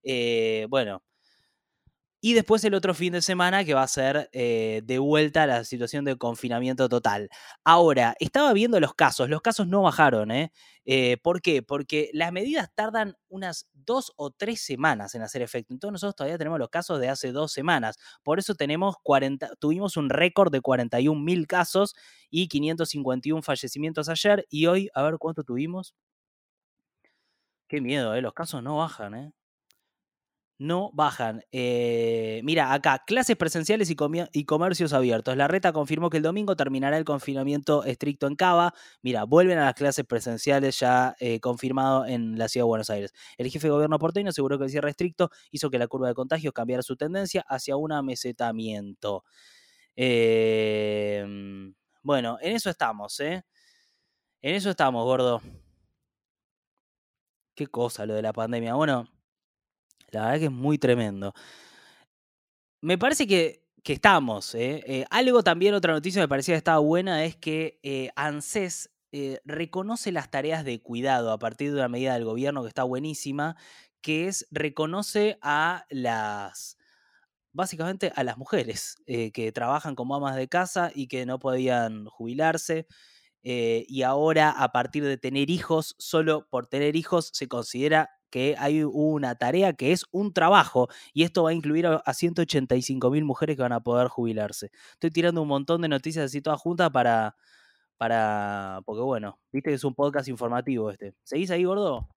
Eh, 0.04 0.66
bueno. 0.70 1.02
Y 2.20 2.35
después 2.35 2.64
el 2.64 2.74
otro 2.74 2.94
fin 2.94 3.12
de 3.12 3.22
semana 3.22 3.64
que 3.64 3.74
va 3.74 3.83
a 3.85 3.88
ser 3.88 4.28
eh, 4.33 4.83
de 4.85 4.98
vuelta 4.98 5.44
a 5.44 5.46
la 5.46 5.64
situación 5.64 6.04
de 6.04 6.16
confinamiento 6.16 6.88
total. 6.88 7.28
Ahora, 7.64 8.16
estaba 8.18 8.52
viendo 8.52 8.81
los 8.81 8.94
casos, 8.94 9.28
los 9.28 9.40
casos 9.40 9.68
no 9.68 9.83
bajaron, 9.83 10.33
¿eh? 10.33 10.50
Eh, 10.85 11.18
¿Por 11.22 11.42
qué? 11.42 11.62
Porque 11.62 12.11
las 12.14 12.33
medidas 12.33 12.70
tardan 12.74 13.14
unas 13.28 13.68
dos 13.72 14.12
o 14.16 14.31
tres 14.31 14.61
semanas 14.62 15.14
en 15.14 15.22
hacer 15.22 15.42
efecto. 15.42 15.72
Entonces 15.74 15.92
nosotros 15.92 16.16
todavía 16.16 16.38
tenemos 16.38 16.59
los 16.59 16.70
casos 16.70 16.98
de 16.98 17.09
hace 17.09 17.31
dos 17.31 17.52
semanas. 17.52 17.98
Por 18.24 18.38
eso 18.40 18.54
tenemos 18.57 18.96
40, 19.02 19.54
tuvimos 19.61 19.96
un 19.96 20.11
récord 20.11 20.50
de 20.50 20.61
41 20.61 21.20
mil 21.20 21.46
casos 21.46 21.94
y 22.31 22.48
551 22.48 23.42
fallecimientos 23.42 24.09
ayer. 24.09 24.44
Y 24.50 24.66
hoy, 24.66 24.88
a 24.94 25.02
ver 25.02 25.18
cuánto 25.18 25.44
tuvimos. 25.44 25.94
Qué 27.66 27.81
miedo, 27.81 28.14
¿eh? 28.14 28.20
Los 28.22 28.35
casos 28.35 28.62
no 28.62 28.76
bajan, 28.76 29.14
¿eh? 29.14 29.33
No 30.60 30.90
bajan. 30.92 31.44
Eh, 31.52 32.40
mira, 32.42 32.72
acá, 32.72 33.04
clases 33.06 33.36
presenciales 33.36 33.90
y, 33.90 34.44
comercios 34.44 34.92
abiertos. 34.92 35.36
La 35.36 35.46
reta 35.46 35.72
confirmó 35.72 36.10
que 36.10 36.16
el 36.16 36.24
domingo 36.24 36.56
terminará 36.56 36.98
el 36.98 37.04
confinamiento 37.04 37.84
estricto 37.84 38.26
en 38.26 38.34
Cava. 38.34 38.74
Mira, 39.00 39.22
vuelven 39.22 39.58
a 39.58 39.66
las 39.66 39.74
clases 39.74 40.04
presenciales 40.04 40.80
ya 40.80 41.14
eh, 41.20 41.38
confirmado 41.38 42.06
en 42.06 42.36
la 42.38 42.48
ciudad 42.48 42.64
de 42.64 42.68
Buenos 42.68 42.90
Aires. 42.90 43.12
El 43.36 43.48
jefe 43.50 43.68
de 43.68 43.70
gobierno 43.72 44.00
porteño 44.00 44.30
aseguró 44.30 44.58
que 44.58 44.64
el 44.64 44.70
cierre 44.70 44.90
estricto 44.90 45.30
hizo 45.52 45.70
que 45.70 45.78
la 45.78 45.86
curva 45.86 46.08
de 46.08 46.14
contagios 46.14 46.52
cambiara 46.52 46.82
su 46.82 46.96
tendencia 46.96 47.44
hacia 47.48 47.76
un 47.76 47.92
amesetamiento. 47.92 49.24
Eh, 49.94 51.24
bueno, 52.02 52.38
en 52.40 52.56
eso 52.56 52.68
estamos, 52.70 53.20
¿eh? 53.20 53.44
En 54.42 54.54
eso 54.56 54.70
estamos, 54.70 55.04
gordo. 55.04 55.40
Qué 57.54 57.66
cosa 57.68 58.06
lo 58.06 58.14
de 58.14 58.22
la 58.22 58.32
pandemia. 58.32 58.74
Bueno, 58.74 59.08
la 60.10 60.22
verdad 60.24 60.38
que 60.38 60.44
es 60.46 60.50
muy 60.52 60.78
tremendo. 60.78 61.34
Me 62.80 62.96
parece 62.98 63.26
que, 63.26 63.68
que 63.82 63.94
estamos. 63.94 64.54
¿eh? 64.54 64.82
Eh, 64.86 65.04
algo 65.10 65.42
también, 65.42 65.74
otra 65.74 65.92
noticia 65.92 66.20
me 66.20 66.28
parecía 66.28 66.54
que 66.54 66.58
estaba 66.58 66.78
buena, 66.78 67.24
es 67.24 67.36
que 67.36 67.80
eh, 67.82 68.10
ANSES 68.16 68.90
reconoce 69.46 70.12
las 70.12 70.30
tareas 70.30 70.62
de 70.66 70.82
cuidado 70.82 71.32
a 71.32 71.38
partir 71.38 71.70
de 71.70 71.76
una 71.76 71.88
medida 71.88 72.12
del 72.12 72.26
gobierno 72.26 72.60
que 72.62 72.68
está 72.68 72.82
buenísima, 72.82 73.56
que 74.02 74.28
es 74.28 74.46
reconoce 74.50 75.38
a 75.40 75.86
las, 75.88 76.76
básicamente 77.54 78.12
a 78.14 78.22
las 78.22 78.36
mujeres 78.36 78.96
que 79.06 79.50
trabajan 79.54 79.94
como 79.94 80.14
amas 80.14 80.36
de 80.36 80.48
casa 80.48 80.92
y 80.94 81.08
que 81.08 81.24
no 81.24 81.38
podían 81.38 82.04
jubilarse. 82.04 82.86
y 83.42 84.02
ahora, 84.02 84.50
a 84.50 84.72
partir 84.72 85.04
de 85.04 85.16
tener 85.16 85.48
hijos, 85.48 85.94
solo 85.98 86.46
por 86.50 86.66
tener 86.66 86.94
hijos 86.94 87.30
se 87.32 87.48
considera 87.48 88.17
que 88.30 88.54
hay 88.58 88.82
una 88.84 89.34
tarea 89.34 89.72
que 89.72 89.92
es 89.92 90.04
un 90.10 90.32
trabajo 90.32 90.88
y 91.12 91.22
esto 91.24 91.44
va 91.44 91.50
a 91.50 91.54
incluir 91.54 91.86
a, 91.86 91.96
a 91.96 92.14
185 92.14 93.10
mil 93.10 93.24
mujeres 93.24 93.56
que 93.56 93.62
van 93.62 93.72
a 93.72 93.80
poder 93.80 94.08
jubilarse. 94.08 94.70
Estoy 94.92 95.10
tirando 95.10 95.42
un 95.42 95.48
montón 95.48 95.82
de 95.82 95.88
noticias 95.88 96.24
así 96.24 96.40
todas 96.40 96.60
juntas 96.60 96.90
para, 96.90 97.36
para, 97.98 98.80
porque 98.86 99.02
bueno, 99.02 99.38
viste 99.52 99.70
que 99.70 99.74
es 99.74 99.84
un 99.84 99.94
podcast 99.94 100.28
informativo 100.28 100.90
este. 100.90 101.14
¿Seguís 101.24 101.50
ahí, 101.50 101.64
gordo? 101.64 102.08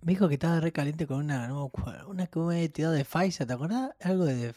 Me 0.00 0.14
dijo 0.14 0.26
que 0.26 0.34
estaba 0.34 0.58
re 0.58 0.72
caliente 0.72 1.06
con 1.06 1.18
una, 1.18 1.46
no 1.46 1.70
una 2.08 2.26
que 2.26 2.40
me 2.40 2.56
había 2.56 2.72
tirado 2.72 2.94
de 2.94 3.04
Pfizer, 3.04 3.46
¿te 3.46 3.52
acordás? 3.52 3.90
Algo 4.00 4.24
de... 4.24 4.52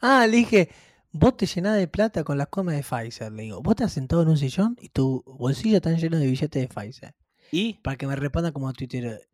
Ah, 0.00 0.26
le 0.28 0.36
dije, 0.36 0.70
vos 1.10 1.36
te 1.36 1.46
llenás 1.46 1.76
de 1.76 1.88
plata 1.88 2.22
con 2.22 2.38
las 2.38 2.48
comas 2.48 2.76
de 2.76 2.84
Pfizer. 2.84 3.32
Le 3.32 3.42
digo, 3.44 3.62
vos 3.62 3.72
estás 3.72 3.92
sentado 3.92 4.22
en 4.22 4.28
un 4.28 4.36
sillón 4.36 4.76
y 4.80 4.90
tu 4.90 5.24
bolsillo 5.26 5.76
está 5.76 5.90
lleno 5.92 6.18
de 6.18 6.26
billetes 6.26 6.62
de 6.62 6.68
Pfizer. 6.68 7.14
¿Y? 7.50 7.74
Para 7.82 7.96
que 7.96 8.06
me 8.06 8.14
responda 8.14 8.52
como 8.52 8.72
Twitter. 8.72 9.28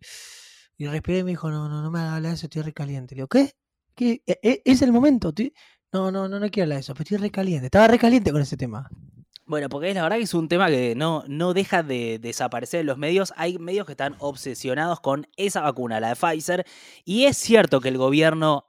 Y 0.79 0.87
respiré 0.87 1.19
y 1.21 1.25
me 1.25 1.31
dijo, 1.31 1.51
no, 1.51 1.69
no, 1.69 1.83
no 1.83 1.91
me 1.91 2.01
hagas 2.01 2.15
hablar 2.17 2.31
de 2.33 2.37
eso, 2.37 2.47
estoy 2.47 2.63
re 2.63 2.73
caliente. 2.73 3.15
Le 3.15 3.21
digo, 3.21 3.29
¿qué? 3.29 3.53
¿Qué? 3.95 4.23
E- 4.27 4.39
e- 4.43 4.63
¿Es 4.65 4.83
el 4.83 4.93
momento? 4.93 5.29
Estoy- 5.31 5.53
No, 5.93 6.11
no, 6.11 6.29
no, 6.29 6.39
no 6.39 6.51
quiero 6.51 6.65
hablar 6.65 6.77
de 6.77 6.81
eso, 6.81 6.93
pero 6.95 7.03
estoy 7.05 7.19
re 7.19 7.31
caliente. 7.31 7.67
Estaba 7.67 7.89
re 7.89 7.99
caliente 7.99 8.31
con 8.33 8.43
ese 8.43 8.57
tema. 8.57 8.89
Bueno, 9.47 9.69
porque 9.69 9.89
es 9.91 9.95
la 9.95 10.03
verdad 10.03 10.17
que 10.17 10.25
es 10.25 10.35
un 10.35 10.49
tema 10.49 10.67
que 10.69 10.95
no, 10.97 11.23
no 11.29 11.55
deja 11.55 11.83
de 11.85 12.19
desaparecer 12.19 12.81
en 12.81 12.87
los 12.87 12.99
medios. 12.99 13.33
Hay 13.37 13.59
medios 13.59 13.87
que 13.87 13.93
están 13.93 14.17
obsesionados 14.19 15.01
con 15.01 15.29
esa 15.37 15.61
vacuna, 15.61 16.01
la 16.01 16.09
de 16.09 16.17
Pfizer. 16.17 16.67
Y 17.05 17.25
es 17.25 17.37
cierto 17.37 17.81
que 17.81 17.89
el 17.89 17.97
gobierno 17.97 18.67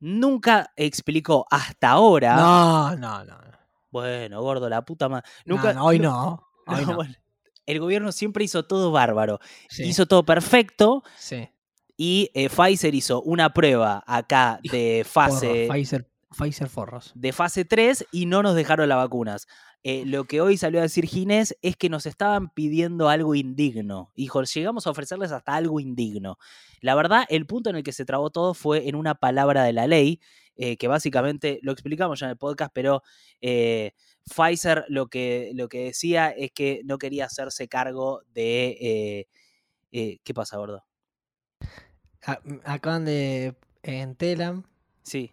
nunca 0.00 0.72
explicó 0.76 1.46
hasta 1.50 1.90
ahora. 1.90 2.36
No, 2.36 2.96
no, 2.96 3.24
no. 3.24 3.38
no. 3.40 3.58
Bueno, 3.90 4.42
gordo, 4.42 4.68
la 4.68 4.84
puta 4.84 5.08
madre. 5.08 5.28
Nunca, 5.46 5.72
no, 5.72 5.84
hoy 5.84 5.98
no. 5.98 6.44
Hoy 6.66 6.82
no, 6.84 6.86
no. 6.88 6.96
bueno, 6.96 7.14
el 7.68 7.78
gobierno 7.80 8.10
siempre 8.12 8.44
hizo 8.44 8.64
todo 8.64 8.90
bárbaro. 8.90 9.38
Sí, 9.68 9.84
Hizo 9.84 10.06
todo 10.06 10.24
perfecto. 10.24 11.02
sí. 11.16 11.48
Y 12.00 12.30
eh, 12.34 12.48
Pfizer 12.48 12.94
hizo 12.94 13.20
una 13.22 13.52
prueba 13.52 14.04
acá 14.06 14.60
de 14.70 15.04
Forros, 15.04 15.34
fase, 15.40 15.66
Pfizer, 15.68 16.08
Pfizer 16.30 16.68
Forros. 16.68 17.10
de 17.16 17.32
fase 17.32 17.64
3 17.64 18.06
y 18.12 18.26
no 18.26 18.42
nos 18.44 18.54
dejaron 18.54 18.88
las 18.88 18.98
vacunas. 18.98 19.48
Eh, 19.82 20.04
lo 20.06 20.22
que 20.24 20.40
hoy 20.40 20.56
salió 20.56 20.78
a 20.78 20.84
decir 20.84 21.06
Ginés 21.06 21.56
es 21.60 21.76
que 21.76 21.88
nos 21.88 22.06
estaban 22.06 22.50
pidiendo 22.50 23.08
algo 23.08 23.34
indigno. 23.34 24.12
Dijo, 24.14 24.42
llegamos 24.44 24.86
a 24.86 24.90
ofrecerles 24.90 25.32
hasta 25.32 25.56
algo 25.56 25.80
indigno. 25.80 26.38
La 26.80 26.94
verdad, 26.94 27.24
el 27.30 27.46
punto 27.46 27.68
en 27.70 27.74
el 27.76 27.82
que 27.82 27.92
se 27.92 28.04
trabó 28.04 28.30
todo 28.30 28.54
fue 28.54 28.88
en 28.88 28.94
una 28.94 29.16
palabra 29.16 29.64
de 29.64 29.72
la 29.72 29.88
ley, 29.88 30.20
eh, 30.54 30.76
que 30.76 30.86
básicamente 30.86 31.58
lo 31.62 31.72
explicamos 31.72 32.20
ya 32.20 32.26
en 32.26 32.30
el 32.30 32.38
podcast, 32.38 32.70
pero 32.72 33.02
eh, 33.40 33.92
Pfizer 34.28 34.84
lo 34.88 35.06
que, 35.08 35.50
lo 35.54 35.68
que 35.68 35.84
decía 35.84 36.30
es 36.30 36.50
que 36.52 36.82
no 36.84 36.98
quería 36.98 37.24
hacerse 37.26 37.68
cargo 37.68 38.22
de... 38.32 38.76
eh, 38.80 39.26
eh, 39.92 40.18
¿Qué 40.24 40.34
pasa, 40.34 40.58
gordo? 40.58 40.84
A- 42.26 42.40
m- 42.44 42.60
Acaban 42.64 43.04
de. 43.04 43.56
En 43.82 44.14
Telam 44.16 44.64
Sí. 45.02 45.30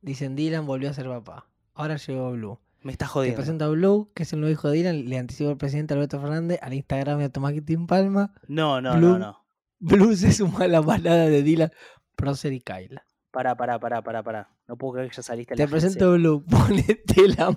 dicen 0.00 0.34
Dylan 0.36 0.66
volvió 0.66 0.90
a 0.90 0.94
ser 0.94 1.06
papá. 1.06 1.48
ahora 1.74 1.96
llegó 1.96 2.32
Blue. 2.32 2.58
Me 2.82 2.92
está 2.92 3.06
jodiendo. 3.06 3.34
Te 3.36 3.42
presento 3.42 3.64
a 3.64 3.68
Blue, 3.68 4.10
que 4.14 4.22
es 4.24 4.32
el 4.32 4.40
nuevo 4.40 4.52
hijo 4.52 4.68
de 4.70 4.76
Dylan. 4.78 5.08
Le 5.08 5.18
anticipó 5.18 5.50
el 5.50 5.56
presidente 5.56 5.94
Alberto 5.94 6.20
Fernández 6.20 6.58
al 6.62 6.74
Instagram 6.74 7.18
de 7.18 7.28
Tomás 7.30 7.52
Quintín 7.52 7.86
Palma. 7.86 8.32
No, 8.48 8.80
no, 8.80 8.96
no, 8.96 9.18
no. 9.18 9.46
Blue 9.78 10.14
se 10.16 10.32
suma 10.32 10.64
a 10.64 10.68
la 10.68 10.82
manada 10.82 11.26
de 11.26 11.42
Dylan, 11.42 11.70
Procer 12.14 12.52
y 12.52 12.60
Kyla. 12.60 13.04
Pará, 13.30 13.54
pará, 13.56 13.78
pará, 13.78 14.02
pará, 14.02 14.22
pará. 14.22 14.56
No 14.66 14.76
puedo 14.76 14.94
creer 14.94 15.10
que 15.10 15.16
ya 15.16 15.22
saliste 15.22 15.54
Te 15.54 15.68
presento 15.68 16.06
a 16.12 16.16
Blue, 16.16 16.42
ponete 16.50 17.28
la... 17.28 17.54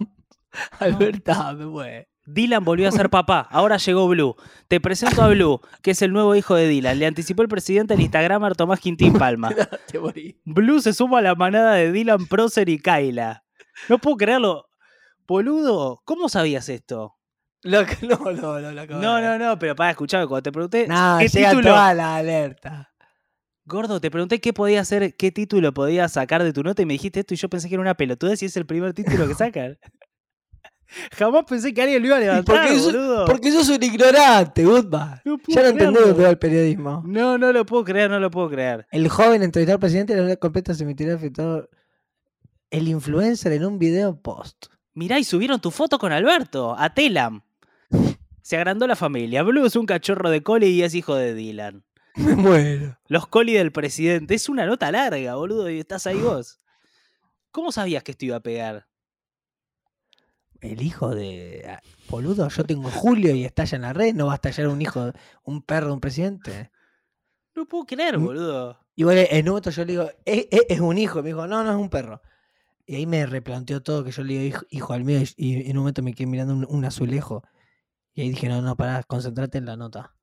Alberto, 0.80 1.34
me 1.56 2.08
Dylan 2.26 2.64
volvió 2.64 2.88
a 2.88 2.92
ser 2.92 3.10
papá, 3.10 3.48
ahora 3.50 3.78
llegó 3.78 4.08
Blue. 4.08 4.36
Te 4.68 4.80
presento 4.80 5.24
a 5.24 5.28
Blue, 5.30 5.62
que 5.82 5.92
es 5.92 6.02
el 6.02 6.14
nuevo 6.14 6.36
hijo 6.36 6.56
de 6.56 6.68
Dylan. 6.68 7.00
Le 7.00 7.08
anticipó 7.08 7.42
el 7.42 7.48
presidente 7.48 7.94
en 7.94 8.02
Instagram 8.02 8.54
Tomás 8.54 8.80
Quintín 8.80 9.14
Palma. 9.14 9.50
Blue 10.46 10.82
se 10.82 10.94
suma 10.94 11.20
a 11.20 11.22
la 11.22 11.36
manada 11.36 11.74
de 11.74 11.92
Dylan, 11.92 12.28
Procer 12.28 12.70
y 12.70 12.80
Kyla. 12.80 13.44
No 13.88 13.98
puedo 13.98 14.18
creerlo. 14.18 14.70
Boludo, 15.28 16.02
¿cómo 16.06 16.30
sabías 16.30 16.70
esto? 16.70 17.16
no, 17.64 17.82
no, 18.02 18.32
no, 18.32 18.60
no, 18.62 18.86
no, 18.86 19.22
no, 19.22 19.38
no, 19.38 19.60
pero 19.60 19.76
para 19.76 19.92
escucharme 19.92 20.28
cuando 20.28 20.44
te 20.44 20.52
pregunté. 20.52 20.88
No, 20.88 21.18
¿qué 21.20 21.28
llega 21.28 21.50
título? 21.50 21.70
toda 21.70 21.94
la 21.94 22.16
alerta. 22.16 22.94
Gordo, 23.66 24.02
te 24.02 24.10
pregunté 24.10 24.42
qué 24.42 24.52
podía 24.54 24.82
hacer, 24.82 25.16
qué 25.16 25.32
título 25.32 25.74
podía 25.74 26.08
sacar 26.10 26.44
de 26.44 26.54
tu 26.54 26.64
nota 26.64 26.82
y 26.82 26.86
me 26.86 26.94
dijiste 26.94 27.20
esto 27.20 27.36
y 27.36 27.38
yo 27.38 27.50
pensé 27.50 27.68
que 27.68 27.76
era 27.76 27.82
una 27.82 27.94
pelotuda 27.94 28.34
y 28.40 28.46
es 28.46 28.58
el 28.58 28.66
primer 28.66 28.94
título 28.94 29.28
que 29.28 29.36
sacan. 29.36 29.78
Jamás 31.12 31.44
pensé 31.48 31.74
que 31.74 31.82
alguien 31.82 32.02
lo 32.02 32.08
iba 32.08 32.18
a 32.18 32.20
levantar, 32.20 32.68
porque 32.68 32.80
boludo. 32.80 33.26
porque 33.26 33.52
sos 33.52 33.70
un 33.70 33.84
ignorante, 33.84 34.66
Goodman. 34.66 35.22
ya 35.48 35.62
no 35.62 35.68
entendés 35.68 36.06
dónde 36.08 36.24
va 36.24 36.30
el 36.30 36.38
periodismo. 36.40 37.04
No, 37.06 37.38
no 37.38 37.52
lo 37.54 37.66
puedo 37.66 37.84
creer, 37.84 38.10
no 38.10 38.20
lo 38.20 38.32
puedo 38.32 38.50
creer. 38.50 38.88
El 38.92 39.08
joven 39.08 39.44
entrevistado 39.44 39.76
al 39.76 39.80
presidente 39.80 40.16
de 40.16 40.24
la 40.24 40.36
completa 40.36 40.74
se 40.74 40.84
emitirá 40.84 41.14
afectado 41.16 41.70
el 42.72 42.88
influencer 42.88 43.52
en 43.54 43.66
un 43.66 43.78
video 43.80 44.20
post. 44.20 44.68
Mirá, 44.94 45.20
y 45.20 45.24
subieron 45.24 45.62
tu 45.62 45.72
foto 45.72 46.00
con 46.00 46.12
Alberto, 46.12 46.76
a 46.78 46.94
Telam. 46.94 47.42
Se 48.42 48.58
agrandó 48.58 48.88
la 48.88 48.96
familia. 48.96 49.44
Blue 49.44 49.66
es 49.66 49.76
un 49.76 49.86
cachorro 49.86 50.30
de 50.30 50.42
Coli 50.42 50.68
y 50.68 50.82
es 50.84 50.96
hijo 50.96 51.16
de 51.16 51.36
Dylan. 51.36 51.84
Me 52.16 52.36
muero. 52.36 52.98
Los 53.08 53.28
Coli 53.28 53.54
del 53.54 53.72
presidente. 53.72 54.34
Es 54.34 54.50
una 54.50 54.66
nota 54.66 54.92
larga, 54.92 55.36
boludo, 55.36 55.70
y 55.70 55.80
estás 55.80 56.08
ahí 56.08 56.18
vos. 56.20 56.60
¿Cómo 57.52 57.72
sabías 57.72 58.04
que 58.04 58.12
esto 58.12 58.26
iba 58.26 58.38
a 58.38 58.42
pegar? 58.42 58.88
El 60.62 60.82
hijo 60.82 61.16
de. 61.16 61.66
Ah, 61.68 61.82
boludo, 62.10 62.48
yo 62.50 62.64
tengo 62.64 62.90
Julio 62.90 63.34
y 63.34 63.46
estalla 63.46 63.76
en 63.76 63.82
la 63.84 63.94
red. 63.94 64.14
¿No 64.14 64.28
va 64.28 64.34
a 64.34 64.36
estallar 64.36 64.68
un 64.68 64.82
hijo, 64.82 65.12
un 65.44 65.62
perro 65.62 65.94
un 65.94 66.00
presidente? 66.00 66.72
No 67.56 67.66
puedo 67.66 67.86
creer, 67.86 68.18
boludo. 68.18 68.78
Igual 68.96 69.18
en 69.30 69.46
un 69.46 69.50
momento 69.52 69.70
yo 69.70 69.86
le 69.86 69.94
digo, 69.94 70.10
¿Es, 70.26 70.48
es, 70.52 70.80
un 70.82 70.98
hijo. 70.98 71.22
Me 71.24 71.30
dijo, 71.30 71.48
no, 71.48 71.64
no 71.64 71.72
es 71.72 71.78
un 71.78 71.90
perro. 71.90 72.22
Y 72.86 72.96
ahí 72.96 73.06
me 73.06 73.26
replanteó 73.26 73.82
todo 73.82 74.04
que 74.04 74.12
yo 74.12 74.24
le 74.24 74.34
digo 74.40 74.60
hijo, 74.72 74.94
al 74.94 75.04
mío 75.04 75.22
y, 75.38 75.70
en 75.70 75.78
un 75.78 75.84
momento 75.84 76.02
me 76.02 76.14
quedé 76.14 76.28
mirando 76.28 76.68
un, 76.68 76.86
azulejo. 76.86 77.44
Y 78.14 78.22
ahí 78.22 78.30
dije, 78.30 78.50
no, 78.50 78.62
no, 78.62 78.76
pará, 78.76 79.04
concentrate 79.04 79.60
en 79.60 79.66
la 79.66 79.78
nota. 79.78 80.16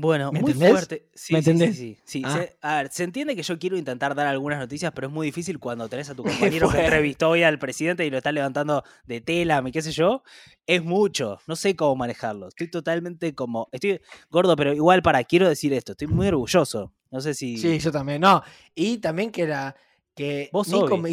Bueno, 0.00 0.30
muy 0.32 0.54
fuerte. 0.54 1.08
Sí, 1.14 1.32
¿Me 1.32 1.40
entendés? 1.40 1.76
Sí, 1.76 1.98
sí, 2.04 2.22
ah. 2.24 2.46
a 2.62 2.76
ver, 2.76 2.92
se 2.92 3.02
entiende 3.02 3.34
que 3.34 3.42
yo 3.42 3.58
quiero 3.58 3.76
intentar 3.76 4.14
dar 4.14 4.28
algunas 4.28 4.58
noticias, 4.58 4.92
pero 4.94 5.08
es 5.08 5.12
muy 5.12 5.26
difícil 5.26 5.58
cuando 5.58 5.88
tenés 5.88 6.08
a 6.10 6.14
tu 6.14 6.22
compañero 6.24 6.70
que 6.70 6.78
entrevistó 6.78 7.30
hoy 7.30 7.42
al 7.42 7.58
presidente 7.58 8.06
y 8.06 8.10
lo 8.10 8.18
está 8.18 8.30
levantando 8.30 8.84
de 9.06 9.20
tela, 9.20 9.62
qué 9.72 9.82
sé 9.82 9.90
yo. 9.90 10.22
Es 10.66 10.84
mucho. 10.84 11.38
No 11.46 11.56
sé 11.56 11.74
cómo 11.74 11.96
manejarlo. 11.96 12.48
Estoy 12.48 12.70
totalmente 12.70 13.34
como. 13.34 13.68
Estoy 13.72 14.00
gordo, 14.30 14.54
pero 14.54 14.72
igual 14.72 15.02
para, 15.02 15.24
quiero 15.24 15.48
decir 15.48 15.72
esto. 15.72 15.92
Estoy 15.92 16.06
muy 16.06 16.28
orgulloso. 16.28 16.92
No 17.10 17.20
sé 17.20 17.34
si. 17.34 17.58
Sí, 17.58 17.78
yo 17.78 17.90
también. 17.90 18.20
No. 18.20 18.42
Y 18.74 18.98
también 18.98 19.30
que 19.30 19.42
era 19.42 19.74
que 20.14 20.50
Nico 20.52 20.96
me 20.96 21.10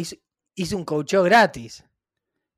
hizo, 0.54 0.76
un 0.76 0.84
coacheo 0.84 1.22
gratis. 1.22 1.84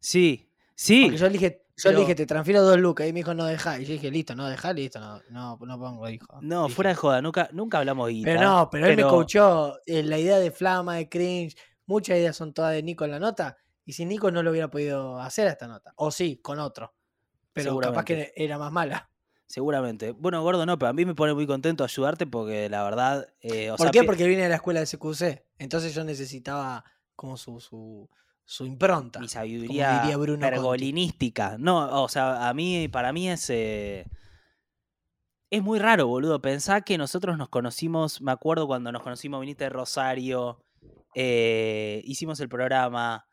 Sí, 0.01 0.51
sí. 0.75 1.03
Porque 1.05 1.19
yo 1.19 1.27
le 1.27 1.33
dije, 1.33 1.68
yo 1.83 1.93
le 1.93 2.01
dije, 2.01 2.15
te 2.15 2.27
transfiero 2.27 2.63
dos 2.63 2.79
lucas. 2.79 3.07
Y 3.07 3.13
me 3.13 3.21
dijo, 3.21 3.35
no 3.35 3.45
deja. 3.45 3.79
Y 3.79 3.85
yo 3.85 3.93
dije, 3.93 4.11
listo, 4.11 4.35
no 4.35 4.49
deja, 4.49 4.73
listo, 4.73 5.01
no, 5.01 5.21
no, 5.31 5.59
no 5.61 5.79
pongo, 5.79 6.09
hijo. 6.09 6.39
No, 6.43 6.69
fuera 6.69 6.91
de 6.91 6.97
joda, 6.97 7.23
nunca, 7.23 7.49
nunca 7.53 7.79
hablamos 7.79 8.09
guita. 8.09 8.31
Pero 8.31 8.43
no, 8.43 8.69
pero, 8.71 8.87
él 8.87 8.97
me 8.97 9.03
coachó 9.03 9.79
eh, 9.87 10.03
la 10.03 10.19
idea 10.19 10.39
de 10.39 10.51
flama, 10.51 10.97
de 10.97 11.09
cringe. 11.09 11.57
Muchas 11.87 12.19
ideas 12.19 12.37
son 12.37 12.53
todas 12.53 12.73
de 12.73 12.83
Nico 12.83 13.05
en 13.05 13.13
la 13.13 13.19
nota. 13.19 13.57
Y 13.85 13.93
si 13.93 14.05
Nico 14.05 14.31
no 14.31 14.43
lo 14.43 14.51
hubiera 14.51 14.69
podido 14.69 15.19
hacer 15.21 15.47
a 15.47 15.53
esta 15.53 15.67
nota. 15.67 15.95
O 15.97 16.11
sí, 16.11 16.41
con 16.43 16.59
otro. 16.59 16.95
Pero 17.53 17.79
capaz 17.79 18.05
que 18.05 18.33
era 18.37 18.59
más 18.59 18.71
mala. 18.71 19.11
Seguramente. 19.47 20.11
Bueno, 20.11 20.43
gordo, 20.43 20.67
no, 20.67 20.79
pero 20.79 20.91
a 20.91 20.93
mí 20.93 21.07
me 21.07 21.15
pone 21.15 21.33
muy 21.33 21.47
contento 21.47 21.83
ayudarte 21.83 22.27
porque 22.27 22.69
la 22.69 22.85
verdad. 22.85 23.27
Eh, 23.41 23.73
¿Por 23.77 23.91
qué? 23.91 24.05
Porque 24.05 24.27
vine 24.27 24.43
de 24.43 24.51
la 24.51 24.57
escuela 24.57 24.81
de 24.81 24.87
SQC. 24.87 25.43
Entonces 25.59 25.95
yo 25.95 26.05
necesitaba 26.05 26.85
como 27.17 27.39
su, 27.39 27.59
su, 27.59 28.11
su 28.49 28.65
impronta. 28.65 29.21
Mi 29.21 29.29
sabiduría 29.29 30.03
pergolinística. 30.41 31.57
No, 31.59 32.03
o 32.03 32.09
sea, 32.09 32.49
a 32.49 32.55
mí, 32.55 32.89
para 32.89 33.13
mí 33.13 33.29
es. 33.29 33.51
Eh, 33.51 34.07
es 35.51 35.63
muy 35.63 35.79
raro, 35.79 36.07
boludo. 36.07 36.41
Pensá 36.41 36.81
que 36.81 36.97
nosotros 36.97 37.37
nos 37.37 37.51
conocimos. 37.51 38.23
Me 38.23 38.33
acuerdo 38.33 38.67
cuando 38.67 38.91
nos 38.91 39.03
conocimos, 39.03 39.43
viniste 39.43 39.65
de 39.65 39.71
Rosario. 39.71 40.65
Eh, 41.15 42.01
hicimos 42.07 42.41
el 42.41 42.49
programa 42.49 43.27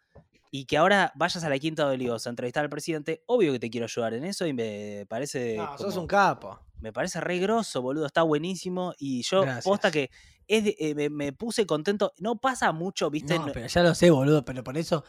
y 0.52 0.66
que 0.66 0.78
ahora 0.78 1.14
vayas 1.16 1.44
a 1.46 1.50
la 1.50 1.60
Quinta 1.60 1.88
de 1.88 1.94
Olivos 1.94 2.28
a 2.28 2.30
entrevistar 2.30 2.66
al 2.66 2.70
presidente, 2.70 3.24
obvio 3.26 3.54
que 3.54 3.60
te 3.60 3.70
quiero 3.70 3.86
ayudar 3.86 4.16
en 4.16 4.26
eso 4.26 4.46
y 4.46 4.52
me 4.52 5.06
parece. 5.08 5.56
No, 5.56 5.78
sos 5.78 5.96
un 5.96 6.08
capo. 6.08 6.60
Me 6.82 6.92
parece 6.92 7.22
re 7.22 7.40
grosso, 7.40 7.82
boludo, 7.82 8.06
está 8.06 8.24
buenísimo. 8.24 8.94
Y 9.00 9.22
yo, 9.24 9.46
posta 9.64 9.92
que 9.92 10.10
es 10.48 10.76
eh, 10.80 11.10
me, 11.10 11.34
puse 11.34 11.66
contento. 11.66 12.14
No 12.18 12.40
pasa 12.40 12.72
mucho, 12.72 13.10
¿viste? 13.10 13.38
No, 13.38 13.48
pero 13.54 13.68
ya 13.68 13.84
lo 13.84 13.96
sé, 13.96 14.10
boludo, 14.10 14.46
pero 14.46 14.64
por 14.64 14.78
eso. 14.78 15.04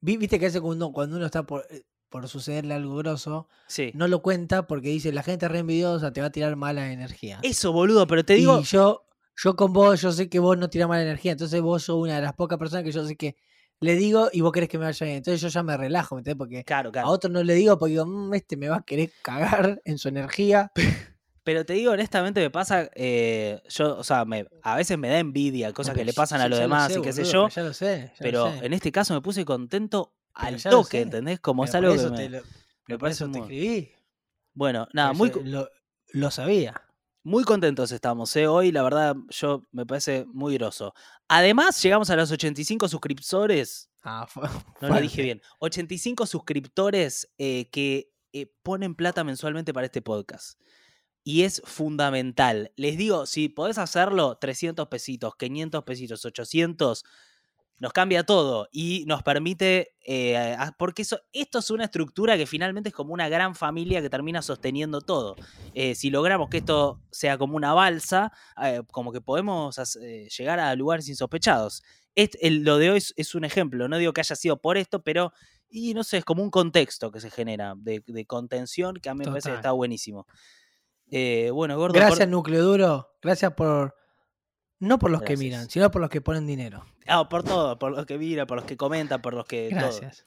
Viste 0.00 0.38
que 0.38 0.46
hace 0.46 0.60
cuando, 0.60 0.92
cuando 0.92 1.16
uno 1.16 1.26
está 1.26 1.42
por, 1.42 1.66
eh, 1.70 1.82
por 2.08 2.28
sucederle 2.28 2.74
algo 2.74 2.96
grosso, 2.96 3.48
sí. 3.66 3.90
no 3.94 4.06
lo 4.08 4.22
cuenta 4.22 4.66
porque 4.66 4.88
dice 4.88 5.12
la 5.12 5.22
gente 5.22 5.48
re 5.48 5.58
envidiosa 5.58 6.12
te 6.12 6.20
va 6.20 6.28
a 6.28 6.32
tirar 6.32 6.54
mala 6.56 6.92
energía. 6.92 7.40
Eso, 7.42 7.72
boludo, 7.72 8.06
pero 8.06 8.24
te 8.24 8.34
digo. 8.34 8.60
Y 8.60 8.64
yo, 8.64 9.06
yo 9.36 9.56
con 9.56 9.72
vos, 9.72 10.00
yo 10.00 10.12
sé 10.12 10.28
que 10.28 10.38
vos 10.38 10.56
no 10.56 10.70
tirás 10.70 10.88
mala 10.88 11.02
energía. 11.02 11.32
Entonces 11.32 11.60
vos 11.60 11.84
sos 11.84 11.96
una 11.96 12.16
de 12.16 12.22
las 12.22 12.34
pocas 12.34 12.58
personas 12.58 12.84
que 12.84 12.92
yo 12.92 13.04
sé 13.04 13.16
que 13.16 13.36
le 13.80 13.94
digo 13.94 14.28
y 14.32 14.40
vos 14.40 14.52
querés 14.52 14.68
que 14.68 14.78
me 14.78 14.84
vaya 14.84 15.04
bien. 15.04 15.18
Entonces 15.18 15.40
yo 15.40 15.48
ya 15.48 15.62
me 15.62 15.76
relajo, 15.76 16.14
¿me 16.14 16.20
entiendes? 16.20 16.64
Porque 16.64 16.98
a 17.00 17.08
otro 17.08 17.30
no 17.30 17.42
le 17.42 17.54
digo 17.54 17.78
porque 17.78 17.92
digo, 17.92 18.06
mm, 18.06 18.34
este 18.34 18.56
me 18.56 18.68
va 18.68 18.76
a 18.76 18.82
querer 18.82 19.10
cagar 19.22 19.80
en 19.84 19.98
su 19.98 20.08
energía. 20.08 20.72
Pero 21.48 21.64
te 21.64 21.72
digo, 21.72 21.92
honestamente, 21.92 22.42
me 22.42 22.50
pasa, 22.50 22.90
eh, 22.94 23.62
yo, 23.70 23.96
o 23.96 24.04
sea, 24.04 24.26
me, 24.26 24.46
a 24.62 24.76
veces 24.76 24.98
me 24.98 25.08
da 25.08 25.18
envidia, 25.18 25.72
cosas 25.72 25.94
que 25.94 26.04
le 26.04 26.12
pasan 26.12 26.42
a 26.42 26.48
los 26.48 26.58
demás 26.58 26.94
y 26.94 27.00
qué 27.00 27.10
sé 27.10 27.24
yo. 27.24 27.48
Ya 27.48 27.62
lo 27.62 27.72
sé. 27.72 28.12
pero 28.18 28.52
en 28.52 28.74
este 28.74 28.92
caso 28.92 29.14
me 29.14 29.22
puse 29.22 29.46
contento 29.46 30.12
al 30.34 30.62
toque, 30.62 31.00
¿entendés? 31.00 31.40
Como 31.40 31.64
es 31.64 31.74
algo 31.74 31.94
que 31.94 32.28
me, 32.28 32.42
me, 32.86 32.98
parece 32.98 33.24
eso 33.24 33.32
te 33.32 33.38
escribí. 33.38 33.92
Bueno, 34.52 34.88
nada, 34.92 35.14
muy... 35.14 35.32
Lo, 35.42 35.70
lo 36.08 36.30
sabía. 36.30 36.82
Muy 37.22 37.44
contentos 37.44 37.92
estamos, 37.92 38.36
¿eh? 38.36 38.46
Hoy, 38.46 38.70
la 38.70 38.82
verdad, 38.82 39.16
yo 39.30 39.66
me 39.72 39.86
parece 39.86 40.26
muy 40.26 40.52
groso. 40.52 40.92
Además, 41.28 41.82
llegamos 41.82 42.10
a 42.10 42.16
los 42.16 42.30
85 42.30 42.88
suscriptores. 42.88 43.88
Ah, 44.02 44.28
no 44.82 44.88
lo 44.90 45.00
dije 45.00 45.22
bien. 45.22 45.40
85 45.60 46.26
suscriptores 46.26 47.32
eh, 47.38 47.70
que 47.70 48.12
eh, 48.34 48.52
ponen 48.62 48.94
plata 48.94 49.24
mensualmente 49.24 49.72
para 49.72 49.86
este 49.86 50.02
podcast. 50.02 50.58
Y 51.28 51.42
es 51.42 51.60
fundamental. 51.66 52.72
Les 52.76 52.96
digo, 52.96 53.26
si 53.26 53.50
podés 53.50 53.76
hacerlo, 53.76 54.38
300 54.40 54.88
pesitos, 54.88 55.36
500 55.36 55.84
pesitos, 55.84 56.24
800, 56.24 57.04
nos 57.80 57.92
cambia 57.92 58.24
todo 58.24 58.66
y 58.72 59.04
nos 59.06 59.22
permite, 59.22 59.94
eh, 60.06 60.56
porque 60.78 61.02
eso, 61.02 61.20
esto 61.34 61.58
es 61.58 61.70
una 61.70 61.84
estructura 61.84 62.38
que 62.38 62.46
finalmente 62.46 62.88
es 62.88 62.94
como 62.94 63.12
una 63.12 63.28
gran 63.28 63.54
familia 63.54 64.00
que 64.00 64.08
termina 64.08 64.40
sosteniendo 64.40 65.02
todo. 65.02 65.36
Eh, 65.74 65.94
si 65.94 66.08
logramos 66.08 66.48
que 66.48 66.56
esto 66.56 67.02
sea 67.10 67.36
como 67.36 67.56
una 67.56 67.74
balsa, 67.74 68.32
eh, 68.64 68.80
como 68.90 69.12
que 69.12 69.20
podemos 69.20 69.78
llegar 70.34 70.58
a 70.60 70.74
lugares 70.76 71.10
insospechados. 71.10 71.82
lo 72.40 72.78
de 72.78 72.90
hoy 72.90 73.02
es, 73.16 73.34
un 73.34 73.44
ejemplo, 73.44 73.86
no 73.86 73.98
digo 73.98 74.14
que 74.14 74.22
haya 74.22 74.34
sido 74.34 74.62
por 74.62 74.78
esto, 74.78 75.02
pero, 75.02 75.34
y 75.68 75.92
no 75.92 76.04
sé, 76.04 76.16
es 76.16 76.24
como 76.24 76.42
un 76.42 76.50
contexto 76.50 77.12
que 77.12 77.20
se 77.20 77.30
genera 77.30 77.74
de, 77.76 78.02
contención 78.26 78.96
que 78.96 79.10
a 79.10 79.14
mí 79.14 79.26
me 79.26 79.30
parece 79.30 79.50
que 79.50 79.56
está 79.56 79.72
buenísimo. 79.72 80.26
Bueno, 81.52 81.76
Gordo. 81.76 81.94
Gracias, 81.94 82.28
Núcleo 82.28 82.62
Duro. 82.62 83.10
Gracias 83.22 83.52
por 83.52 83.94
no 84.80 84.98
por 84.98 85.10
los 85.10 85.22
que 85.22 85.36
miran, 85.36 85.68
sino 85.68 85.90
por 85.90 86.00
los 86.00 86.10
que 86.10 86.20
ponen 86.20 86.46
dinero. 86.46 86.84
Ah, 87.06 87.28
por 87.28 87.42
todo, 87.42 87.78
por 87.78 87.92
los 87.92 88.06
que 88.06 88.16
miran, 88.16 88.46
por 88.46 88.58
los 88.58 88.66
que 88.66 88.76
comentan, 88.76 89.20
por 89.20 89.34
los 89.34 89.44
que. 89.44 89.68
Gracias. 89.70 90.24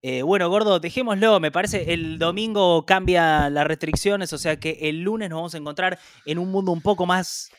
Eh, 0.00 0.22
bueno, 0.22 0.48
gordo, 0.48 0.80
dejémoslo. 0.80 1.40
Me 1.40 1.52
parece 1.52 1.92
el 1.92 2.18
domingo 2.18 2.86
cambia 2.86 3.50
las 3.50 3.66
restricciones, 3.66 4.32
o 4.32 4.38
sea 4.38 4.58
que 4.58 4.78
el 4.82 5.02
lunes 5.02 5.28
nos 5.28 5.36
vamos 5.36 5.54
a 5.54 5.58
encontrar 5.58 5.98
en 6.24 6.38
un 6.38 6.50
mundo 6.50 6.72
un 6.72 6.80
poco 6.80 7.06
más. 7.06 7.50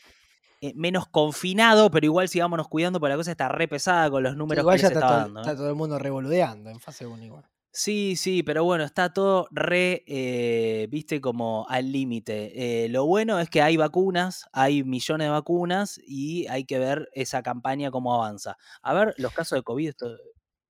Eh, 0.60 0.72
menos 0.76 1.06
confinado, 1.06 1.90
pero 1.90 2.06
igual 2.06 2.26
sigámonos 2.26 2.68
cuidando 2.68 2.98
porque 2.98 3.10
la 3.10 3.16
cosa 3.18 3.32
está 3.32 3.50
re 3.50 3.68
pesada 3.68 4.08
con 4.08 4.22
los 4.22 4.34
números 4.34 4.66
que 4.72 4.78
se 4.78 4.86
está, 4.86 5.00
dando. 5.00 5.40
Está 5.40 5.54
todo 5.54 5.68
el 5.68 5.74
mundo 5.74 5.98
revoludeando 5.98 6.70
en 6.70 6.80
fase 6.80 7.06
1 7.06 7.22
igual. 7.22 7.44
Sí, 7.76 8.14
sí, 8.14 8.44
pero 8.44 8.62
bueno, 8.62 8.84
está 8.84 9.12
todo 9.12 9.48
re, 9.50 10.04
eh, 10.06 10.86
viste, 10.90 11.20
como 11.20 11.66
al 11.68 11.90
límite. 11.90 12.84
Eh, 12.84 12.88
lo 12.88 13.04
bueno 13.04 13.40
es 13.40 13.50
que 13.50 13.62
hay 13.62 13.76
vacunas, 13.76 14.48
hay 14.52 14.84
millones 14.84 15.26
de 15.26 15.30
vacunas 15.30 16.00
y 16.06 16.46
hay 16.46 16.66
que 16.66 16.78
ver 16.78 17.08
esa 17.14 17.42
campaña 17.42 17.90
cómo 17.90 18.14
avanza. 18.14 18.56
A 18.80 18.94
ver, 18.94 19.12
los 19.18 19.32
casos 19.32 19.58
de 19.58 19.64
COVID, 19.64 19.88
esto 19.88 20.16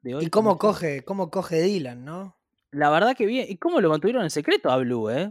¿Y 0.03 0.31
cómo 0.31 0.57
coge, 0.57 1.05
cómo 1.05 1.31
coge 1.31 1.61
Dylan, 1.61 2.07
no? 2.07 2.39
La 2.71 2.89
verdad 2.89 3.15
que 3.15 3.27
bien. 3.27 3.47
¿Y 3.51 3.59
cómo 3.59 3.83
lo 3.83 3.91
mantuvieron 3.91 4.23
en 4.23 4.31
secreto 4.31 4.71
a 4.71 4.79
Blue, 4.79 5.11
eh? 5.11 5.31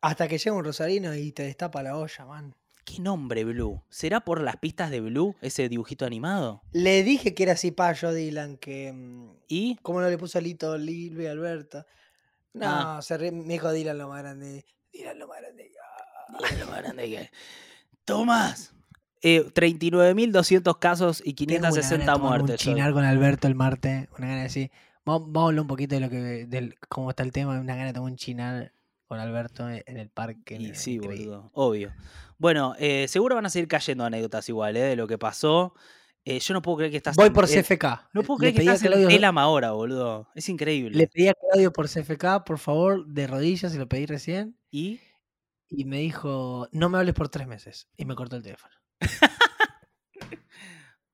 Hasta 0.00 0.28
que 0.28 0.38
llega 0.38 0.56
un 0.56 0.64
rosarino 0.64 1.14
y 1.14 1.32
te 1.32 1.42
destapa 1.42 1.82
la 1.82 1.98
olla, 1.98 2.24
man. 2.24 2.54
¿Qué 2.88 3.02
nombre 3.02 3.44
Blue? 3.44 3.82
¿Será 3.90 4.20
por 4.20 4.40
las 4.40 4.56
pistas 4.56 4.90
de 4.90 5.00
Blue, 5.00 5.36
ese 5.42 5.68
dibujito 5.68 6.06
animado? 6.06 6.62
Le 6.72 7.02
dije 7.02 7.34
que 7.34 7.42
era 7.42 7.52
así 7.52 7.70
payo, 7.70 8.14
Dylan, 8.14 8.56
que. 8.56 8.92
Mm, 8.94 9.28
¿Y? 9.46 9.76
¿Cómo 9.82 10.00
no 10.00 10.08
le 10.08 10.16
puso 10.16 10.40
Lito, 10.40 10.78
Lil 10.78 11.20
y 11.20 11.26
Alberto? 11.26 11.84
No, 12.54 12.66
ah. 12.66 13.02
se 13.02 13.18
me 13.18 13.52
dijo 13.52 13.70
Dylan 13.72 13.98
lo 13.98 14.08
más 14.08 14.22
grande. 14.22 14.64
Dylan 14.90 15.18
lo 15.18 15.28
más 15.28 15.38
grande. 15.38 15.70
Dylan 16.38 16.60
lo 16.60 16.66
más 16.66 16.82
grande 16.82 17.10
que. 17.10 17.30
¡Tomás! 18.06 18.72
Eh, 19.20 19.44
39.200 19.44 20.78
casos 20.78 21.22
y 21.22 21.34
560 21.34 22.16
muertes. 22.16 22.50
Un 22.52 22.56
chinar 22.56 22.94
con 22.94 23.04
Alberto 23.04 23.48
el 23.48 23.54
martes. 23.54 24.08
Una 24.16 24.28
gana 24.28 24.36
de 24.38 24.42
decir. 24.44 24.70
Vamos, 25.04 25.28
a 25.36 25.46
hablar 25.48 25.60
un 25.60 25.68
poquito 25.68 25.94
de 25.94 26.00
lo 26.00 26.08
que. 26.08 26.46
Del, 26.46 26.76
cómo 26.88 27.10
está 27.10 27.22
el 27.22 27.32
tema. 27.32 27.60
Una 27.60 27.74
gana 27.74 27.88
de 27.88 27.92
tomar 27.92 28.10
un 28.10 28.16
chinar 28.16 28.72
con 29.08 29.18
Alberto 29.18 29.68
en 29.68 29.96
el 29.96 30.10
parque. 30.10 30.74
sí, 30.74 30.98
boludo. 30.98 31.50
Obvio. 31.54 31.92
Bueno, 32.36 32.74
eh, 32.78 33.08
seguro 33.08 33.34
van 33.34 33.46
a 33.46 33.50
seguir 33.50 33.66
cayendo 33.66 34.04
anécdotas 34.04 34.48
igual, 34.48 34.76
¿eh? 34.76 34.82
De 34.82 34.96
lo 34.96 35.08
que 35.08 35.18
pasó. 35.18 35.74
Eh, 36.24 36.38
yo 36.40 36.52
no 36.52 36.60
puedo 36.60 36.76
creer 36.76 36.90
que 36.90 36.98
estás. 36.98 37.16
Voy 37.16 37.30
por 37.30 37.46
CFK. 37.46 38.10
No 38.12 38.22
puedo 38.22 38.38
creer 38.38 38.54
que 38.54 38.60
estás 38.60 38.82
en 38.82 39.10
Elam 39.10 39.38
ahora, 39.38 39.72
boludo. 39.72 40.28
Es 40.34 40.48
increíble. 40.50 40.96
Le 40.96 41.08
pedí 41.08 41.28
a 41.28 41.34
Claudio 41.34 41.72
por 41.72 41.88
CFK, 41.88 42.44
por 42.44 42.58
favor, 42.58 43.06
de 43.06 43.26
rodillas, 43.26 43.74
y 43.74 43.78
lo 43.78 43.88
pedí 43.88 44.04
recién. 44.04 44.58
¿Y? 44.70 45.00
Y 45.70 45.86
me 45.86 45.98
dijo, 45.98 46.68
no 46.72 46.90
me 46.90 46.98
hables 46.98 47.14
por 47.14 47.30
tres 47.30 47.46
meses. 47.46 47.88
Y 47.96 48.04
me 48.04 48.14
cortó 48.14 48.36
el 48.36 48.42
teléfono. 48.42 48.74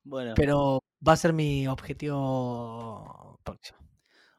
bueno. 0.02 0.34
Pero 0.34 0.82
va 1.06 1.12
a 1.12 1.16
ser 1.16 1.32
mi 1.32 1.68
objetivo 1.68 3.38
próximo. 3.44 3.83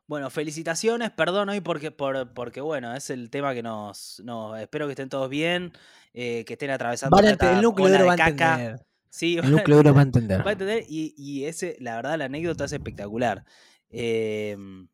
Bueno, 0.08 0.30
felicitaciones, 0.30 1.10
perdón 1.12 1.50
hoy 1.50 1.62
porque, 1.62 1.90
por, 1.90 2.32
porque 2.34 2.62
bueno, 2.62 2.94
es 2.94 3.10
el 3.10 3.32
tema 3.32 3.56
que 3.56 3.64
nos, 3.64 4.22
espero 4.60 4.86
que 4.86 4.92
estén 4.92 5.10
todos 5.10 5.30
bien, 5.30 5.74
eh, 6.14 6.46
que 6.46 6.54
estén 6.54 6.70
atravesando 6.70 7.18
el 7.20 7.62
núcleo 7.62 7.90
duro 7.90 8.06
va 8.06 8.14
a 8.14 8.28
entender. 8.28 8.86
Sí, 9.10 9.38
el 9.38 9.50
núcleo 9.50 9.78
duro 9.78 9.94
va 9.96 10.02
a 10.02 10.04
entender. 10.04 10.42
Va 10.46 10.50
a 10.50 10.54
entender 10.54 10.84
y, 10.88 11.46
ese, 11.46 11.78
la 11.80 11.96
verdad, 11.96 12.20
la 12.20 12.26
anécdota 12.26 12.66
es 12.66 12.74
espectacular. 12.74 13.46
Em, 13.90 14.88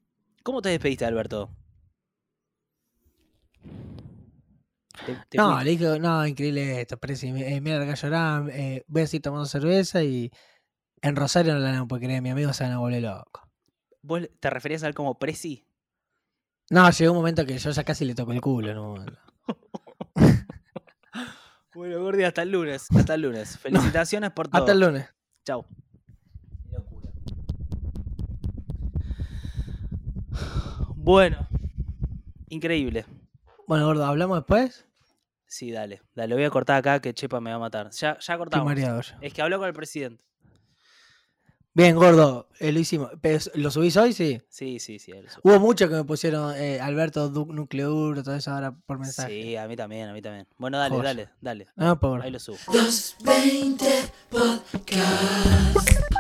¿Cómo 0.44 0.62
te 0.62 0.70
despediste, 0.70 1.06
Alberto? 1.06 1.50
no, 5.36 5.64
le 5.64 5.72
dije, 5.72 6.00
no, 6.00 6.26
increíble 6.28 6.82
esto, 6.82 6.98
parece, 6.98 7.28
eh, 7.28 7.60
mira 7.60 7.82
acá 7.82 7.96
llorar, 7.96 8.50
eh, 8.52 8.84
voy 8.88 9.02
a 9.02 9.08
seguir 9.08 9.24
tomando 9.24 9.46
cerveza 9.46 10.04
y 10.04 10.32
en 11.02 11.16
Rosario 11.16 11.54
no 11.56 11.60
la 11.60 11.86
poder 11.86 12.06
creer, 12.06 12.22
mi 12.22 12.30
amigo 12.30 12.54
se 12.54 12.64
van 12.64 12.74
a 12.74 12.78
volver 12.78 13.02
loco. 13.02 13.51
¿Vos 14.02 14.30
te 14.40 14.50
referías 14.50 14.84
a 14.84 14.88
él 14.88 14.96
como 14.96 15.20
Prezi? 15.20 15.66
No, 16.70 16.90
llegó 16.90 17.12
un 17.12 17.18
momento 17.18 17.46
que 17.46 17.58
yo 17.58 17.72
ya 17.72 17.84
casi 17.84 18.06
le 18.06 18.16
toco 18.16 18.32
el 18.32 18.42
culo. 18.42 18.74
¿no? 18.74 19.06
bueno, 21.76 22.02
Gordi, 22.02 22.24
hasta 22.24 22.44
el 22.44 22.52
lunes. 22.52 22.88
Hasta 22.96 23.16
el 23.16 23.22
lunes. 23.22 23.58
Felicitaciones 23.60 24.32
por 24.32 24.48
todo. 24.48 24.62
Hasta 24.62 24.72
el 24.72 24.80
lunes. 24.80 25.08
Chau. 25.46 25.66
Bueno, 30.96 31.48
increíble. 32.50 33.06
Bueno, 33.68 33.86
gordo, 33.88 34.06
¿hablamos 34.06 34.38
después? 34.38 34.86
Sí, 35.48 35.72
dale. 35.72 36.02
Dale, 36.16 36.36
voy 36.36 36.44
a 36.44 36.50
cortar 36.52 36.78
acá 36.78 37.02
que 37.02 37.14
Chepa 37.14 37.42
me 37.42 37.50
va 37.50 37.56
a 37.56 37.60
matar. 37.60 37.90
Ya, 37.90 38.20
ya 38.20 38.38
cortamos. 38.38 39.14
Es 39.20 39.34
que 39.34 39.42
habló 39.42 39.58
con 39.58 39.68
el 39.68 39.74
presidente. 39.74 40.24
Bien, 41.74 41.96
gordo, 41.96 42.50
eh, 42.60 42.74
lo 42.74 42.80
hicimos. 42.80 43.12
¿Lo 43.54 43.72
subís 43.72 43.96
hoy? 43.96 44.12
Sí. 44.12 44.42
Sí, 44.50 44.80
sí, 44.80 45.00
sí. 45.00 45.14
Hubo 45.42 45.58
muchos 45.60 45.90
que 45.90 45.96
me 45.96 46.04
pusieron 46.04 46.54
eh, 46.58 46.82
Alberto 46.82 47.30
Núcleo 47.30 47.90
Duro, 47.90 48.24
todo 48.24 48.36
eso 48.36 48.52
ahora 48.52 48.76
por 48.86 49.00
mensaje. 49.00 49.42
Sí, 49.42 49.56
a 49.56 49.70
mí 49.70 49.78
también, 49.78 50.10
a 50.10 50.14
mí 50.14 50.22
también. 50.22 50.48
Bueno, 50.58 50.78
dale, 50.78 50.98
dale, 51.02 51.30
dale. 51.40 51.68
Ah, 51.78 51.98
por. 51.98 52.22
Ahí 52.22 52.32
lo 52.32 52.40
subo. 52.40 52.58
220 52.74 53.86
Podcast. 54.30 56.11